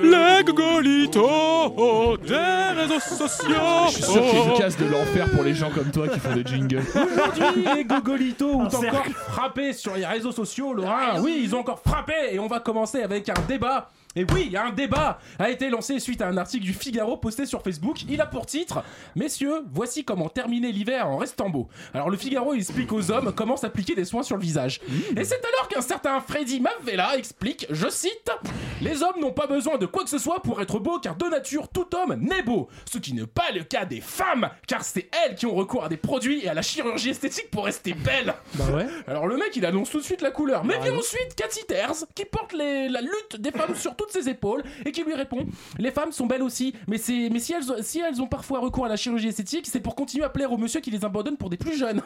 Les 0.02 0.44
gogolitos 0.44 2.16
des 2.26 2.80
réseaux 2.80 3.00
sociaux. 3.00 3.54
Je 3.88 3.92
suis 3.92 4.02
sûr 4.02 4.22
qu'il 4.22 4.38
y 4.38 4.42
a 4.42 4.44
une 4.44 4.58
case 4.58 4.76
de 4.76 4.86
l'enfer 4.86 5.30
pour 5.30 5.42
les 5.44 5.54
gens 5.54 5.70
comme 5.70 5.90
toi 5.90 6.08
qui 6.08 6.20
font 6.20 6.34
des 6.34 6.44
jingles. 6.44 6.82
Aujourd'hui, 6.94 7.64
les 7.74 7.84
gogolitos 7.84 8.50
ont 8.50 8.66
encore 8.66 9.06
frappé 9.28 9.72
sur 9.72 9.94
les 9.94 10.06
réseaux 10.06 10.32
sociaux, 10.32 10.72
Laurent. 10.72 11.20
Oui, 11.20 11.40
ils 11.42 11.54
ont 11.54 11.60
encore 11.60 11.80
frappé 11.84 12.14
et 12.32 12.38
on 12.38 12.46
va 12.46 12.60
commencer 12.60 13.02
avec 13.02 13.28
un 13.28 13.34
débat. 13.48 13.90
Et 14.16 14.24
oui, 14.32 14.54
un 14.56 14.70
débat 14.70 15.18
a 15.38 15.50
été 15.50 15.68
lancé 15.68 16.00
suite 16.00 16.22
à 16.22 16.28
un 16.28 16.36
article 16.38 16.64
du 16.64 16.72
Figaro 16.72 17.16
posté 17.18 17.44
sur 17.46 17.62
Facebook. 17.62 17.98
Il 18.08 18.20
a 18.20 18.26
pour 18.26 18.46
titre 18.46 18.82
Messieurs, 19.14 19.62
voici 19.72 20.04
comment 20.04 20.28
terminer 20.28 20.72
l'hiver 20.72 21.06
en 21.08 21.18
restant 21.18 21.50
beau. 21.50 21.68
Alors 21.94 22.08
le 22.10 22.16
Figaro 22.16 22.54
explique 22.54 22.92
aux 22.92 23.10
hommes 23.10 23.32
comment 23.36 23.56
s'appliquer 23.56 23.94
des 23.94 24.04
soins 24.06 24.22
sur 24.22 24.36
le 24.36 24.42
visage. 24.42 24.80
Et 25.16 25.24
c'est 25.24 25.44
alors 25.54 25.68
qu'un 25.68 25.82
certain 25.82 26.20
Freddy 26.20 26.60
Mavella 26.60 27.16
explique, 27.18 27.66
je 27.70 27.88
cite, 27.88 28.30
Les 28.80 29.02
hommes 29.02 29.20
n'ont 29.20 29.32
pas 29.32 29.46
besoin 29.46 29.76
de 29.78 29.86
quoi 29.86 30.02
que 30.04 30.10
ce 30.10 30.18
soit 30.18 30.40
pour 30.42 30.60
être 30.60 30.78
beaux 30.78 30.98
car 30.98 31.16
de 31.16 31.26
nature 31.26 31.68
tout 31.68 31.86
homme 31.94 32.14
naît 32.20 32.42
beau. 32.42 32.68
Ce 32.90 32.98
qui 32.98 33.12
n'est 33.12 33.26
pas 33.26 33.50
le 33.54 33.64
cas 33.64 33.84
des 33.84 34.00
femmes 34.00 34.48
car 34.66 34.82
c'est 34.82 35.10
elles 35.24 35.34
qui 35.34 35.44
ont 35.46 35.54
recours 35.54 35.84
à 35.84 35.88
des 35.88 35.96
produits 35.98 36.42
et 36.44 36.48
à 36.48 36.54
la 36.54 36.62
chirurgie 36.62 37.10
esthétique 37.10 37.50
pour 37.50 37.66
rester 37.66 37.92
belles. 37.92 38.34
Bah 38.54 38.64
ouais. 38.74 38.86
Alors 39.06 39.26
le 39.26 39.36
mec 39.36 39.54
il 39.56 39.66
annonce 39.66 39.90
tout 39.90 39.98
de 39.98 40.04
suite 40.04 40.22
la 40.22 40.30
couleur. 40.30 40.64
Mais 40.64 40.78
vient 40.80 40.96
ensuite 40.96 41.34
Cathy 41.36 41.64
Terz 41.68 42.06
qui 42.14 42.24
porte 42.24 42.52
les- 42.54 42.88
la 42.88 43.00
lutte 43.02 43.36
des 43.38 43.50
femmes 43.50 43.74
sur 43.74 43.94
ses 44.10 44.28
épaules 44.28 44.62
et 44.84 44.92
qui 44.92 45.02
lui 45.02 45.14
répond 45.14 45.46
Les 45.78 45.90
femmes 45.90 46.12
sont 46.12 46.26
belles 46.26 46.42
aussi, 46.42 46.74
mais, 46.86 46.98
mais 47.30 47.38
si, 47.38 47.52
elles, 47.52 47.84
si 47.84 48.00
elles 48.00 48.20
ont 48.20 48.26
parfois 48.26 48.60
recours 48.60 48.86
à 48.86 48.88
la 48.88 48.96
chirurgie 48.96 49.28
esthétique, 49.28 49.66
c'est 49.66 49.80
pour 49.80 49.94
continuer 49.94 50.24
à 50.24 50.28
plaire 50.28 50.52
aux 50.52 50.58
monsieur 50.58 50.80
qui 50.80 50.90
les 50.90 51.04
abandonnent 51.04 51.36
pour 51.36 51.50
des 51.50 51.56
plus 51.56 51.76
jeunes. 51.76 52.02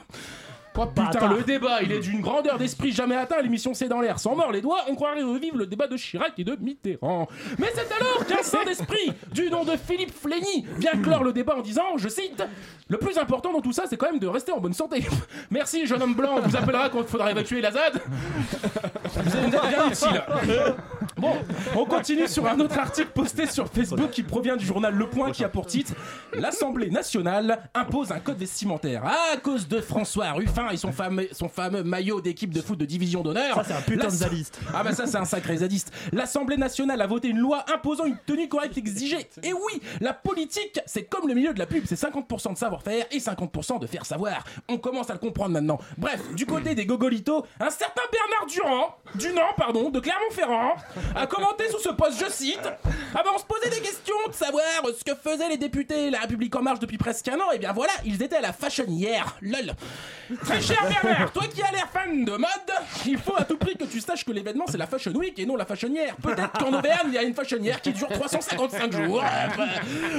Oh 0.76 0.86
putain, 0.86 1.04
Bâtard. 1.04 1.34
le 1.34 1.42
débat, 1.42 1.82
il 1.82 1.92
est 1.92 1.98
d'une 2.00 2.20
grandeur 2.20 2.56
d'esprit 2.56 2.92
jamais 2.92 3.16
atteint. 3.16 3.40
L'émission 3.42 3.74
C'est 3.74 3.88
dans 3.88 4.00
l'air. 4.00 4.18
Sans 4.18 4.34
mort 4.34 4.50
les 4.52 4.60
doigts, 4.60 4.80
on 4.88 4.94
croirait 4.94 5.22
revivre 5.22 5.56
le 5.56 5.66
débat 5.66 5.86
de 5.88 5.96
Chirac 5.96 6.32
et 6.38 6.44
de 6.44 6.56
Mitterrand. 6.60 7.26
Mais 7.58 7.68
c'est 7.74 7.90
alors 7.92 8.24
qu'un 8.26 8.42
saint 8.42 8.64
d'esprit, 8.64 9.12
du 9.32 9.50
nom 9.50 9.64
de 9.64 9.72
Philippe 9.76 10.12
Flény, 10.14 10.66
vient 10.78 10.96
clore 11.02 11.24
le 11.24 11.32
débat 11.32 11.56
en 11.56 11.60
disant, 11.62 11.96
je 11.96 12.08
cite, 12.08 12.42
Le 12.88 12.96
plus 12.98 13.18
important 13.18 13.52
dans 13.52 13.60
tout 13.60 13.72
ça, 13.72 13.84
c'est 13.88 13.96
quand 13.96 14.10
même 14.10 14.20
de 14.20 14.26
rester 14.26 14.52
en 14.52 14.60
bonne 14.60 14.72
santé. 14.72 15.04
Merci, 15.50 15.86
jeune 15.86 16.02
homme 16.02 16.14
blanc, 16.14 16.36
on 16.38 16.48
vous 16.48 16.56
appellera 16.56 16.88
quand 16.88 17.00
il 17.00 17.06
faudra 17.08 17.30
évacuer 17.30 17.60
la 17.60 17.72
ZAD. 17.72 18.00
Vous 19.14 19.36
êtes 19.36 19.50
bien 19.50 19.88
utile. 19.90 20.22
Bon, 21.16 21.32
on 21.76 21.84
continue 21.84 22.26
sur 22.28 22.46
un 22.46 22.58
autre 22.60 22.78
article 22.78 23.10
posté 23.14 23.46
sur 23.46 23.68
Facebook 23.68 24.10
qui 24.10 24.22
provient 24.22 24.56
du 24.56 24.64
journal 24.64 24.94
Le 24.94 25.06
Point 25.06 25.32
qui 25.32 25.44
a 25.44 25.48
pour 25.50 25.66
titre 25.66 25.92
L'Assemblée 26.32 26.90
nationale 26.90 27.68
impose 27.74 28.10
un 28.12 28.20
code 28.20 28.38
vestimentaire. 28.38 29.04
À 29.04 29.36
cause 29.36 29.68
de 29.68 29.80
François 29.80 30.30
Ruffin 30.32 30.59
et 30.70 30.76
son 30.76 30.92
fameux, 30.92 31.28
son 31.32 31.48
fameux 31.48 31.82
maillot 31.82 32.20
d'équipe 32.20 32.52
de 32.52 32.60
foot 32.60 32.78
de 32.78 32.84
division 32.84 33.22
d'honneur. 33.22 33.56
Ça, 33.56 33.64
c'est 33.64 33.72
un 33.74 33.80
putain 33.80 34.06
de 34.06 34.12
zadiste. 34.12 34.60
Ah, 34.74 34.82
bah 34.84 34.92
ça, 34.92 35.06
c'est 35.06 35.16
un 35.16 35.24
sacré 35.24 35.58
zadiste. 35.58 35.92
L'Assemblée 36.12 36.56
nationale 36.56 37.00
a 37.00 37.06
voté 37.06 37.28
une 37.28 37.38
loi 37.38 37.64
imposant 37.72 38.04
une 38.04 38.18
tenue 38.26 38.48
correcte 38.48 38.76
exigée. 38.76 39.28
Et 39.42 39.52
oui, 39.52 39.80
la 40.00 40.12
politique, 40.12 40.80
c'est 40.86 41.04
comme 41.04 41.28
le 41.28 41.34
milieu 41.34 41.54
de 41.54 41.58
la 41.58 41.66
pub 41.66 41.84
c'est 41.86 42.00
50% 42.00 42.52
de 42.52 42.58
savoir-faire 42.58 43.06
et 43.10 43.18
50% 43.18 43.80
de 43.80 43.86
faire 43.86 44.04
savoir. 44.06 44.44
On 44.68 44.78
commence 44.78 45.10
à 45.10 45.14
le 45.14 45.18
comprendre 45.18 45.50
maintenant. 45.50 45.78
Bref, 45.98 46.20
du 46.34 46.46
côté 46.46 46.74
des 46.74 46.86
gogolitos, 46.86 47.46
un 47.58 47.70
certain 47.70 48.02
Bernard 48.12 48.46
Durand, 48.46 48.96
du 49.14 49.32
Nord, 49.32 49.54
pardon, 49.56 49.90
de 49.90 50.00
Clermont-Ferrand, 50.00 50.74
a 51.14 51.26
commenté 51.26 51.68
sous 51.70 51.78
ce 51.78 51.90
poste, 51.90 52.24
je 52.24 52.30
cite 52.30 52.60
Ah 53.14 53.22
bah 53.24 53.30
on 53.34 53.38
se 53.38 53.44
posait 53.44 53.70
des 53.70 53.80
questions 53.80 54.14
de 54.28 54.34
savoir 54.34 54.62
ce 54.98 55.04
que 55.04 55.16
faisaient 55.16 55.48
les 55.48 55.56
députés 55.56 56.10
La 56.10 56.20
République 56.20 56.54
En 56.56 56.62
Marche 56.62 56.80
depuis 56.80 56.98
presque 56.98 57.28
un 57.28 57.38
an. 57.38 57.50
Et 57.52 57.58
bien 57.58 57.72
voilà, 57.72 57.92
ils 58.04 58.22
étaient 58.22 58.36
à 58.36 58.40
la 58.40 58.52
fashion 58.52 58.84
hier. 58.88 59.36
Lol. 59.40 59.74
Très 60.50 60.60
cher 60.60 60.84
Bernard, 60.88 61.32
toi 61.32 61.44
qui 61.46 61.62
as 61.62 61.70
l'air 61.70 61.88
fan 61.88 62.24
de 62.24 62.32
mode, 62.32 62.48
il 63.06 63.16
faut 63.18 63.36
à 63.36 63.44
tout 63.44 63.56
prix 63.56 63.76
que 63.76 63.84
tu 63.84 64.00
saches 64.00 64.24
que 64.24 64.32
l'événement 64.32 64.64
c'est 64.66 64.78
la 64.78 64.88
Fashion 64.88 65.12
Week 65.12 65.38
et 65.38 65.46
non 65.46 65.54
la 65.54 65.64
fashionnière. 65.64 66.16
Peut-être 66.16 66.52
qu'en 66.58 66.76
Auvergne 66.76 67.06
il 67.06 67.14
y 67.14 67.18
a 67.18 67.22
une 67.22 67.34
fashionnière 67.34 67.80
qui 67.80 67.92
dure 67.92 68.08
355 68.08 68.92
jours. 68.92 69.22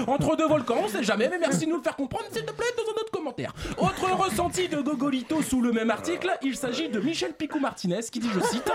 Entre 0.07 0.37
deux 0.37 0.47
volcans, 0.47 0.77
on 0.85 0.87
sait 0.87 1.03
jamais, 1.03 1.27
mais 1.27 1.37
merci 1.37 1.65
de 1.65 1.71
nous 1.71 1.77
le 1.77 1.83
faire 1.83 1.97
comprendre, 1.97 2.25
s'il 2.31 2.45
te 2.45 2.53
plaît, 2.53 2.65
dans 2.77 2.83
un 2.83 3.01
autre 3.01 3.11
commentaire. 3.11 3.53
Autre 3.77 4.09
ressenti 4.23 4.69
de 4.69 4.77
Gogolito 4.77 5.41
sous 5.41 5.61
le 5.61 5.73
même 5.73 5.91
article, 5.91 6.31
il 6.41 6.55
s'agit 6.55 6.87
de 6.87 7.01
Michel 7.01 7.33
Picou-Martinez 7.33 8.03
qui 8.09 8.19
dit, 8.19 8.29
je 8.33 8.39
cite, 8.39 8.71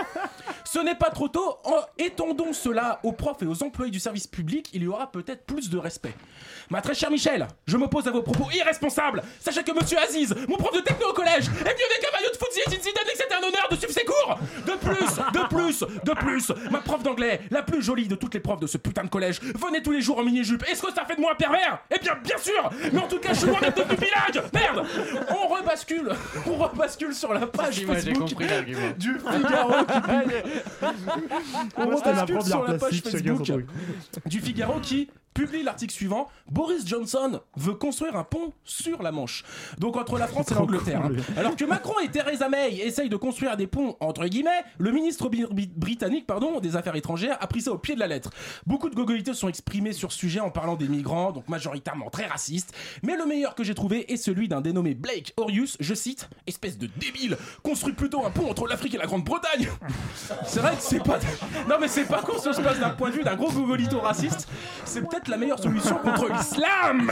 Ce 0.63 0.77
n'est 0.77 0.95
pas 0.95 1.09
trop 1.09 1.27
tôt, 1.27 1.57
en 1.63 1.79
étendons 1.97 2.53
cela 2.53 2.99
aux 3.01 3.13
profs 3.13 3.41
et 3.41 3.47
aux 3.47 3.63
employés 3.63 3.91
du 3.91 3.99
service 3.99 4.27
public, 4.27 4.69
il 4.73 4.83
y 4.83 4.87
aura 4.87 5.11
peut-être 5.11 5.45
plus 5.45 5.71
de 5.71 5.77
respect. 5.79 6.13
Ma 6.69 6.81
très 6.81 6.93
chère 6.93 7.09
Michel, 7.09 7.47
je 7.65 7.77
m'oppose 7.77 8.07
à 8.07 8.11
vos 8.11 8.21
propos 8.21 8.49
irresponsables. 8.51 9.23
Sachez 9.39 9.63
que 9.63 9.71
monsieur 9.71 9.97
Aziz, 9.99 10.35
mon 10.49 10.57
prof 10.57 10.75
de 10.75 10.81
techno 10.81 11.09
au 11.09 11.13
collège, 11.13 11.45
est 11.45 11.49
venu 11.49 11.63
avec 11.63 12.05
un 12.09 12.17
maillot 12.17 12.31
de 12.31 12.37
foot 12.37 12.51
Zinedine 12.51 12.83
Zidane 12.83 13.03
et 13.07 13.11
que 13.11 13.17
c'était 13.17 13.35
un 13.35 13.47
honneur 13.47 13.67
de 13.71 13.75
suivre 13.77 13.93
ses 13.93 14.03
cours. 14.03 14.37
De 14.65 14.73
plus, 14.73 15.39
de 15.39 15.47
plus, 15.47 15.79
de 16.03 16.11
plus, 16.13 16.51
ma 16.69 16.79
prof 16.79 17.03
d'anglais, 17.03 17.39
la 17.51 17.63
plus 17.63 17.81
jolie 17.81 18.07
de 18.07 18.15
toutes 18.15 18.33
les 18.33 18.41
profs 18.41 18.59
de 18.59 18.67
ce 18.67 18.77
putain 18.77 19.03
de 19.03 19.09
collège, 19.09 19.39
venait 19.41 19.81
tous 19.81 19.93
les 19.93 20.01
jours 20.01 20.19
en 20.19 20.23
mini-jupe. 20.23 20.63
Est-ce 20.69 20.81
que 20.81 20.91
ça 20.93 21.05
fait 21.05 21.15
de 21.15 21.21
moi 21.21 21.31
un 21.31 21.35
pervers? 21.35 21.79
Eh 21.95 21.99
bien, 21.99 22.15
bien 22.21 22.37
sûr 22.37 22.69
Mais 22.91 22.99
en 22.99 23.07
tout 23.07 23.19
cas, 23.19 23.33
je 23.33 23.39
suis 23.39 23.47
loin 23.47 23.61
d'être 23.61 23.87
du 23.87 23.95
village 23.95 24.43
Merde 24.53 24.85
On 25.29 25.47
rebascule, 25.47 26.11
on 26.45 26.55
rebascule 26.55 27.13
sur 27.13 27.33
la 27.33 27.47
page 27.47 27.85
Facebook 27.85 28.27
du 28.97 29.17
Figaro 29.19 29.85
qui 29.85 30.07
On 31.77 31.85
ma 31.87 31.95
rebascule 31.95 32.41
sur 32.43 32.63
la 32.63 32.73
page 32.77 33.01
Facebook 33.01 33.47
du 34.25 34.41
Figaro 34.41 34.79
qui 34.81 35.09
publie 35.37 35.61
l'article 35.61 35.93
suivant 35.93 36.27
Boris 36.49 36.87
Johnson 36.87 37.39
veut 37.55 37.75
construire 37.75 38.15
un 38.15 38.23
pont 38.23 38.53
sur 38.63 39.03
la 39.03 39.11
Manche. 39.11 39.43
Donc 39.77 39.95
entre 39.95 40.17
la 40.17 40.25
France 40.27 40.51
et 40.51 40.55
l'Angleterre. 40.55 41.01
hein. 41.05 41.11
Alors 41.37 41.55
que 41.55 41.63
Macron 41.63 41.93
et 42.03 42.07
Theresa 42.09 42.49
May 42.49 42.77
essayent 42.77 43.07
de 43.09 43.15
construire 43.17 43.55
des 43.55 43.67
ponts 43.67 43.95
entre 43.99 44.25
guillemets, 44.25 44.63
le 44.79 44.91
ministre 44.91 45.29
britannique 45.29 46.25
pardon, 46.25 46.59
des 46.59 46.75
Affaires 46.75 46.95
étrangères 46.95 47.37
a 47.39 47.45
pris 47.45 47.61
ça 47.61 47.71
au 47.71 47.77
pied 47.77 47.93
de 47.93 47.99
la 47.99 48.07
lettre. 48.07 48.31
Beaucoup 48.65 48.89
de 48.89 48.95
gogolitos 48.95 49.35
sont 49.35 49.47
exprimés 49.47 49.93
sur 49.93 50.11
ce 50.11 50.17
sujet 50.17 50.39
en 50.39 50.49
parlant 50.49 50.75
des 50.75 50.87
migrants, 50.87 51.31
donc 51.31 51.47
majoritairement 51.49 52.09
très 52.09 52.25
racistes. 52.25 52.73
Mais 53.03 53.15
le 53.15 53.27
meilleur 53.27 53.53
que 53.53 53.63
j'ai 53.63 53.75
trouvé 53.75 54.11
est 54.11 54.17
celui 54.17 54.47
d'un 54.47 54.61
dénommé 54.61 54.95
Blake 54.95 55.33
Orius, 55.37 55.77
je 55.79 55.93
cite, 55.93 56.29
espèce 56.47 56.79
de 56.79 56.87
débile, 56.97 57.37
construit 57.61 57.93
plutôt 57.93 58.25
un 58.25 58.31
pont 58.31 58.49
entre 58.49 58.65
l'Afrique 58.65 58.95
et 58.95 58.97
la 58.97 59.05
Grande-Bretagne. 59.05 59.67
C'est 60.47 60.61
vrai 60.61 60.71
que 60.75 60.81
c'est 60.81 61.03
pas. 61.03 61.19
Non, 61.69 61.75
mais 61.79 61.87
c'est 61.87 62.05
pas 62.05 62.21
qu'on 62.21 62.39
se 62.39 62.49
passe 62.61 62.79
d'un 62.79 62.89
point 62.89 63.09
de 63.09 63.15
vue 63.15 63.23
d'un 63.23 63.35
gros 63.35 63.51
gogolito 63.51 63.99
raciste. 63.99 64.47
C'est 64.85 65.01
peut-être 65.01 65.26
la 65.31 65.37
meilleure 65.37 65.59
solution 65.59 65.95
contre 65.97 66.29
l'islam. 66.31 67.11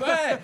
Ouais. 0.00 0.38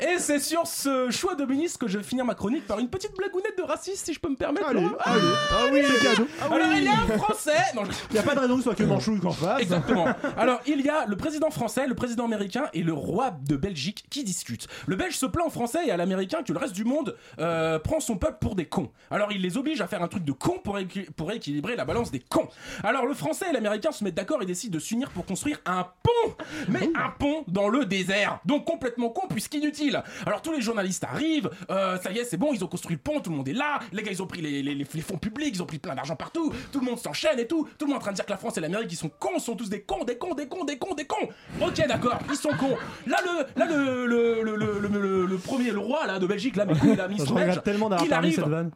Et- 0.00 0.18
c'est 0.18 0.38
sur 0.38 0.66
ce 0.66 1.10
choix 1.10 1.34
de 1.34 1.44
ministre 1.44 1.78
que 1.78 1.88
je 1.88 1.98
vais 1.98 2.04
finir 2.04 2.24
ma 2.24 2.34
chronique 2.34 2.66
par 2.66 2.78
une 2.78 2.88
petite 2.88 3.16
blagounette 3.16 3.56
de 3.56 3.62
raciste, 3.62 4.06
si 4.06 4.12
je 4.14 4.20
peux 4.20 4.28
me 4.28 4.36
permettre. 4.36 4.68
Allez, 4.68 4.80
Laurent. 4.82 4.96
allez. 5.04 5.20
Ah 5.50 5.64
oui, 5.72 5.80
c'est 5.86 6.06
cadeau. 6.08 6.26
Alors 6.40 6.58
il 6.76 6.84
y 6.84 6.88
a 6.88 6.92
un 6.92 7.18
Français. 7.18 7.52
Non, 7.74 7.84
je- 7.84 7.90
Il 8.10 8.16
y 8.16 8.18
a 8.18 8.22
pas 8.22 8.34
de 8.34 8.40
raison 8.40 8.54
que 8.54 8.60
ce 8.60 8.64
soit 8.64 8.74
que 8.74 8.82
Manchouille 8.84 9.20
qu'on 9.20 9.30
fasse. 9.32 9.60
Exactement. 9.62 10.06
Alors, 10.36 10.60
il 10.66 10.80
y 10.80 10.88
a 10.88 11.06
le 11.06 11.16
président 11.16 11.50
français, 11.50 11.86
le 11.86 11.94
président 11.94 12.24
américain 12.24 12.64
et 12.72 12.82
le 12.82 12.92
roi 12.92 13.30
de 13.46 13.56
Belgique 13.56 14.04
qui 14.10 14.24
discutent. 14.24 14.66
Le 14.86 14.96
Belge 14.96 15.16
se 15.16 15.26
plaint 15.26 15.46
au 15.46 15.50
français 15.50 15.86
et 15.86 15.90
à 15.90 15.96
l'américain 15.96 16.42
que 16.42 16.52
le 16.52 16.58
reste 16.58 16.74
du 16.74 16.84
monde 16.84 17.16
euh, 17.38 17.78
prend 17.78 18.00
son 18.00 18.16
peuple 18.16 18.38
pour 18.40 18.54
des 18.54 18.66
cons. 18.66 18.90
Alors, 19.10 19.32
il 19.32 19.40
les 19.42 19.56
oblige 19.56 19.80
à 19.80 19.86
faire 19.86 20.02
un 20.02 20.08
truc 20.08 20.24
de 20.24 20.32
con 20.32 20.58
pour, 20.62 20.78
pour 21.16 21.32
équilibrer 21.32 21.76
la 21.76 21.84
balance 21.84 22.10
des 22.10 22.20
cons. 22.20 22.48
Alors, 22.84 23.06
le 23.06 23.14
français 23.14 23.46
et 23.50 23.52
l'américain 23.52 23.92
se 23.92 24.04
mettent 24.04 24.14
d'accord 24.14 24.42
et 24.42 24.46
décident 24.46 24.74
de 24.74 24.80
s'unir 24.80 25.09
pour 25.14 25.26
construire 25.26 25.58
un 25.66 25.86
pont. 26.24 26.34
Mais 26.68 26.88
un 26.94 27.10
pont 27.10 27.44
dans 27.48 27.68
le 27.68 27.84
désert. 27.84 28.38
Donc, 28.44 28.64
complètement 28.64 29.10
con 29.10 29.26
puisqu'inutile. 29.28 30.02
Alors, 30.26 30.42
tous 30.42 30.52
les 30.52 30.60
journalistes 30.60 31.04
arrivent. 31.04 31.50
euh, 31.70 31.98
ça 31.98 32.10
y 32.12 32.18
est, 32.18 32.24
c'est 32.24 32.36
bon, 32.36 32.52
ils 32.52 32.62
ont 32.64 32.68
construit 32.68 32.96
le 32.96 33.00
pont, 33.02 33.20
tout 33.20 33.30
le 33.30 33.36
monde 33.36 33.48
est 33.48 33.52
là. 33.54 33.78
Les 33.92 34.02
gars, 34.02 34.10
ils 34.12 34.22
ont 34.22 34.26
pris 34.26 34.40
les, 34.40 34.62
les- 34.62 34.74
les- 34.74 34.86
les 34.92 35.00
fonds 35.00 35.18
publics, 35.18 35.54
ils 35.54 35.62
ont 35.62 35.66
pris 35.66 35.78
plein 35.78 35.94
d'argent 35.94 36.16
partout. 36.16 36.52
Tout 36.72 36.80
le 36.80 36.86
monde 36.86 36.98
s'enchaîne 36.98 37.38
et 37.38 37.46
tout. 37.46 37.68
Tout 37.78 37.86
le 37.86 37.92
monde 37.92 37.96
est 37.96 37.98
en 37.98 38.00
train 38.02 38.10
de 38.12 38.16
dire 38.16 38.24
que 38.26 38.30
la 38.30 38.36
France 38.36 38.56
et 38.58 38.60
l'Amérique, 38.60 38.92
ils 38.92 38.96
sont 38.96 39.10
cons, 39.18 39.38
sont 39.38 39.56
tous 39.56 39.68
des 39.68 39.82
cons, 39.82 40.04
des 40.04 40.16
cons, 40.16 40.34
des 40.34 40.46
cons, 40.48 40.64
des 40.64 40.78
cons, 40.78 40.94
des 40.94 41.04
cons. 41.06 41.28
Ok, 41.60 41.86
d'accord, 41.86 42.18
ils 42.30 42.36
sont 42.36 42.50
cons. 42.58 42.76
Là, 43.06 43.18
le, 43.24 43.60
là, 43.60 43.66
le, 43.66 44.06
le, 44.06 44.42
le, 44.42 44.88
le, 44.88 45.26
le- 45.26 45.38
premier, 45.38 45.70
le 45.70 45.78
roi 45.78 46.06
là 46.06 46.18
de 46.18 46.26
Belgique, 46.26 46.56
là, 46.56 46.64
mais 46.66 46.74
la 46.96 47.08
ministre 47.08 47.32
belge, 47.46 47.60
il 48.04 48.12
arrive, 48.12 48.34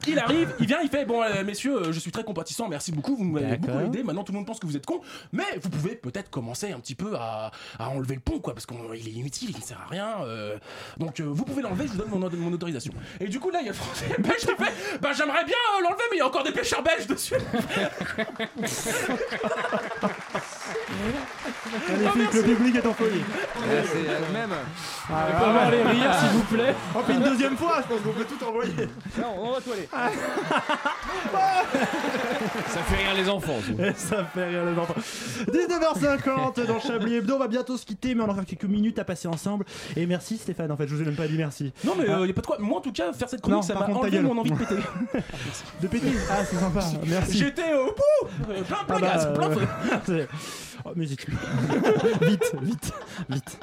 il 0.08 0.18
arrive, 0.18 0.54
il 0.60 0.66
vient, 0.66 0.78
il 0.82 0.88
fait 0.88 1.04
bon, 1.04 1.22
euh, 1.22 1.44
messieurs, 1.44 1.76
euh, 1.76 1.92
je 1.92 1.98
suis 2.00 2.10
très 2.10 2.24
compatissant, 2.24 2.68
merci 2.68 2.90
beaucoup, 2.92 3.16
vous 3.16 3.24
m'avez 3.24 3.46
beaucoup 3.58 3.78
aidé. 3.86 4.02
Maintenant, 4.02 4.24
tout 4.24 4.32
le 4.32 4.38
monde 4.38 4.46
pense 4.46 4.58
que 4.58 4.66
vous 4.66 4.76
êtes 4.76 4.86
cons, 4.86 5.00
mais 5.32 5.44
vous 5.62 5.68
pouvez 5.68 5.94
peut-être 5.94 6.30
commencer 6.30 6.72
un 6.72 6.80
petit 6.80 6.94
peu 6.94 7.14
à, 7.16 7.23
à 7.78 7.90
enlever 7.90 8.14
le 8.14 8.20
pont, 8.20 8.40
quoi, 8.40 8.54
parce 8.54 8.66
qu'il 8.66 9.08
est 9.08 9.12
inutile, 9.12 9.50
il 9.50 9.56
ne 9.56 9.62
sert 9.62 9.80
à 9.80 9.86
rien. 9.86 10.24
euh, 10.24 10.58
donc, 10.98 11.20
euh, 11.20 11.24
vous 11.24 11.44
pouvez 11.44 11.62
l'enlever, 11.62 11.86
je 11.86 11.92
vous 11.92 11.98
donne 11.98 12.10
mon, 12.10 12.52
autorisation. 12.52 12.92
Et 13.20 13.28
du 13.28 13.40
coup, 13.40 13.50
là, 13.50 13.60
il 13.60 13.66
y 13.66 13.68
a 13.68 13.72
le 13.72 13.76
français 13.76 14.06
belge 14.18 14.40
qui 14.40 14.46
fait 14.46 14.98
bah, 15.00 15.10
j'aimerais 15.16 15.44
bien 15.44 15.56
euh, 15.78 15.82
l'enlever, 15.82 16.04
mais 16.10 16.16
il 16.16 16.18
y 16.18 16.22
a 16.22 16.26
encore 16.26 16.44
des 16.44 16.52
pêcheurs 16.52 16.82
belges 16.82 17.06
dessus. 17.06 17.34
Magnifique, 21.88 22.32
le 22.34 22.42
public 22.54 22.76
est 22.76 22.86
en 22.86 22.94
folie. 22.94 23.22
c'est 23.64 24.32
même. 24.32 24.50
Ah, 25.10 25.26
On 25.28 25.38
peut 25.38 25.44
avoir 25.44 25.70
les 25.70 25.82
rires, 25.82 26.14
s'il 26.14 26.28
vous 26.30 26.42
plaît. 26.44 26.74
Oh, 26.94 26.98
puis 27.06 27.16
une 27.16 27.22
deuxième 27.22 27.56
fois, 27.56 27.82
je 27.82 27.94
pense 27.94 28.02
qu'on 28.02 28.12
peut 28.12 28.24
tout 28.24 28.44
envoyer. 28.44 28.72
Non, 29.18 29.34
on 29.38 29.52
va 29.52 29.60
toiler. 29.60 29.88
Ça 32.68 32.80
fait 32.82 32.96
rire 32.96 33.14
les 33.16 33.28
enfants. 33.28 33.58
ça. 33.66 33.86
Et 33.86 33.92
ça 33.94 34.24
fait 34.34 34.44
rire 34.46 34.64
les 34.64 34.78
enfants. 34.78 34.94
19h50 35.50 36.66
dans 36.66 36.80
Chablis 36.80 37.16
Hebdo, 37.16 37.34
on 37.36 37.38
va 37.38 37.48
bientôt 37.48 37.76
se 37.76 37.84
quitter, 37.86 38.14
mais 38.14 38.22
on 38.22 38.28
aura 38.28 38.44
quelques 38.44 38.64
minutes 38.64 38.98
à 38.98 39.04
passer 39.04 39.28
ensemble. 39.28 39.64
Et 39.96 40.06
merci 40.06 40.36
Stéphane, 40.38 40.70
en 40.70 40.76
fait, 40.76 40.86
je 40.88 40.94
vous 40.94 41.02
ai 41.02 41.04
même 41.04 41.16
pas 41.16 41.26
dit 41.26 41.36
merci. 41.36 41.72
Non, 41.84 41.94
mais 41.98 42.04
il 42.06 42.10
Ah. 42.10 42.26
y 42.26 42.30
a 42.30 42.34
pas 42.34 42.40
de 42.40 42.46
quoi. 42.46 42.56
Moi, 42.58 42.78
en 42.78 42.82
tout 42.82 42.92
cas, 42.92 43.12
faire 43.12 43.28
cette 43.28 43.40
chronique, 43.40 43.56
Non, 43.56 43.62
ça 43.62 43.74
par 43.74 43.88
m'a 43.88 43.94
enlevé 43.96 44.20
mon 44.20 44.36
envie 44.38 44.50
de 44.50 44.56
péter. 44.56 44.76
De 45.80 45.88
péter 45.88 46.12
Ah, 46.30 46.44
c'est 46.48 46.56
sympa, 46.56 46.80
merci. 47.06 47.38
J'étais 47.38 47.74
au 47.74 47.86
bout 47.86 48.28
Euh, 48.50 48.62
Plein, 48.62 48.76
plein 48.86 48.96
Ah 48.96 49.00
bah, 49.00 49.00
gaz, 49.00 49.28
plein 49.34 49.50
euh, 50.14 50.26
Oh, 50.84 50.92
musique. 50.94 51.26
vite, 52.20 52.52
vite, 52.60 52.92
vite. 53.28 53.58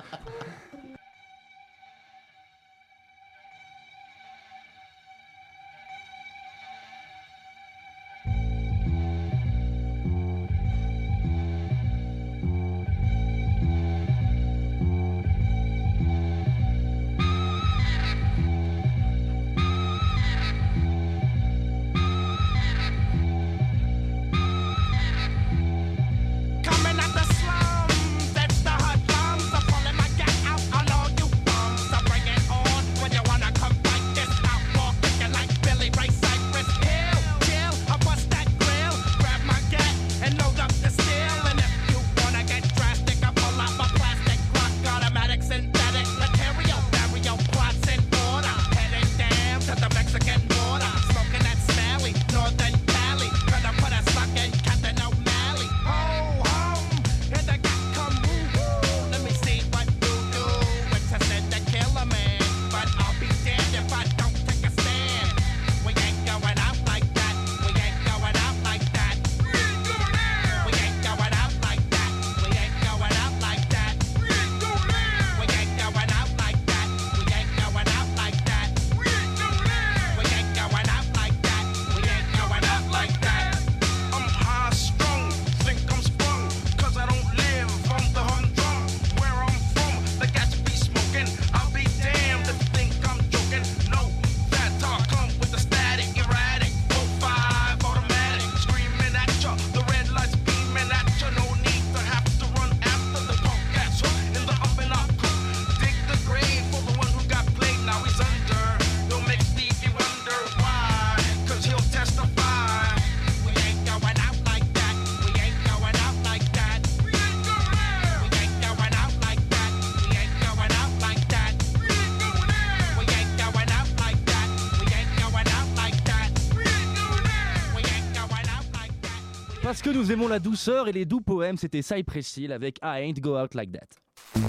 La 130.32 130.40
douceur 130.40 130.88
et 130.88 130.94
les 130.94 131.04
doux 131.04 131.20
poèmes, 131.20 131.58
c'était 131.58 131.82
Cypress 131.82 132.38
Hill 132.38 132.54
avec 132.54 132.78
I 132.82 133.04
Ain't 133.04 133.20
Go 133.20 133.38
Out 133.38 133.54
Like 133.54 133.74
That. 133.74 134.40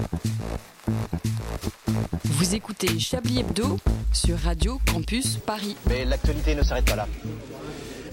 Vous 2.23 2.55
écoutez 2.55 2.97
Chablis 2.99 3.39
Hebdo 3.39 3.77
sur 4.13 4.37
Radio 4.37 4.79
Campus 4.89 5.35
Paris. 5.35 5.75
Mais 5.89 6.05
l'actualité 6.05 6.55
ne 6.55 6.63
s'arrête 6.63 6.85
pas 6.85 6.95
là. 6.95 7.07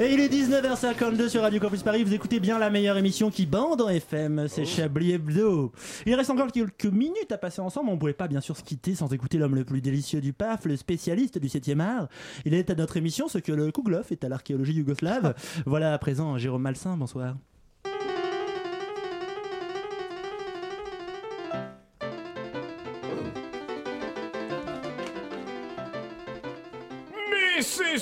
Et 0.01 0.13
il 0.13 0.19
est 0.19 0.29
19h52 0.29 1.29
sur 1.29 1.43
Radio 1.43 1.61
Campus 1.61 1.85
Paris, 1.85 2.03
vous 2.03 2.13
écoutez 2.13 2.41
bien 2.41 2.59
la 2.59 2.71
meilleure 2.71 2.97
émission 2.97 3.31
qui 3.31 3.47
bande 3.47 3.83
en 3.83 3.89
FM, 3.89 4.49
c'est 4.49 4.65
Chablis 4.65 5.13
Hebdo. 5.13 5.71
Il 6.07 6.15
reste 6.17 6.31
encore 6.31 6.51
quelques 6.51 6.87
minutes 6.87 7.31
à 7.31 7.39
passer 7.39 7.61
ensemble, 7.61 7.91
on 7.91 7.95
ne 7.95 7.99
pouvait 7.99 8.15
pas 8.15 8.27
bien 8.27 8.41
sûr 8.41 8.57
se 8.57 8.65
quitter 8.65 8.97
sans 8.97 9.13
écouter 9.13 9.39
l'homme 9.39 9.55
le 9.55 9.65
plus 9.65 9.81
délicieux 9.81 10.21
du 10.21 10.33
PAF, 10.33 10.65
le 10.65 10.77
spécialiste 10.77 11.39
du 11.39 11.47
7e 11.47 11.79
art. 11.81 12.09
Il 12.47 12.55
est 12.55 12.71
à 12.71 12.75
notre 12.75 12.97
émission 12.97 13.29
ce 13.29 13.39
que 13.39 13.53
le 13.53 13.71
Kouglov 13.71 14.07
est 14.11 14.25
à 14.25 14.29
l'archéologie 14.29 14.73
yougoslave. 14.73 15.35
voilà 15.67 15.93
à 15.93 15.99
présent 15.99 16.37
Jérôme 16.37 16.63
Malsain, 16.63 16.97
bonsoir. 16.97 17.37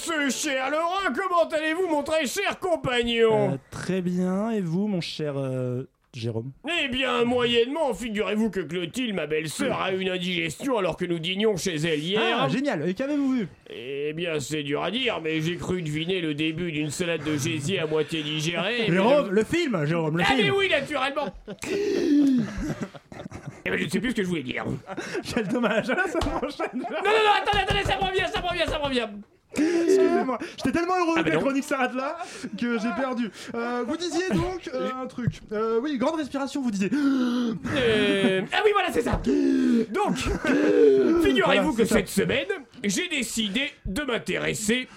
Ce 0.09 0.31
cher 0.31 0.71
Laurent, 0.71 1.13
comment 1.15 1.49
allez-vous 1.51 1.89
mon 1.89 2.03
très 2.03 2.27
cher 2.27 2.59
compagnon 2.59 3.53
Euh, 3.53 3.57
très 3.71 4.01
bien, 4.01 4.51
et 4.51 4.61
vous 4.61 4.87
mon 4.87 5.01
cher 5.01 5.35
euh, 5.37 5.85
Jérôme? 6.15 6.53
Eh 6.83 6.89
bien, 6.89 7.25
moyennement, 7.25 7.93
figurez-vous 7.93 8.51
que 8.51 8.61
Clotilde, 8.61 9.15
ma 9.15 9.27
belle-sœur, 9.27 9.81
a 9.81 9.93
une 9.93 10.09
indigestion 10.09 10.79
alors 10.79 10.97
que 10.97 11.05
nous 11.05 11.19
dînions 11.19 11.57
chez 11.57 11.77
elle 11.77 12.01
hier. 12.01 12.21
Ah, 12.41 12.49
génial, 12.49 12.89
et 12.89 12.95
qu'avez-vous 12.95 13.33
vu? 13.33 13.49
Eh 13.71 14.13
bien, 14.15 14.41
c'est 14.41 14.63
dur 14.63 14.83
à 14.83 14.91
dire, 14.91 15.21
mais 15.23 15.41
j'ai 15.43 15.57
cru 15.57 15.83
deviner 15.83 16.21
le 16.21 16.33
début 16.35 16.73
d'une 16.73 16.91
salade 16.91 17.23
de 17.25 17.37
gésier 17.37 17.81
à 17.81 17.87
moitié 17.87 18.23
digérée. 18.23 18.87
mais 18.89 18.95
Jérôme, 18.95 19.31
le 19.31 19.45
film, 19.45 19.85
Jérôme, 19.85 20.17
le 20.19 20.25
Ah 20.27 20.33
mais 20.37 20.43
film 20.45 20.55
oui, 20.57 20.69
naturellement 20.71 21.29
Eh 23.65 23.71
ben, 23.71 23.79
je 23.79 23.85
ne 23.85 23.91
sais 23.91 24.01
plus 24.01 24.11
ce 24.11 24.15
que 24.17 24.23
je 24.23 24.29
voulais 24.29 24.43
dire. 24.43 24.65
Non, 24.65 24.79
Quel 25.35 25.47
dommage, 25.49 25.89
là 25.89 26.05
ça 26.07 26.19
m'enchaîne 26.21 26.69
non, 26.75 26.81
non, 26.81 27.33
attendez, 27.43 27.65
attendez, 27.65 27.85
ça 27.85 27.97
me 27.99 28.05
revient, 28.09 28.25
ça 28.33 28.41
me 28.41 28.47
revient, 28.49 28.65
ça 28.67 28.79
me 28.79 28.85
revient 28.85 29.09
Excusez-moi, 29.57 30.39
j'étais 30.57 30.73
tellement 30.73 30.99
heureux 30.99 31.15
Ah, 31.19 31.23
que 31.23 31.29
la 31.31 31.35
non. 31.37 31.41
chronique 31.41 31.65
s'arrête 31.65 31.95
là 31.95 32.19
que 32.59 32.79
j'ai 32.79 32.91
perdu. 32.97 33.31
Euh, 33.55 33.85
vous 33.87 33.97
disiez 33.97 34.29
donc 34.31 34.69
euh, 34.75 34.91
un 35.03 35.07
truc. 35.07 35.41
Euh, 35.53 35.81
oui, 35.83 35.97
grande 35.99 36.17
respiration, 36.17 36.61
vous 36.63 36.71
disiez. 36.71 36.91
Euh, 36.93 38.43
Ah 38.53 38.61
oui, 38.65 38.71
voilà, 38.73 38.93
c'est 38.93 39.03
ça. 39.03 39.21
Donc, 39.91 40.17
figurez-vous 41.25 41.73
Voilà, 41.73 41.77
que 41.77 41.85
ça. 41.85 41.97
cette 41.97 42.09
semaine, 42.09 42.47
j'ai 42.85 43.09
décidé 43.09 43.71
de 43.87 44.03
m'intéresser, 44.03 44.89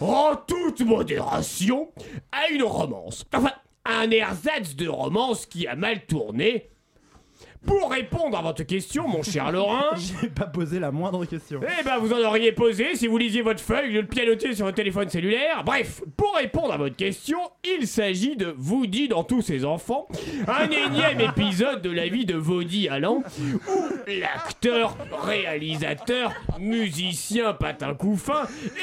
en 0.00 0.34
toute 0.36 0.80
modération, 0.80 1.90
à 2.32 2.48
une 2.50 2.62
romance. 2.64 3.24
Enfin, 3.34 3.52
un 3.84 4.10
ersatz 4.10 4.74
de 4.74 4.88
romance 4.88 5.46
qui 5.46 5.66
a 5.66 5.76
mal 5.76 6.06
tourné. 6.06 6.70
Pour 7.66 7.90
répondre 7.90 8.36
à 8.36 8.42
votre 8.42 8.64
question, 8.64 9.06
mon 9.06 9.22
cher 9.22 9.52
Laurent, 9.52 9.94
J'ai 9.96 10.28
pas 10.28 10.46
posé 10.46 10.80
la 10.80 10.90
moindre 10.90 11.24
question. 11.24 11.60
eh 11.62 11.84
ben 11.84 11.98
vous 11.98 12.12
en 12.12 12.18
auriez 12.26 12.52
posé 12.52 12.96
si 12.96 13.06
vous 13.06 13.18
lisiez 13.18 13.42
votre 13.42 13.60
feuille 13.60 13.94
de 13.94 14.00
pianoter 14.02 14.54
sur 14.54 14.64
votre 14.64 14.76
téléphone 14.76 15.08
cellulaire. 15.08 15.62
Bref, 15.64 16.02
pour 16.16 16.34
répondre 16.36 16.72
à 16.72 16.76
votre 16.76 16.96
question, 16.96 17.38
il 17.78 17.86
s'agit 17.86 18.36
de 18.36 18.54
Woody 18.58 19.08
dans 19.08 19.22
tous 19.24 19.42
ses 19.42 19.64
enfants, 19.64 20.08
un 20.48 20.68
énième 20.70 21.20
épisode 21.36 21.82
de 21.82 21.90
la 21.90 22.08
vie 22.08 22.24
de 22.26 22.34
Woody 22.36 22.88
Allen, 22.88 23.10
où 23.12 23.88
l'acteur, 24.20 24.96
réalisateur, 25.22 26.32
musicien 26.58 27.52
patin 27.52 27.94
couffin 27.94 28.42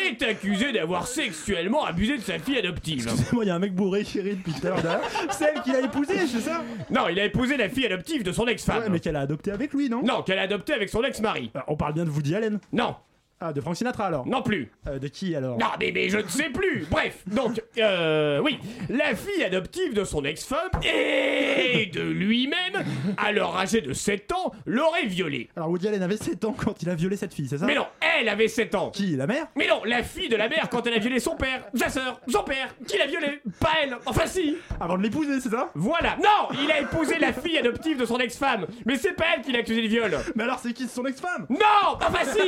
est 0.10 0.22
accusé 0.24 0.72
d'avoir 0.72 1.08
sexuellement 1.08 1.84
abusé 1.86 2.18
de 2.18 2.22
sa 2.22 2.40
fille 2.40 2.58
adoptive. 2.58 3.10
Moi, 3.34 3.44
il 3.46 3.48
y 3.48 3.52
a 3.52 3.56
un 3.56 3.60
mec 3.60 3.74
bourré 3.74 4.02
rit 4.02 4.36
depuis 4.36 4.54
tout 4.54 4.68
à 4.68 4.70
l'heure. 4.82 5.02
Celle 5.32 5.62
qu'il 5.64 5.76
a 5.76 5.82
épousée, 5.82 6.18
c'est 6.28 6.40
ça? 6.40 6.64
Non, 6.90 7.08
il 7.10 7.20
a 7.20 7.26
épousé 7.26 7.58
la 7.58 7.70
fille 7.70 7.86
adoptive 7.86 8.24
de 8.24 8.32
son 8.32 8.48
Ouais, 8.70 8.90
mais 8.90 9.00
qu'elle 9.00 9.16
a 9.16 9.22
adopté 9.22 9.52
avec 9.52 9.74
lui, 9.74 9.90
non? 9.90 10.02
Non, 10.04 10.22
qu'elle 10.24 10.40
a 10.40 10.44
adopté 10.44 10.74
avec 10.74 10.90
son 10.90 11.04
ex-mari. 11.04 11.52
Euh, 11.56 11.60
On 11.68 11.76
parle 11.76 11.94
bien 11.94 12.06
de 12.06 12.10
Woody 12.10 12.36
Allen. 12.36 12.60
Non, 12.72 12.96
Ah, 13.42 13.54
de 13.54 13.62
Frank 13.62 13.76
Sinatra 13.78 14.08
alors? 14.08 14.28
Non 14.28 14.42
plus. 14.42 14.70
Euh, 14.88 15.00
De 15.00 15.08
qui 15.08 15.34
alors? 15.34 15.58
Non, 15.58 15.68
mais, 15.80 15.92
mais 15.94 16.10
je 16.10 16.18
ne 16.18 16.28
sais 16.28 16.50
plus. 16.50 16.86
Bref, 16.92 17.24
donc, 17.28 17.62
euh, 17.78 18.40
oui, 18.42 18.60
la 18.90 19.16
fille 19.16 19.44
adoptive 19.46 19.94
de 19.94 20.04
son 20.04 20.26
ex-femme 20.26 20.70
et 20.84 21.86
de 21.86 22.02
lui-même, 22.02 22.84
alors 23.18 23.58
âgé 23.58 23.80
de 23.80 23.94
7 23.94 24.34
ans, 24.34 24.52
l'aurait 24.66 25.06
violée. 25.06 25.48
Alors, 25.56 25.70
Woody 25.70 25.88
Allen 25.88 26.04
avait 26.04 26.18
7 26.18 26.44
ans 26.44 26.54
quand 26.58 26.82
il 26.84 26.90
a 26.90 26.96
violé 26.96 27.16
cette 27.16 27.34
fille, 27.34 27.48
c'est 27.48 27.60
ça? 27.60 27.66
Mais 27.66 27.76
non, 27.76 27.88
elle 28.20 28.28
avait 28.28 28.50
7 28.50 28.76
ans. 28.76 28.90
Qui 28.92 29.16
La 29.16 29.26
mère? 29.26 29.48
Mais 29.56 29.68
non, 29.68 29.84
la 29.86 30.04
fille 30.04 30.28
de 30.28 30.36
la 30.36 30.50
mère 30.50 30.68
quand 30.70 30.86
elle 30.86 30.96
a 30.96 31.00
violé 31.00 31.20
son 31.22 31.38
père, 31.38 31.64
sa 31.74 31.88
sœur, 31.88 32.20
son 32.28 32.44
père, 32.44 32.76
qui 32.88 32.98
l'a 32.98 33.08
violée, 33.08 33.42
pas 33.62 33.72
elle. 33.84 33.96
Enfin 34.06 34.26
si. 34.26 34.58
Avant 34.82 34.98
de 34.98 35.04
l'épouser, 35.04 35.40
c'est 35.40 35.50
ça? 35.50 35.70
Voilà. 35.76 36.18
Non, 36.18 36.50
il 36.62 36.70
a 36.72 36.82
épousé 36.82 37.18
la 37.20 37.32
fille 37.32 37.58
adoptive 37.58 37.98
de 37.98 38.06
son 38.06 38.18
ex-femme, 38.18 38.68
mais 38.86 38.98
c'est 38.98 39.14
pas 39.14 39.26
elle 39.38 39.44
qui 39.44 39.54
l'a 39.54 39.60
accusé 39.60 39.82
de 39.82 39.88
viol. 39.88 40.12
Mais 40.36 40.44
alors, 40.44 40.60
c'est 40.60 40.74
qui 40.74 40.88
son 40.90 41.06
ex-femme? 41.06 41.46
Non, 41.50 41.96
enfin 41.96 42.26
si, 42.26 42.40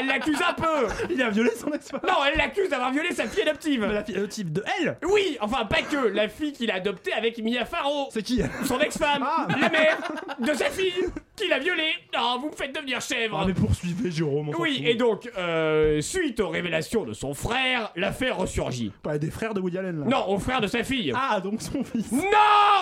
elle 0.00 0.06
l'accuse 0.06 0.37
un 0.48 0.52
peu. 0.54 0.86
Il 1.10 1.22
a 1.22 1.30
violé 1.30 1.50
son 1.58 1.70
ex-femme 1.72 2.00
Non, 2.06 2.14
elle 2.30 2.38
l'accuse 2.38 2.68
d'avoir 2.68 2.92
violé 2.92 3.12
sa 3.14 3.26
fille 3.26 3.42
adoptive. 3.42 3.80
Mais 3.86 3.92
la 3.94 4.04
fille 4.04 4.16
adoptive 4.16 4.52
de 4.52 4.62
elle? 4.80 4.96
Oui, 5.08 5.36
enfin 5.40 5.64
pas 5.64 5.82
que, 5.82 6.08
la 6.08 6.28
fille 6.28 6.52
qu'il 6.52 6.70
a 6.70 6.74
adoptée 6.74 7.12
avec 7.12 7.38
Mia 7.42 7.64
Farrow. 7.64 8.08
C'est 8.12 8.22
qui? 8.22 8.40
Son 8.64 8.78
ex-femme, 8.80 9.24
Ah. 9.26 9.46
la 9.60 9.68
mère 9.68 9.98
de 10.40 10.54
sa 10.54 10.66
fille, 10.66 11.06
qui 11.36 11.48
l'a 11.48 11.58
violée. 11.58 11.92
Non, 12.16 12.38
vous 12.40 12.48
me 12.50 12.54
faites 12.56 12.74
devenir 12.74 13.00
chèvre. 13.00 13.38
Ah, 13.40 13.44
mais 13.46 13.54
poursuivez, 13.54 14.10
Jérôme. 14.10 14.50
Oui, 14.58 14.82
et 14.84 14.94
donc, 14.94 15.30
euh, 15.38 16.00
suite 16.00 16.40
aux 16.40 16.48
révélations 16.48 17.04
de 17.04 17.12
son 17.12 17.34
frère, 17.34 17.92
l'affaire 17.96 18.36
ressurgit. 18.36 18.92
Pas 19.02 19.18
des 19.18 19.30
frères 19.30 19.54
de 19.54 19.60
Woody 19.60 19.78
Allen 19.78 20.00
là 20.00 20.06
Non, 20.06 20.28
au 20.28 20.38
frère 20.38 20.60
de 20.60 20.66
sa 20.66 20.82
fille. 20.84 21.12
Ah, 21.14 21.40
donc 21.40 21.60
son 21.60 21.84
fils. 21.84 22.10
Non 22.12 22.20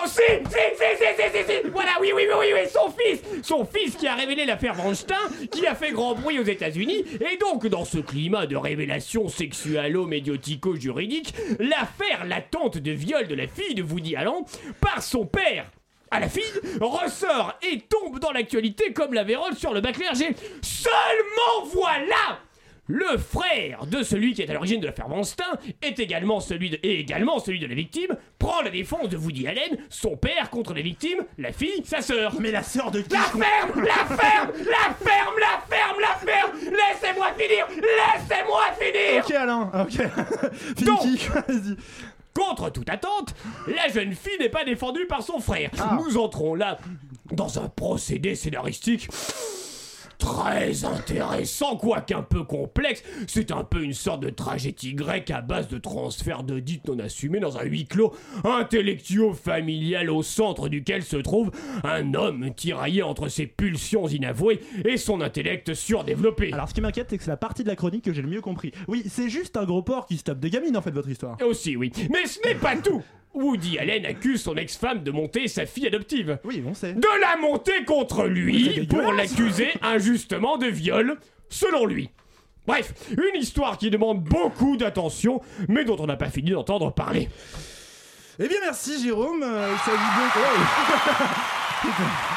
Si 0.07 0.17
Si, 0.17 0.23
si, 0.23 0.85
si, 0.97 1.07
si, 1.07 1.39
si, 1.39 1.53
si 1.65 1.71
Voilà, 1.71 1.91
oui, 2.01 2.11
oui, 2.15 2.23
oui, 2.29 2.35
oui, 2.39 2.47
oui, 2.55 2.69
son 2.73 2.91
fils 2.91 3.21
Son 3.43 3.65
fils 3.67 3.97
qui 3.97 4.07
a 4.07 4.15
révélé 4.15 4.45
l'affaire 4.47 4.75
Weinstein, 4.85 5.17
qui 5.51 5.67
a 5.67 5.75
fait 5.75 5.91
grand 5.93 6.15
bruit 6.15 6.39
aux 6.39 6.45
États-Unis, 6.45 7.05
et 7.21 7.37
donc, 7.37 7.46
dans 7.55 7.85
ce 7.85 7.99
climat 7.99 8.47
de 8.47 8.57
révélation 8.57 9.29
sexualo-médiotico-juridique, 9.29 11.33
l'affaire 11.61 12.25
latente 12.27 12.79
de 12.79 12.91
viol 12.91 13.29
de 13.29 13.37
la 13.37 13.47
fille 13.47 13.75
de 13.75 13.83
Woody 13.83 14.17
Allen 14.17 14.45
par 14.81 15.03
son 15.03 15.27
père 15.27 15.71
à 16.11 16.21
la 16.21 16.29
fille 16.29 16.43
ressort 16.81 17.55
et 17.63 17.81
tombe 17.81 18.19
dans 18.19 18.33
l'actualité 18.33 18.93
comme 18.93 19.15
la 19.15 19.25
vérole 19.25 19.55
sur 19.55 19.73
le 19.73 19.81
bac. 19.81 19.97
Seulement 20.61 21.71
voilà 21.73 22.41
le 22.89 23.19
frère 23.19 23.87
de 23.87 24.03
celui 24.03 24.35
qui 24.35 24.43
est 24.43 24.51
à 24.51 24.55
l'origine 24.55 24.81
de 24.81 24.87
l'affaire 24.87 25.09
Weinstein 25.09 25.59
est 25.83 25.99
également 25.99 26.41
celui 26.41 26.71
de, 26.71 26.79
et 26.83 27.01
également 27.01 27.39
celui 27.39 27.59
de 27.59 27.67
la 27.67 27.75
victime 27.75 28.17
prend 28.39 28.63
la 28.63 28.71
défense 28.71 29.09
de 29.09 29.17
Woody 29.17 29.49
Allen, 29.49 29.79
son 29.89 30.17
père 30.17 30.51
contre 30.51 30.75
les 30.75 30.83
victimes, 30.83 31.25
la 31.39 31.53
fille, 31.53 31.83
sa 31.85 32.01
sœur. 32.01 32.35
Mais 32.41 32.51
la 32.51 32.63
sœur 32.63 32.91
de 32.91 33.01
qui 33.01 33.13
La 33.13 33.21
ferme, 33.21 33.83
la 33.83 34.17
ferme, 34.17 34.53
la 34.59 34.95
ferme, 34.95 35.35
la 35.41 35.77
ferme, 35.77 36.01
la 36.01 36.33
ferme. 36.33 36.51
Laissez-moi 36.63 37.29
finir, 37.37 37.67
laissez-moi 37.71 38.63
finir. 38.79 39.25
Ok, 39.25 39.31
Alain, 39.33 39.71
ok. 39.83 40.85
Donc, 40.85 41.01
Finiki, 41.01 41.29
vas-y. 41.29 41.77
Contre 42.35 42.71
toute 42.71 42.91
attente, 42.91 43.35
la 43.67 43.89
jeune 43.89 44.13
fille 44.13 44.39
n'est 44.39 44.51
pas 44.51 44.65
défendue 44.65 45.07
par 45.07 45.23
son 45.23 45.41
frère. 45.41 45.71
Nous 46.05 46.19
entrons 46.19 46.55
là 46.55 46.79
dans 47.33 47.59
un 47.59 47.69
procédé 47.69 48.35
scénaristique 48.35 49.09
très 50.19 50.85
intéressant, 50.85 51.77
quoique 51.77 52.15
un 52.15 52.23
peu 52.23 52.45
complexe. 52.45 53.03
C'est 53.27 53.51
un 53.51 53.65
peu 53.65 53.83
une 53.83 53.95
sorte 53.95 54.21
de 54.21 54.31
tragédie 54.31 54.95
grecque 54.95 55.31
à 55.31 55.41
base 55.41 55.69
de 55.69 55.79
transfert 55.79 56.43
de 56.43 56.59
dites 56.59 56.87
non 56.89 56.99
assumés 56.99 57.41
dans 57.41 57.59
un 57.59 57.65
huis 57.65 57.87
clos 57.87 58.15
intellectuo-familial 58.45 60.11
au 60.11 60.23
centre 60.23 60.69
duquel 60.69 61.03
se 61.03 61.17
trouve 61.17 61.51
un 61.85 62.15
homme 62.15 62.53
tiraillé 62.55 63.03
entre 63.03 63.29
ses 63.29 63.47
pulsions 63.47 64.09
inavouées 64.09 64.61
et 64.85 64.97
son 64.97 65.21
intellect 65.21 65.75
surdéveloppé. 65.75 66.53
Alors, 66.53 66.69
ce 66.69 66.75
qui 66.75 66.81
m'inquiète, 66.81 67.09
c'est 67.11 67.19
que 67.19 67.25
c'est 67.25 67.31
la 67.31 67.37
partie 67.37 67.63
de 67.63 67.69
la 67.69 67.77
chronique 67.77 68.05
que 68.05 68.13
j'ai 68.13 68.23
le 68.23 68.29
mieux 68.29 68.41
compris. 68.41 68.73
Oui, 68.89 69.05
c'est 69.09 69.29
juste 69.29 69.57
un 69.57 69.65
gros 69.65 69.83
porc 69.83 70.07
qui 70.07 70.17
stoppe 70.17 70.39
des 70.39 70.51
gamines 70.51 70.77
en 70.77 70.83
fait, 70.83 70.91
votre 70.91 71.09
histoire. 71.09 71.37
Aussi, 71.43 71.77
oui. 71.77 71.93
Mais 72.11 72.27
ce 72.27 72.41
n'est 72.47 72.55
pas 72.55 72.77
tout. 72.77 73.03
Woody 73.37 73.79
Allen 73.79 74.05
accuse 74.07 74.43
son 74.43 74.57
ex-femme 74.57 75.03
de 75.03 75.11
monter 75.11 75.47
sa 75.47 75.67
fille 75.67 75.87
adoptive. 75.87 76.39
Oui, 76.45 76.63
on 76.67 76.75
sait. 76.75 76.95
De 76.95 77.21
la 77.21 77.37
monter 77.37 77.85
contre 77.85 78.27
lui 78.27 78.87
pour 78.87 79.13
l'accuser 79.13 79.69
injustement 79.83 80.57
de 80.57 80.67
viol, 80.67 81.19
selon 81.49 81.87
lui. 81.87 82.11
Bref, 82.67 82.93
une 83.13 83.41
histoire 83.41 83.79
qui 83.79 83.91
demande 83.91 84.25
beaucoup 84.25 84.77
d'attention, 84.77 85.41
mais 85.69 85.85
dont 85.85 85.97
on 86.01 86.07
n'a 86.07 86.17
pas 86.17 86.31
fini 86.31 86.51
d'entendre 86.51 86.93
parler. 86.93 87.29
Eh 88.39 88.49
bien, 88.49 88.59
merci 88.63 89.03
Jérôme. 89.03 89.43
Euh, 89.43 89.73
il 89.73 89.79
s'agit 89.79 89.97
donc. 90.19 90.33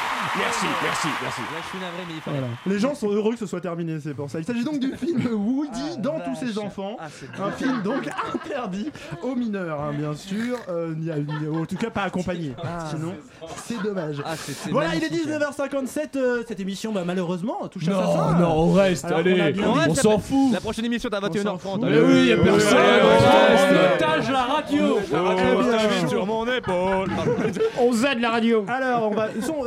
Merci, 0.38 0.66
merci, 0.82 1.08
merci. 1.22 1.40
Là, 1.40 1.58
je 1.62 1.68
suis 1.68 1.78
navré, 1.78 2.02
mais 2.08 2.14
il 2.14 2.20
fallait. 2.20 2.38
Voilà. 2.38 2.52
Les 2.66 2.78
gens 2.78 2.94
sont 2.94 3.10
heureux 3.10 3.32
que 3.32 3.38
ce 3.38 3.46
soit 3.46 3.60
terminé, 3.60 3.98
c'est 4.02 4.14
pour 4.14 4.30
ça. 4.30 4.38
Il 4.38 4.44
s'agit 4.44 4.64
donc 4.64 4.78
du 4.78 4.94
film 4.96 5.26
Woody 5.32 5.98
dans 5.98 6.20
tous 6.20 6.36
ses 6.36 6.58
enfants. 6.58 6.96
Ah, 7.00 7.06
Un 7.42 7.50
film 7.52 7.82
donc 7.82 8.08
interdit 8.34 8.90
aux 9.22 9.34
mineurs, 9.34 9.80
hein, 9.80 9.92
bien 9.96 10.14
sûr. 10.14 10.56
Euh, 10.68 10.94
ni 10.96 11.10
à- 11.10 11.16
ni- 11.18 11.48
en 11.48 11.66
tout 11.66 11.76
cas, 11.76 11.90
pas 11.90 12.02
accompagné. 12.02 12.54
Sinon, 12.90 13.14
c'est 13.56 13.82
dommage. 13.82 14.16
Ah, 14.24 14.34
Voilà, 14.70 14.94
il 14.94 14.98
est 15.04 15.10
magnifique. 15.10 15.26
19h57. 15.26 16.16
euh, 16.16 16.42
cette 16.46 16.60
émission, 16.60 16.92
bah, 16.92 17.02
malheureusement, 17.04 17.66
touche 17.68 17.88
à 17.88 17.92
sa 17.92 18.00
Non, 18.02 18.16
fin. 18.16 18.38
non, 18.38 18.48
on 18.52 18.72
reste, 18.72 19.04
Alors, 19.06 19.18
allez, 19.18 19.54
on 19.64 19.78
a 19.78 19.88
on 19.88 19.94
s'en 19.94 20.10
la- 20.12 20.18
fout. 20.18 20.52
La 20.52 20.60
prochaine 20.60 20.84
émission 20.84 21.10
est 21.10 21.14
à 21.14 21.20
s'en 21.20 21.26
21h30. 21.26 21.80
fout. 21.80 21.90
Mais 21.90 22.00
oui, 22.00 22.26
y 22.26 22.32
a 22.32 22.36
personne. 22.36 22.78
On 22.78 23.52
reste. 23.52 23.94
otage 23.96 24.30
la 24.30 24.42
radio 24.42 24.98
Eh 25.02 25.06
bien, 25.10 26.08
Sur 26.08 26.26
mon 26.26 26.44
nez, 26.46 26.60
va 26.60 28.14
de 28.14 28.20
la 28.22 28.30
radio 28.30 28.64
Alors, 28.68 29.08
on 29.10 29.14
va, 29.14 29.28
ils 29.36 29.44
sont, 29.44 29.64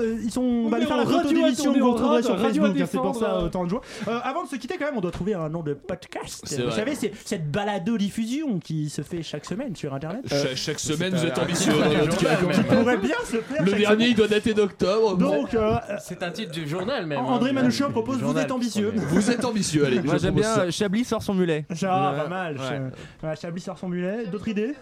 euh, 0.53 0.65
on 0.65 0.69
va 0.69 0.77
aller 0.77 0.85
faire 0.85 0.97
la 0.97 1.03
photo 1.05 1.17
radio 1.17 1.29
à 1.29 1.33
d'émission 1.33 1.63
tourner 1.65 1.79
que 1.79 1.83
vous 1.83 1.91
retrouverez 1.91 2.23
sur 2.23 2.39
Facebook. 2.39 2.75
C'est 2.77 2.97
pour 2.97 3.15
ça 3.15 3.37
autant 3.43 3.63
de 3.65 3.69
joie. 3.69 3.81
Euh, 4.07 4.19
avant 4.23 4.43
de 4.43 4.49
se 4.49 4.55
quitter, 4.55 4.77
quand 4.77 4.85
même, 4.85 4.97
on 4.97 5.01
doit 5.01 5.11
trouver 5.11 5.33
un 5.33 5.49
nom 5.49 5.61
de 5.63 5.73
podcast. 5.73 6.43
Vous 6.57 6.63
vrai. 6.67 6.71
savez, 6.75 6.95
c'est 6.95 7.11
cette 7.25 7.49
balado-diffusion 7.51 8.59
qui 8.59 8.89
se 8.89 9.01
fait 9.01 9.23
chaque 9.23 9.45
semaine 9.45 9.75
sur 9.75 9.93
Internet. 9.93 10.21
Chaque, 10.27 10.55
chaque 10.55 10.79
semaine, 10.79 11.13
vous 11.15 11.25
êtes 11.25 11.37
ambitieux. 11.37 11.73
un- 11.73 12.03
en 12.03 12.07
tout 12.07 12.25
cas. 12.25 12.35
Qui 12.53 12.63
pourrait 12.63 12.97
bien 12.97 13.15
se 13.25 13.37
faire 13.37 13.63
Le 13.63 13.71
dernier, 13.73 14.07
il 14.07 14.15
doit 14.15 14.27
dater 14.27 14.53
d'octobre. 14.53 15.17
Donc, 15.17 15.53
euh, 15.53 15.75
C'est 16.01 16.23
un 16.23 16.31
titre 16.31 16.51
du 16.51 16.67
journal 16.67 17.05
même. 17.05 17.19
André 17.19 17.49
hein. 17.49 17.53
Manouchian 17.53 17.91
propose 17.91 18.17
Vous 18.19 18.37
êtes 18.37 18.51
ambitieux. 18.51 18.93
Vous 18.95 19.31
êtes 19.31 19.45
ambitieux, 19.45 19.85
allez. 19.85 20.01
Moi 20.01 20.17
j'aime 20.17 20.35
bien 20.35 20.43
ça. 20.43 20.61
euh, 20.61 20.71
Chablis 20.71 21.05
sort 21.05 21.21
son 21.23 21.33
mulet. 21.33 21.65
Ah, 21.85 22.11
Ouais. 22.13 22.17
pas 22.23 22.27
mal. 22.27 22.57
Chablis 23.39 23.61
sort 23.61 23.77
son 23.77 23.89
mulet. 23.89 24.25
D'autres 24.27 24.47
idées? 24.47 24.73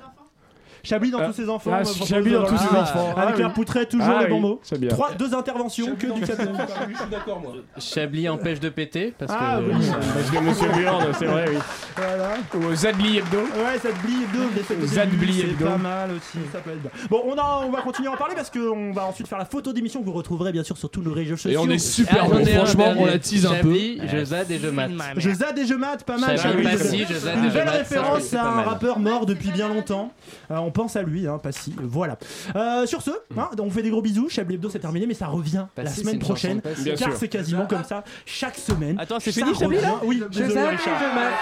Chablis 0.84 1.12
dans 1.12 1.20
Ah, 1.20 1.26
tous 1.28 1.34
ses 1.34 1.50
enfants. 1.50 1.72
ah, 1.74 1.84
Chablis 2.06 2.32
dans 2.32 2.46
tous 2.46 2.58
ses 2.58 2.76
enfants. 2.76 3.14
Avec 3.16 3.38
la 3.38 3.48
oui. 3.48 3.54
poutrette, 3.54 3.90
toujours 3.90 4.20
les 4.20 4.28
bons 4.28 4.40
mots. 4.40 4.62
Trois, 4.90 5.12
deux 5.14 5.34
interventions 5.36 5.96
que 5.96 6.08
du 6.08 6.22
cadeau. 6.22 6.52
Je 6.90 6.98
suis 6.98 7.10
d'accord, 7.12 7.40
moi. 7.40 7.54
Chablis 7.78 8.28
empêche 8.30 8.60
de 8.60 8.70
péter 8.70 9.14
parce 9.18 9.32
Ah, 9.36 9.60
que. 9.60 9.72
oui. 9.74 9.86
Parce 10.14 10.30
que 10.32 10.40
Monsieur 10.40 10.68
Buand, 10.70 11.00
c'est 11.18 11.26
vrai, 11.26 11.46
oui. 11.50 11.58
Voilà. 11.96 12.34
Ou 12.72 12.76
Zadli 12.76 13.18
Hebdo. 13.18 13.38
Ouais, 13.38 13.92
blie 14.04 14.24
hebdo, 14.24 14.86
Zadbli 14.88 15.42
Hebdo. 15.42 15.66
pas 15.66 15.78
mal 15.78 16.10
aussi, 16.12 16.40
ça 16.52 16.60
peut 16.60 16.72
être 16.72 16.82
bien. 16.82 16.92
Bon, 17.10 17.22
on, 17.26 17.34
a, 17.38 17.64
on 17.66 17.70
va 17.72 17.82
continuer 17.82 18.10
à 18.10 18.14
en 18.14 18.18
parler 18.18 18.36
parce 18.36 18.50
qu'on 18.50 18.92
va 18.92 19.06
ensuite 19.06 19.28
faire 19.28 19.38
la 19.38 19.46
photo 19.46 19.74
d'émission 19.74 20.00
que 20.02 20.06
vous 20.06 20.12
retrouverez 20.14 20.52
bien 20.52 20.64
sûr 20.64 20.78
sur 20.78 20.90
tous 20.90 21.02
nos 21.02 21.14
réseaux 21.14 21.38
sociaux. 21.38 21.52
Et 21.52 21.58
on 21.58 21.70
est 21.70 21.78
super 21.78 22.24
Ah, 22.26 22.28
bon. 22.30 22.46
Franchement, 22.46 22.94
on 22.98 23.06
la 23.06 23.20
tease 23.20 23.46
un 23.46 23.56
peu. 23.56 23.72
Je 23.74 24.26
zade 24.26 24.50
et 24.52 24.60
je 24.60 24.68
mate. 24.68 24.92
Je 25.18 25.30
zade 25.30 25.58
et 25.60 25.66
je 25.66 25.74
mate, 25.74 26.04
pas 26.04 26.18
mal. 26.18 26.38
Une 26.58 27.50
belle 27.50 27.70
référence 27.70 28.34
à 28.34 28.44
un 28.44 28.62
rappeur 28.64 29.00
mort 29.00 29.26
depuis 29.26 29.52
bien 29.52 29.68
longtemps. 29.68 30.12
Euh, 30.50 30.56
on 30.72 30.82
pense 30.84 30.96
à 30.96 31.02
lui, 31.04 31.28
hein, 31.28 31.38
Passy. 31.38 31.76
Voilà. 31.84 32.18
Euh, 32.56 32.86
sur 32.86 33.02
ce, 33.02 33.12
hein, 33.38 33.50
on 33.60 33.70
fait 33.70 33.82
des 33.82 33.90
gros 33.90 34.02
bisous. 34.02 34.30
Chablis 34.30 34.56
Hebdo, 34.56 34.70
c'est 34.70 34.80
terminé, 34.80 35.06
mais 35.06 35.14
ça 35.14 35.28
revient 35.28 35.66
la 35.76 35.84
Passy, 35.84 35.96
c'est 35.96 36.02
semaine 36.04 36.20
prochaine. 36.20 36.62
Bien 36.80 36.96
car 36.96 37.10
sûr. 37.10 37.18
c'est 37.20 37.28
quasiment 37.28 37.66
comme 37.66 37.84
ça 37.84 38.04
chaque 38.26 38.56
semaine. 38.56 38.96
Attends, 38.98 39.18
c'est 39.20 39.34
fini, 39.34 39.54
Chablis, 39.54 39.82
là 39.82 40.00
Oui, 40.04 40.24
Je 40.32 40.40
désolé, 40.40 40.62
et 40.62 40.68
Richard. 40.70 41.00
je 41.00 41.16
mate. 41.16 41.34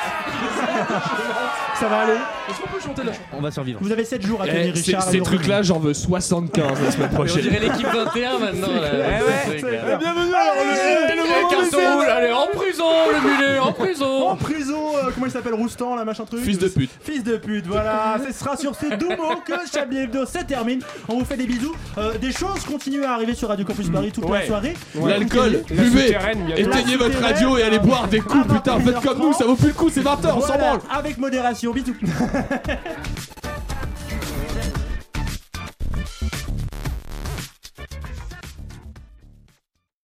Ça 1.79 1.87
va 1.87 1.99
aller. 1.99 2.13
Est-ce 2.49 2.59
qu'on 2.61 2.67
peut 2.69 2.81
chanter 2.83 3.03
la 3.03 3.11
chanson 3.13 3.23
On 3.37 3.41
va 3.41 3.51
survivre. 3.51 3.79
Vous 3.81 3.91
avez 3.91 4.03
7 4.03 4.25
jours 4.25 4.41
à 4.41 4.47
Eh, 4.47 4.51
tenir, 4.51 4.75
ces- 4.77 4.81
Richard. 4.81 5.03
Ces 5.03 5.09
allez, 5.09 5.21
on 5.21 5.23
trucs-là, 5.25 5.61
j'en 5.61 5.79
veux 5.79 5.93
75 5.93 6.81
la 6.83 6.91
semaine 6.91 7.09
On 7.17 7.23
dirait 7.23 7.39
prochaine. 7.39 7.61
l'équipe 7.61 7.87
21 7.87 8.39
maintenant. 8.39 8.67
Là, 8.67 8.89
Eh 8.93 9.61
là. 9.61 9.97
Bienvenue 9.97 10.33
alors 10.33 12.09
allez, 12.19 12.31
en 12.31 12.47
prison, 12.57 12.85
le 13.13 13.29
mulet, 13.29 13.59
en 13.59 13.71
prison. 13.73 14.27
En 14.29 14.35
prison, 14.35 14.97
euh, 14.97 15.09
comment 15.13 15.25
il 15.25 15.31
s'appelle 15.31 15.53
Roustan, 15.53 15.95
là, 15.95 16.05
machin 16.05 16.25
truc 16.25 16.41
Fils 16.41 16.59
de 16.59 16.67
pute. 16.67 16.89
Fils 17.01 17.23
de 17.23 17.37
pute, 17.37 17.65
voilà. 17.67 18.17
Ce 18.25 18.33
sera 18.33 18.57
sur 18.57 18.75
ces 18.75 18.97
doux 18.97 19.09
que 19.45 19.53
Chablis 19.71 19.99
Hebdo 19.99 20.25
se 20.25 20.39
termine. 20.43 20.81
On 21.07 21.19
vous 21.19 21.25
fait 21.25 21.37
des 21.37 21.45
bisous. 21.47 21.75
Euh, 21.97 22.17
des 22.17 22.31
choses 22.31 22.63
continuent 22.67 23.03
à 23.03 23.13
arriver 23.13 23.33
sur 23.35 23.47
Radio 23.49 23.65
Campus 23.65 23.89
Paris 23.89 24.11
toute 24.11 24.25
la 24.25 24.29
Ouais. 24.31 24.47
soirée. 24.47 24.73
L'alcool, 25.05 25.63
La 25.69 25.83
buvez, 25.83 26.07
souterraine, 26.07 26.49
éteignez 26.55 26.97
La 26.97 26.97
votre 26.97 27.21
radio 27.21 27.57
et 27.57 27.63
allez 27.63 27.79
boire 27.79 28.07
des 28.07 28.19
coups, 28.19 28.45
à 28.49 28.53
putain, 28.55 28.79
faites 28.79 29.01
comme 29.01 29.19
nous, 29.19 29.33
ça 29.33 29.45
vaut 29.45 29.55
plus 29.55 29.67
le 29.69 29.73
coup, 29.73 29.89
c'est 29.89 30.01
20h, 30.01 30.33
on 30.35 30.41
s'en 30.41 30.47
Voilà, 30.47 30.77
branle. 30.77 30.79
avec 30.91 31.17
modération. 31.17 31.71
Bisous. 31.71 31.95